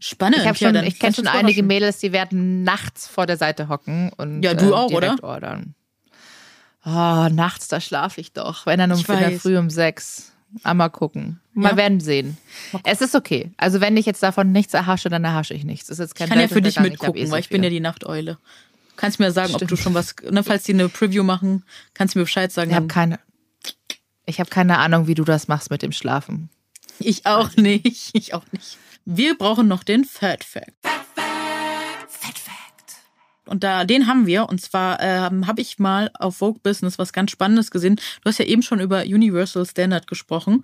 Spannend. 0.00 0.38
Ich, 0.38 0.44
ja, 0.44 0.54
schon, 0.56 0.74
ich 0.82 0.98
kenne 0.98 1.14
schon 1.14 1.28
einige. 1.28 1.62
Mädels, 1.62 1.98
die 1.98 2.10
werden 2.10 2.64
nachts 2.64 3.06
vor 3.06 3.26
der 3.26 3.36
Seite 3.36 3.68
hocken 3.68 4.10
und 4.16 4.42
Ja, 4.42 4.54
du 4.54 4.70
äh, 4.70 4.72
auch, 4.72 4.88
direkt 4.88 5.22
ordern. 5.22 5.76
Oh, 6.84 7.28
nachts, 7.30 7.68
da 7.68 7.80
schlafe 7.80 8.20
ich 8.20 8.32
doch. 8.32 8.66
Wenn 8.66 8.80
dann 8.80 8.90
um 8.90 9.06
weiß. 9.06 9.40
Früh 9.42 9.56
um 9.56 9.70
sechs. 9.70 10.32
Mal 10.64 10.88
gucken. 10.88 11.40
Mal 11.54 11.70
Ja. 11.70 11.76
werden 11.76 12.00
sehen. 12.00 12.36
Es 12.84 13.00
ist 13.00 13.14
okay. 13.14 13.52
Also 13.56 13.80
wenn 13.80 13.96
ich 13.96 14.04
jetzt 14.04 14.22
davon 14.24 14.50
nichts 14.50 14.74
erhasche, 14.74 15.08
dann 15.08 15.22
erhasche 15.24 15.54
ich 15.54 15.62
nichts. 15.64 15.86
Das 15.86 15.98
ist 16.00 16.02
jetzt 16.02 16.14
kein 16.16 16.26
Ich 16.26 16.30
kann 16.32 16.40
ja 16.40 16.48
für 16.48 16.60
dich 16.60 16.76
Weltuntergang. 16.76 16.86
Ich 16.86 17.00
mitgucken, 17.00 17.26
eh 17.28 17.30
weil 17.30 17.40
ich 17.40 17.48
bin 17.48 17.62
ja 17.62 17.70
die 17.70 17.78
Nachteule. 17.80 18.38
Du 19.02 19.06
kannst 19.06 19.18
mir 19.18 19.32
sagen, 19.32 19.50
ob 19.50 19.58
Stimmt. 19.58 19.72
du 19.72 19.76
schon 19.76 19.94
was, 19.94 20.14
ne, 20.30 20.44
falls 20.44 20.62
die 20.62 20.74
eine 20.74 20.88
Preview 20.88 21.24
machen, 21.24 21.64
kannst 21.92 22.14
du 22.14 22.20
mir 22.20 22.24
Bescheid 22.24 22.52
sagen. 22.52 22.70
Ich 22.70 22.76
habe 22.76 22.86
keine, 22.86 23.18
ich 24.26 24.38
hab 24.38 24.48
keine 24.48 24.78
Ahnung, 24.78 25.08
wie 25.08 25.16
du 25.16 25.24
das 25.24 25.48
machst 25.48 25.70
mit 25.70 25.82
dem 25.82 25.90
Schlafen. 25.90 26.50
Ich 27.00 27.26
auch 27.26 27.56
nicht. 27.56 28.10
Ich 28.12 28.32
auch 28.32 28.44
nicht. 28.52 28.78
Wir 29.04 29.36
brauchen 29.36 29.66
noch 29.66 29.82
den 29.82 30.04
Fat 30.04 30.44
Fact. 30.44 30.72
Und 33.46 33.64
da, 33.64 33.84
den 33.84 34.06
haben 34.06 34.28
wir. 34.28 34.48
Und 34.48 34.60
zwar 34.60 35.00
ähm, 35.00 35.48
habe 35.48 35.60
ich 35.62 35.80
mal 35.80 36.12
auf 36.14 36.36
Vogue 36.36 36.60
Business 36.62 36.96
was 36.96 37.12
ganz 37.12 37.32
Spannendes 37.32 37.72
gesehen. 37.72 37.96
Du 37.96 38.26
hast 38.26 38.38
ja 38.38 38.44
eben 38.44 38.62
schon 38.62 38.78
über 38.78 39.00
Universal 39.00 39.66
Standard 39.66 40.06
gesprochen. 40.06 40.62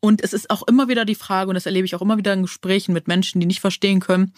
Und 0.00 0.24
es 0.24 0.32
ist 0.32 0.48
auch 0.48 0.66
immer 0.66 0.88
wieder 0.88 1.04
die 1.04 1.14
Frage, 1.14 1.50
und 1.50 1.54
das 1.54 1.66
erlebe 1.66 1.84
ich 1.84 1.94
auch 1.94 2.00
immer 2.00 2.16
wieder 2.16 2.32
in 2.32 2.42
Gesprächen 2.42 2.94
mit 2.94 3.08
Menschen, 3.08 3.40
die 3.40 3.46
nicht 3.46 3.60
verstehen 3.60 4.00
können, 4.00 4.32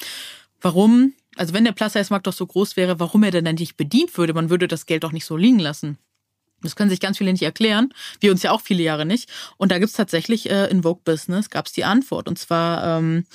warum, 0.60 1.14
also 1.36 1.54
wenn 1.54 1.64
der 1.64 1.72
Plus-Size-Markt 1.72 2.26
doch 2.26 2.32
so 2.32 2.46
groß 2.46 2.76
wäre, 2.76 3.00
warum 3.00 3.22
er 3.22 3.30
denn 3.30 3.44
dann 3.44 3.56
nicht 3.56 3.76
bedient 3.76 4.16
würde, 4.16 4.34
man 4.34 4.50
würde 4.50 4.68
das 4.68 4.86
Geld 4.86 5.04
doch 5.04 5.12
nicht 5.12 5.24
so 5.24 5.36
liegen 5.36 5.58
lassen. 5.58 5.98
Das 6.62 6.74
können 6.74 6.90
sich 6.90 7.00
ganz 7.00 7.18
viele 7.18 7.32
nicht 7.32 7.42
erklären. 7.42 7.94
Wir 8.20 8.32
uns 8.32 8.42
ja 8.42 8.50
auch 8.50 8.60
viele 8.60 8.82
Jahre 8.82 9.06
nicht. 9.06 9.30
Und 9.58 9.70
da 9.70 9.78
gibt's 9.78 9.94
tatsächlich 9.94 10.50
äh, 10.50 10.66
in 10.66 10.82
Vogue 10.82 11.02
Business 11.04 11.50
gab's 11.50 11.72
die 11.72 11.84
Antwort. 11.84 12.26
Und 12.28 12.38
zwar 12.38 12.98
ähm, 12.98 13.26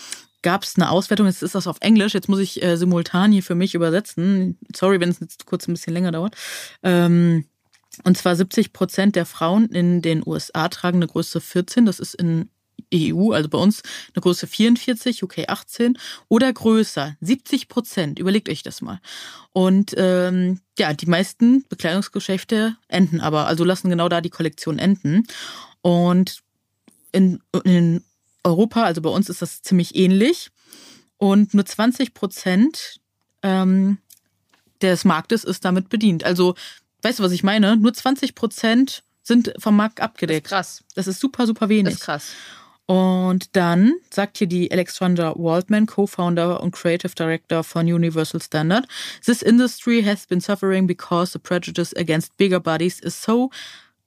gab's 0.41 0.76
eine 0.76 0.89
Auswertung, 0.89 1.26
jetzt 1.28 1.41
ist 1.41 1.55
das 1.55 1.67
auf 1.67 1.78
Englisch, 1.80 2.13
jetzt 2.13 2.28
muss 2.28 2.39
ich 2.39 2.61
äh, 2.61 2.76
simultan 2.76 3.32
hier 3.32 3.43
für 3.43 3.55
mich 3.55 3.76
übersetzen. 3.76 4.57
Sorry, 4.76 4.99
wenn 4.99 5.09
es 5.09 5.21
jetzt 5.21 5.45
kurz 5.45 5.67
ein 5.67 5.74
bisschen 5.74 5.93
länger 5.93 6.11
dauert. 6.11 6.36
Ähm, 6.84 7.45
und 8.03 8.17
zwar 8.17 8.36
70 8.36 8.74
Prozent 8.74 9.15
der 9.15 9.26
Frauen 9.26 9.69
in 9.69 10.01
den 10.01 10.24
USA 10.26 10.67
tragen 10.67 10.97
eine 10.97 11.07
Größe 11.07 11.39
14. 11.39 11.86
Das 11.86 11.99
ist 11.99 12.15
in 12.15 12.49
EU, 12.93 13.32
also 13.32 13.49
bei 13.49 13.57
uns 13.57 13.82
eine 14.13 14.21
Größe 14.21 14.45
44, 14.47 15.24
UK 15.24 15.49
18 15.49 15.97
oder 16.28 16.51
größer. 16.51 17.15
70 17.21 17.67
Prozent. 17.67 18.19
Überlegt 18.19 18.49
euch 18.49 18.61
das 18.63 18.82
mal. 18.82 18.99
Und 19.51 19.93
ähm, 19.97 20.59
ja, 20.78 20.93
die 20.93 21.05
meisten 21.07 21.65
Bekleidungsgeschäfte 21.69 22.78
enden 22.88 23.19
aber, 23.21 23.47
also 23.47 23.63
lassen 23.63 23.89
genau 23.89 24.09
da 24.09 24.21
die 24.21 24.30
Kollektion 24.30 24.80
enden. 24.80 25.26
Und 25.82 26.41
in, 27.11 27.41
in 27.63 28.03
Europa, 28.43 28.84
also 28.84 29.01
bei 29.01 29.09
uns 29.09 29.30
ist 29.30 29.41
das 29.41 29.61
ziemlich 29.61 29.95
ähnlich. 29.95 30.49
Und 31.17 31.53
nur 31.53 31.65
20 31.65 32.13
Prozent 32.13 32.99
ähm, 33.43 33.97
des 34.82 35.05
Marktes 35.05 35.43
ist 35.43 35.63
damit 35.65 35.89
bedient. 35.89 36.24
Also, 36.24 36.55
weißt 37.01 37.19
du, 37.19 37.24
was 37.24 37.32
ich 37.32 37.43
meine? 37.43 37.78
Nur 37.78 37.93
20 37.93 38.36
Prozent 38.36 39.03
sind 39.21 39.53
vom 39.57 39.76
Markt 39.78 39.99
Das 39.99 40.05
abgedeckt. 40.05 40.47
krass. 40.47 40.84
Das 40.95 41.07
ist 41.07 41.19
super, 41.19 41.47
super 41.47 41.61
Das 41.67 41.69
wenig. 41.69 41.93
ist 41.93 42.01
krass. 42.01 42.32
Und 42.93 43.55
dann 43.55 43.95
sagt 44.11 44.37
hier 44.37 44.45
die 44.45 44.71
Alexandra 44.71 45.33
Waldman, 45.35 45.87
Co-Founder 45.87 46.61
und 46.61 46.73
Creative 46.73 47.11
Director 47.15 47.63
von 47.63 47.91
Universal 47.91 48.39
Standard, 48.39 48.87
This 49.25 49.41
industry 49.41 50.03
has 50.03 50.27
been 50.27 50.39
suffering 50.39 50.85
because 50.85 51.33
the 51.33 51.39
prejudice 51.39 51.91
against 51.95 52.37
bigger 52.37 52.59
bodies 52.59 52.99
is 52.99 53.19
so 53.19 53.49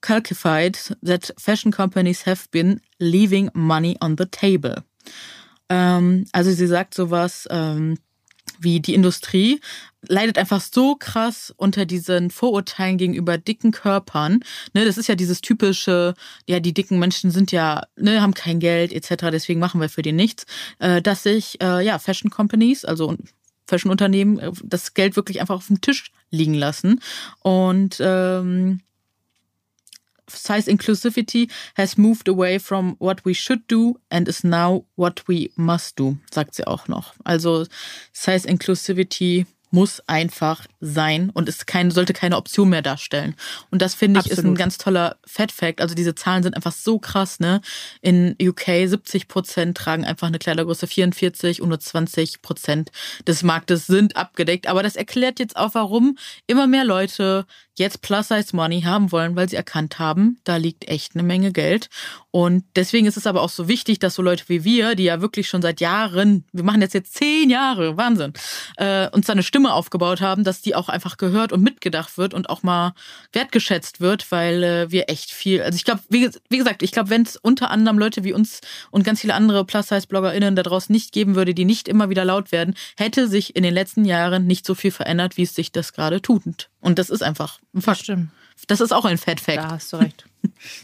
calcified 0.03 0.97
that 1.05 1.33
fashion 1.37 1.73
companies 1.73 2.27
have 2.27 2.49
been 2.53 2.81
leaving 3.01 3.51
money 3.55 3.97
on 4.01 4.15
the 4.19 4.27
table. 4.27 4.85
Ähm, 5.69 6.27
also 6.33 6.53
sie 6.53 6.69
sagt 6.69 6.95
sowas 6.95 7.49
ähm, 7.51 7.99
wie 8.59 8.81
die 8.81 8.95
Industrie 8.95 9.61
leidet 10.09 10.39
einfach 10.39 10.61
so 10.61 10.95
krass 10.95 11.53
unter 11.57 11.85
diesen 11.85 12.31
Vorurteilen 12.31 12.99
gegenüber 12.99 13.39
dicken 13.39 13.73
Körpern. 13.73 14.41
Ne, 14.73 14.85
das 14.85 14.99
ist 14.99 15.09
ja 15.09 15.15
dieses 15.15 15.41
typische, 15.41 16.15
ja, 16.47 16.61
die 16.61 16.75
dicken 16.75 16.99
Menschen 16.99 17.31
sind 17.31 17.53
ja, 17.53 17.83
ne, 17.97 18.23
haben 18.23 18.35
kein 18.35 18.61
Geld 18.61 18.93
etc., 18.93 19.31
deswegen 19.33 19.61
machen 19.61 19.81
wir 19.81 19.89
für 19.89 20.03
die 20.03 20.13
nichts, 20.13 20.47
äh, 20.79 21.03
dass 21.03 21.23
sich 21.23 21.61
äh, 21.61 21.85
ja 21.85 21.99
Fashion 21.99 22.31
Companies, 22.31 22.85
also 22.85 23.17
Fashion 23.67 23.91
Unternehmen, 23.91 24.39
äh, 24.39 24.53
das 24.65 24.95
Geld 24.95 25.17
wirklich 25.17 25.41
einfach 25.41 25.57
auf 25.57 25.67
dem 25.67 25.81
Tisch 25.81 26.13
liegen 26.31 26.55
lassen 26.55 27.01
und 27.41 27.99
ähm, 28.01 28.81
Size 30.29 30.71
inclusivity 30.71 31.49
has 31.77 31.97
moved 31.97 32.29
away 32.29 32.59
from 32.59 32.97
what 32.99 33.25
we 33.25 33.35
should 33.35 33.63
do 33.69 33.99
and 34.11 34.29
is 34.29 34.45
now 34.45 34.85
what 34.97 35.23
we 35.29 35.51
must 35.57 35.99
do, 35.99 36.17
sagt 36.31 36.55
sie 36.55 36.67
auch 36.67 36.89
noch. 36.89 37.15
Also 37.25 37.67
Size 38.13 38.47
inclusivity 38.49 39.47
muss 39.71 40.01
einfach 40.07 40.67
sein 40.81 41.31
und 41.31 41.49
ist 41.49 41.67
kein, 41.67 41.91
sollte 41.91 42.13
keine 42.13 42.37
Option 42.37 42.71
mehr 42.71 42.83
darstellen. 42.83 43.35
Und 43.71 43.83
das 43.83 43.95
finde 43.95 44.21
ich 44.21 44.27
ist 44.27 44.39
ein 44.39 44.47
Absolut. 44.47 44.59
ganz 44.59 44.79
toller 44.79 45.17
Fat 45.27 45.53
Fact. 45.53 45.81
Also 45.81 45.95
diese 45.95 46.15
Zahlen 46.15 46.43
sind 46.43 46.55
einfach 46.55 46.73
so 46.73 46.99
krass, 46.99 47.41
ne? 47.41 47.61
In 48.01 48.37
UK 48.41 48.87
70 48.87 49.29
Prozent 49.29 49.77
tragen 49.77 50.05
einfach 50.05 50.29
eine 50.29 50.39
Kleidergröße 50.39 50.87
44 50.87 51.61
und 51.61 51.69
nur 51.69 51.81
20 51.81 52.43
Prozent 52.43 52.91
des 53.27 53.43
Marktes 53.43 53.87
sind 53.87 54.17
abgedeckt. 54.17 54.67
Aber 54.67 54.83
das 54.83 54.97
erklärt 54.97 55.41
jetzt 55.41 55.57
auch, 55.57 55.75
warum 55.75 56.17
immer 56.47 56.67
mehr 56.67 56.85
Leute 56.85 57.45
jetzt 57.79 58.03
Plus-Size-Money 58.03 58.83
haben 58.83 59.13
wollen, 59.13 59.37
weil 59.37 59.49
sie 59.49 59.57
erkannt 59.57 59.99
haben, 59.99 60.39
da 60.45 60.57
liegt 60.57 60.89
echt 60.89 61.15
eine 61.15 61.23
Menge 61.23 61.53
Geld. 61.53 61.89
Und 62.31 62.65
deswegen 62.75 63.07
ist 63.07 63.17
es 63.17 63.27
aber 63.27 63.43
auch 63.43 63.49
so 63.49 63.69
wichtig, 63.69 63.99
dass 63.99 64.15
so 64.15 64.23
Leute 64.23 64.45
wie 64.49 64.65
wir, 64.65 64.95
die 64.95 65.05
ja 65.05 65.21
wirklich 65.21 65.49
schon 65.49 65.63
seit 65.63 65.81
Jahren, 65.81 66.45
wir 66.53 66.65
machen 66.65 66.83
jetzt 66.83 66.95
jetzt 66.95 67.15
zehn 67.15 67.49
Jahre, 67.49 67.97
Wahnsinn, 67.97 68.33
äh, 68.77 69.09
uns 69.11 69.27
da 69.27 69.33
eine 69.33 69.43
Stimme 69.43 69.73
aufgebaut 69.73 70.21
haben, 70.21 70.45
dass 70.45 70.61
die 70.61 70.75
auch 70.75 70.89
einfach 70.89 71.17
gehört 71.17 71.53
und 71.53 71.63
mitgedacht 71.63 72.19
wird 72.19 72.35
und 72.35 72.51
auch 72.51 72.63
mal 72.63 72.95
wertgeschätzt 73.33 74.01
wird, 74.01 74.31
weil 74.31 74.63
äh, 74.63 74.91
wir 74.91 75.09
echt 75.09 75.31
viel, 75.31 75.63
also 75.63 75.77
ich 75.77 75.85
glaube, 75.85 76.01
wie, 76.09 76.29
wie 76.49 76.59
gesagt, 76.59 76.83
ich 76.83 76.93
glaube, 76.93 77.11
wenn 77.11 77.23
es 77.23 77.37
unter 77.37 77.71
anderem 77.71 77.99
Leute 77.99 78.25
wie 78.25 78.33
uns 78.33 78.61
und 78.91 79.05
ganz 79.05 79.21
viele 79.21 79.35
andere 79.35 79.65
Plus-Size-BloggerInnen 79.65 80.57
da 80.57 80.63
draußen 80.63 80.93
nicht 80.93 81.13
geben 81.13 81.37
würde, 81.37 81.55
die 81.55 81.65
nicht 81.65 81.89
immer 81.89 82.11
wieder 82.11 82.25
laut 82.25 82.53
werden, 82.53 82.75
hätte 82.97 83.29
sich 83.29 83.57
in 83.57 83.63
den 83.63 83.75
letzten 83.75 84.05
Jahren 84.05 84.47
nicht 84.47 84.67
so 84.67 84.75
viel 84.75 84.91
verändert, 84.91 85.37
wie 85.37 85.43
es 85.43 85.55
sich 85.55 85.73
das 85.73 85.93
gerade 85.93 86.21
tut. 86.21 86.69
Und 86.87 87.01
das 87.01 87.11
ist 87.11 87.21
einfach 87.21 87.59
ein 87.75 87.83
Fakt. 87.83 87.99
Das 87.99 88.05
stimmt. 88.05 88.31
Das 88.69 88.81
ist 88.81 88.93
auch 88.93 89.05
ein 89.05 89.19
Fat 89.19 89.41
Fact. 89.41 89.59
Da 89.59 89.71
hast 89.73 89.93
du 89.93 89.97
recht. 89.97 90.25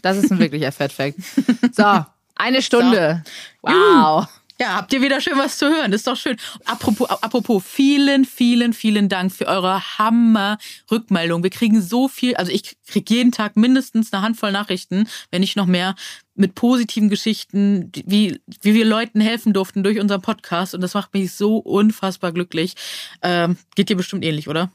Das 0.01 0.17
ist 0.17 0.29
ein 0.33 0.37
wirklicher 0.37 0.73
Fat 0.73 0.91
Fact. 0.91 1.17
So, 1.71 2.05
eine 2.35 2.61
Stunde. 2.61 3.23
Wow. 3.61 4.27
Ja, 4.59 4.75
habt 4.75 4.91
ihr 4.91 5.01
wieder 5.01 5.21
schön 5.21 5.37
was 5.37 5.57
zu 5.57 5.67
hören. 5.67 5.91
Das 5.91 6.01
ist 6.01 6.07
doch 6.07 6.17
schön. 6.17 6.35
Apropos, 6.65 7.09
apropos, 7.09 7.63
vielen, 7.65 8.25
vielen, 8.25 8.73
vielen 8.73 9.07
Dank 9.07 9.31
für 9.31 9.47
eure 9.47 9.97
Hammer-Rückmeldung. 9.97 11.41
Wir 11.41 11.49
kriegen 11.49 11.81
so 11.81 12.09
viel, 12.09 12.35
also 12.35 12.51
ich 12.51 12.75
krieg 12.85 13.09
jeden 13.09 13.31
Tag 13.31 13.55
mindestens 13.55 14.11
eine 14.11 14.23
Handvoll 14.23 14.51
Nachrichten, 14.51 15.07
wenn 15.31 15.39
nicht 15.39 15.55
noch 15.55 15.67
mehr, 15.67 15.95
mit 16.35 16.53
positiven 16.53 17.09
Geschichten, 17.09 17.93
wie, 18.05 18.41
wie 18.61 18.73
wir 18.73 18.83
Leuten 18.83 19.21
helfen 19.21 19.53
durften 19.53 19.83
durch 19.83 20.01
unseren 20.01 20.21
Podcast. 20.21 20.75
Und 20.75 20.81
das 20.81 20.95
macht 20.95 21.13
mich 21.13 21.31
so 21.31 21.57
unfassbar 21.59 22.33
glücklich. 22.33 22.73
Ähm, 23.21 23.55
geht 23.75 23.87
dir 23.87 23.95
bestimmt 23.95 24.25
ähnlich, 24.25 24.49
oder? 24.49 24.69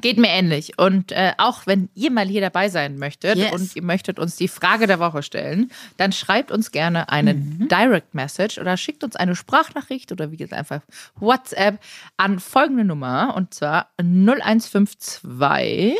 Geht 0.00 0.18
mir 0.18 0.28
ähnlich. 0.28 0.78
Und 0.78 1.12
äh, 1.12 1.32
auch 1.38 1.66
wenn 1.66 1.88
ihr 1.94 2.10
mal 2.10 2.26
hier 2.26 2.40
dabei 2.40 2.68
sein 2.68 2.98
möchtet 2.98 3.36
Yes. 3.36 3.52
und 3.52 3.76
ihr 3.76 3.82
möchtet 3.82 4.18
uns 4.18 4.36
die 4.36 4.48
Frage 4.48 4.86
der 4.86 4.98
Woche 4.98 5.22
stellen, 5.22 5.70
dann 5.96 6.12
schreibt 6.12 6.50
uns 6.50 6.72
gerne 6.72 7.08
eine 7.08 7.34
Direct 7.34 8.14
Message 8.14 8.58
oder 8.58 8.76
schickt 8.76 9.04
uns 9.04 9.14
eine 9.16 9.36
Sprachnachricht 9.36 10.10
oder 10.12 10.30
wie 10.30 10.36
gesagt 10.36 10.58
einfach 10.58 10.80
WhatsApp 11.16 11.78
an 12.16 12.40
folgende 12.40 12.84
Nummer 12.84 13.34
und 13.36 13.54
zwar 13.54 13.90
0152 13.98 15.96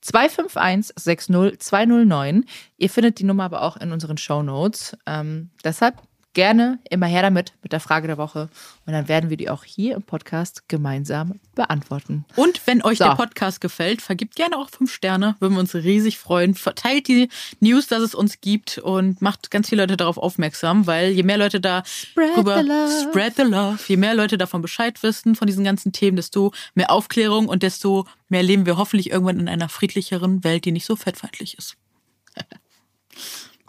251 0.00 0.94
60 0.96 1.58
209. 1.58 2.44
Ihr 2.76 2.90
findet 2.90 3.18
die 3.18 3.24
Nummer 3.24 3.44
aber 3.44 3.62
auch 3.62 3.76
in 3.76 3.92
unseren 3.92 4.18
Show 4.18 4.42
Notes. 4.42 4.96
Ähm, 5.06 5.50
deshalb 5.64 5.96
gerne 6.34 6.78
immer 6.88 7.06
her 7.06 7.22
damit 7.22 7.54
mit 7.62 7.72
der 7.72 7.80
Frage 7.80 8.06
der 8.06 8.18
Woche 8.18 8.48
und 8.86 8.92
dann 8.92 9.08
werden 9.08 9.30
wir 9.30 9.36
die 9.36 9.50
auch 9.50 9.64
hier 9.64 9.96
im 9.96 10.02
Podcast 10.02 10.68
gemeinsam 10.68 11.40
beantworten. 11.54 12.24
Und 12.36 12.64
wenn 12.66 12.82
euch 12.84 12.98
So. 12.98 13.04
der 13.04 13.14
Podcast 13.14 13.60
gefällt, 13.60 14.02
vergibt 14.02 14.36
gerne 14.36 14.56
auch 14.56 14.70
fünf 14.70 14.92
Sterne, 14.92 15.36
würden 15.40 15.54
wir 15.54 15.60
uns 15.60 15.74
riesig 15.74 16.18
freuen. 16.18 16.54
Verteilt 16.54 17.08
die 17.08 17.28
News, 17.60 17.86
dass 17.88 18.02
es 18.02 18.14
uns 18.14 18.40
gibt 18.40 18.78
und 18.78 19.20
macht 19.20 19.50
ganz 19.50 19.68
viele 19.68 19.82
Leute 19.82 19.96
darauf 19.96 20.18
aufmerksam, 20.18 20.86
weil 20.86 21.10
je 21.10 21.22
mehr 21.22 21.38
Leute 21.38 21.60
da 21.60 21.82
rüber 22.16 22.62
the 22.62 22.68
love. 22.68 23.08
spread 23.10 23.36
the 23.36 23.42
love, 23.42 23.78
je 23.88 23.96
mehr 23.96 24.14
Leute 24.14 24.38
davon 24.38 24.62
Bescheid 24.62 25.02
wissen 25.02 25.34
von 25.34 25.46
diesen 25.46 25.64
ganzen 25.64 25.92
Themen, 25.92 26.16
desto 26.16 26.52
mehr 26.74 26.90
Aufklärung 26.90 27.48
und 27.48 27.62
desto 27.62 28.06
mehr 28.28 28.42
leben 28.42 28.66
wir 28.66 28.76
hoffentlich 28.76 29.10
irgendwann 29.10 29.40
in 29.40 29.48
einer 29.48 29.68
friedlicheren 29.68 30.44
Welt, 30.44 30.64
die 30.64 30.72
nicht 30.72 30.84
so 30.86 30.94
fettfeindlich 30.96 31.58
ist. 31.58 31.76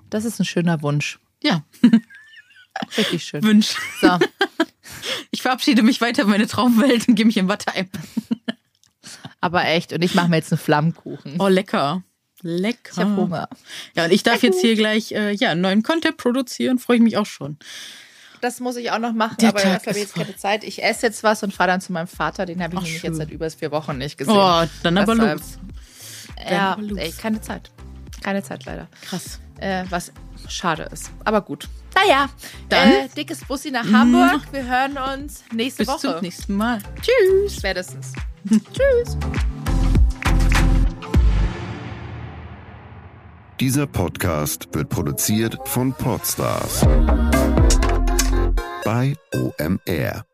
Das 0.09 0.25
ist 0.25 0.39
ein 0.39 0.45
schöner 0.45 0.81
Wunsch. 0.81 1.19
Ja, 1.41 1.63
Richtig 2.97 3.23
schön. 3.23 3.43
Wünsch. 3.43 3.75
So, 4.01 4.17
Ich 5.31 5.41
verabschiede 5.41 5.81
mich 5.83 6.01
weiter 6.01 6.23
in 6.23 6.29
meine 6.29 6.47
Traumwelt 6.47 7.07
und 7.07 7.15
gehe 7.15 7.25
mich 7.25 7.37
in 7.37 7.47
Watte 7.47 7.73
ein. 7.73 7.89
aber 9.41 9.65
echt. 9.65 9.93
Und 9.93 10.01
ich 10.03 10.15
mache 10.15 10.29
mir 10.29 10.37
jetzt 10.37 10.51
einen 10.51 10.59
Flammkuchen. 10.59 11.35
Oh, 11.39 11.47
lecker. 11.47 12.03
Lecker. 12.41 12.91
Ich 12.93 12.97
habe 12.97 13.15
Hunger. 13.15 13.49
Ja, 13.95 14.05
und 14.05 14.11
ich 14.11 14.23
darf 14.23 14.41
jetzt 14.43 14.61
hier 14.61 14.75
gleich 14.75 15.11
äh, 15.11 15.31
ja, 15.33 15.51
einen 15.51 15.61
neuen 15.61 15.83
Content 15.83 16.17
produzieren, 16.17 16.79
freue 16.79 16.97
ich 16.97 17.03
mich 17.03 17.17
auch 17.17 17.25
schon. 17.25 17.57
Das 18.41 18.61
muss 18.61 18.77
ich 18.77 18.91
auch 18.91 18.99
noch 18.99 19.11
machen, 19.13 19.35
Der 19.41 19.49
aber 19.49 19.59
Tag 19.61 19.73
dafür 19.83 19.87
habe 19.91 19.99
ich 19.99 20.05
jetzt 20.05 20.15
keine 20.15 20.35
Zeit. 20.37 20.63
Ich 20.63 20.81
esse 20.81 21.05
jetzt 21.07 21.23
was 21.23 21.43
und 21.43 21.53
fahre 21.53 21.71
dann 21.71 21.81
zu 21.81 21.91
meinem 21.91 22.07
Vater. 22.07 22.45
Den 22.45 22.63
habe 22.63 22.75
ich 22.75 22.79
Ach, 22.79 22.83
nämlich 22.83 23.01
schön. 23.01 23.09
jetzt 23.11 23.17
seit 23.17 23.31
über 23.31 23.49
vier 23.49 23.71
Wochen 23.71 23.97
nicht 23.97 24.17
gesehen. 24.17 24.33
Oh, 24.33 24.63
dann 24.83 24.97
aber 24.97 25.15
Deshalb- 25.15 25.39
los. 25.41 25.59
Ja, 26.49 26.71
aber 26.73 26.81
los. 26.83 26.97
ey, 26.97 27.11
keine 27.11 27.41
Zeit. 27.41 27.69
Keine 28.23 28.41
Zeit 28.41 28.63
leider. 28.65 28.87
Krass. 29.01 29.39
Äh, 29.59 29.83
was 29.89 30.13
schade 30.47 30.83
ist. 30.93 31.11
Aber 31.25 31.41
gut. 31.41 31.67
Naja, 31.95 32.29
Dann- 32.69 32.89
äh, 32.89 33.09
dickes 33.15 33.43
Bussi 33.45 33.71
nach 33.71 33.89
Hamburg. 33.91 34.41
Wir 34.51 34.63
hören 34.63 34.97
uns 34.97 35.43
nächste 35.53 35.83
Bis 35.83 35.87
Woche. 35.93 35.99
zum 36.13 36.21
nächsten 36.21 36.55
Mal. 36.55 36.79
Tschüss. 37.01 37.55
Spätestens. 37.57 38.13
Tschüss. 38.73 39.17
Dieser 43.59 43.87
Podcast 43.87 44.69
wird 44.73 44.87
produziert 44.89 45.57
von 45.65 45.91
Podstars 45.93 46.85
bei 48.85 49.13
OMR. 49.33 50.28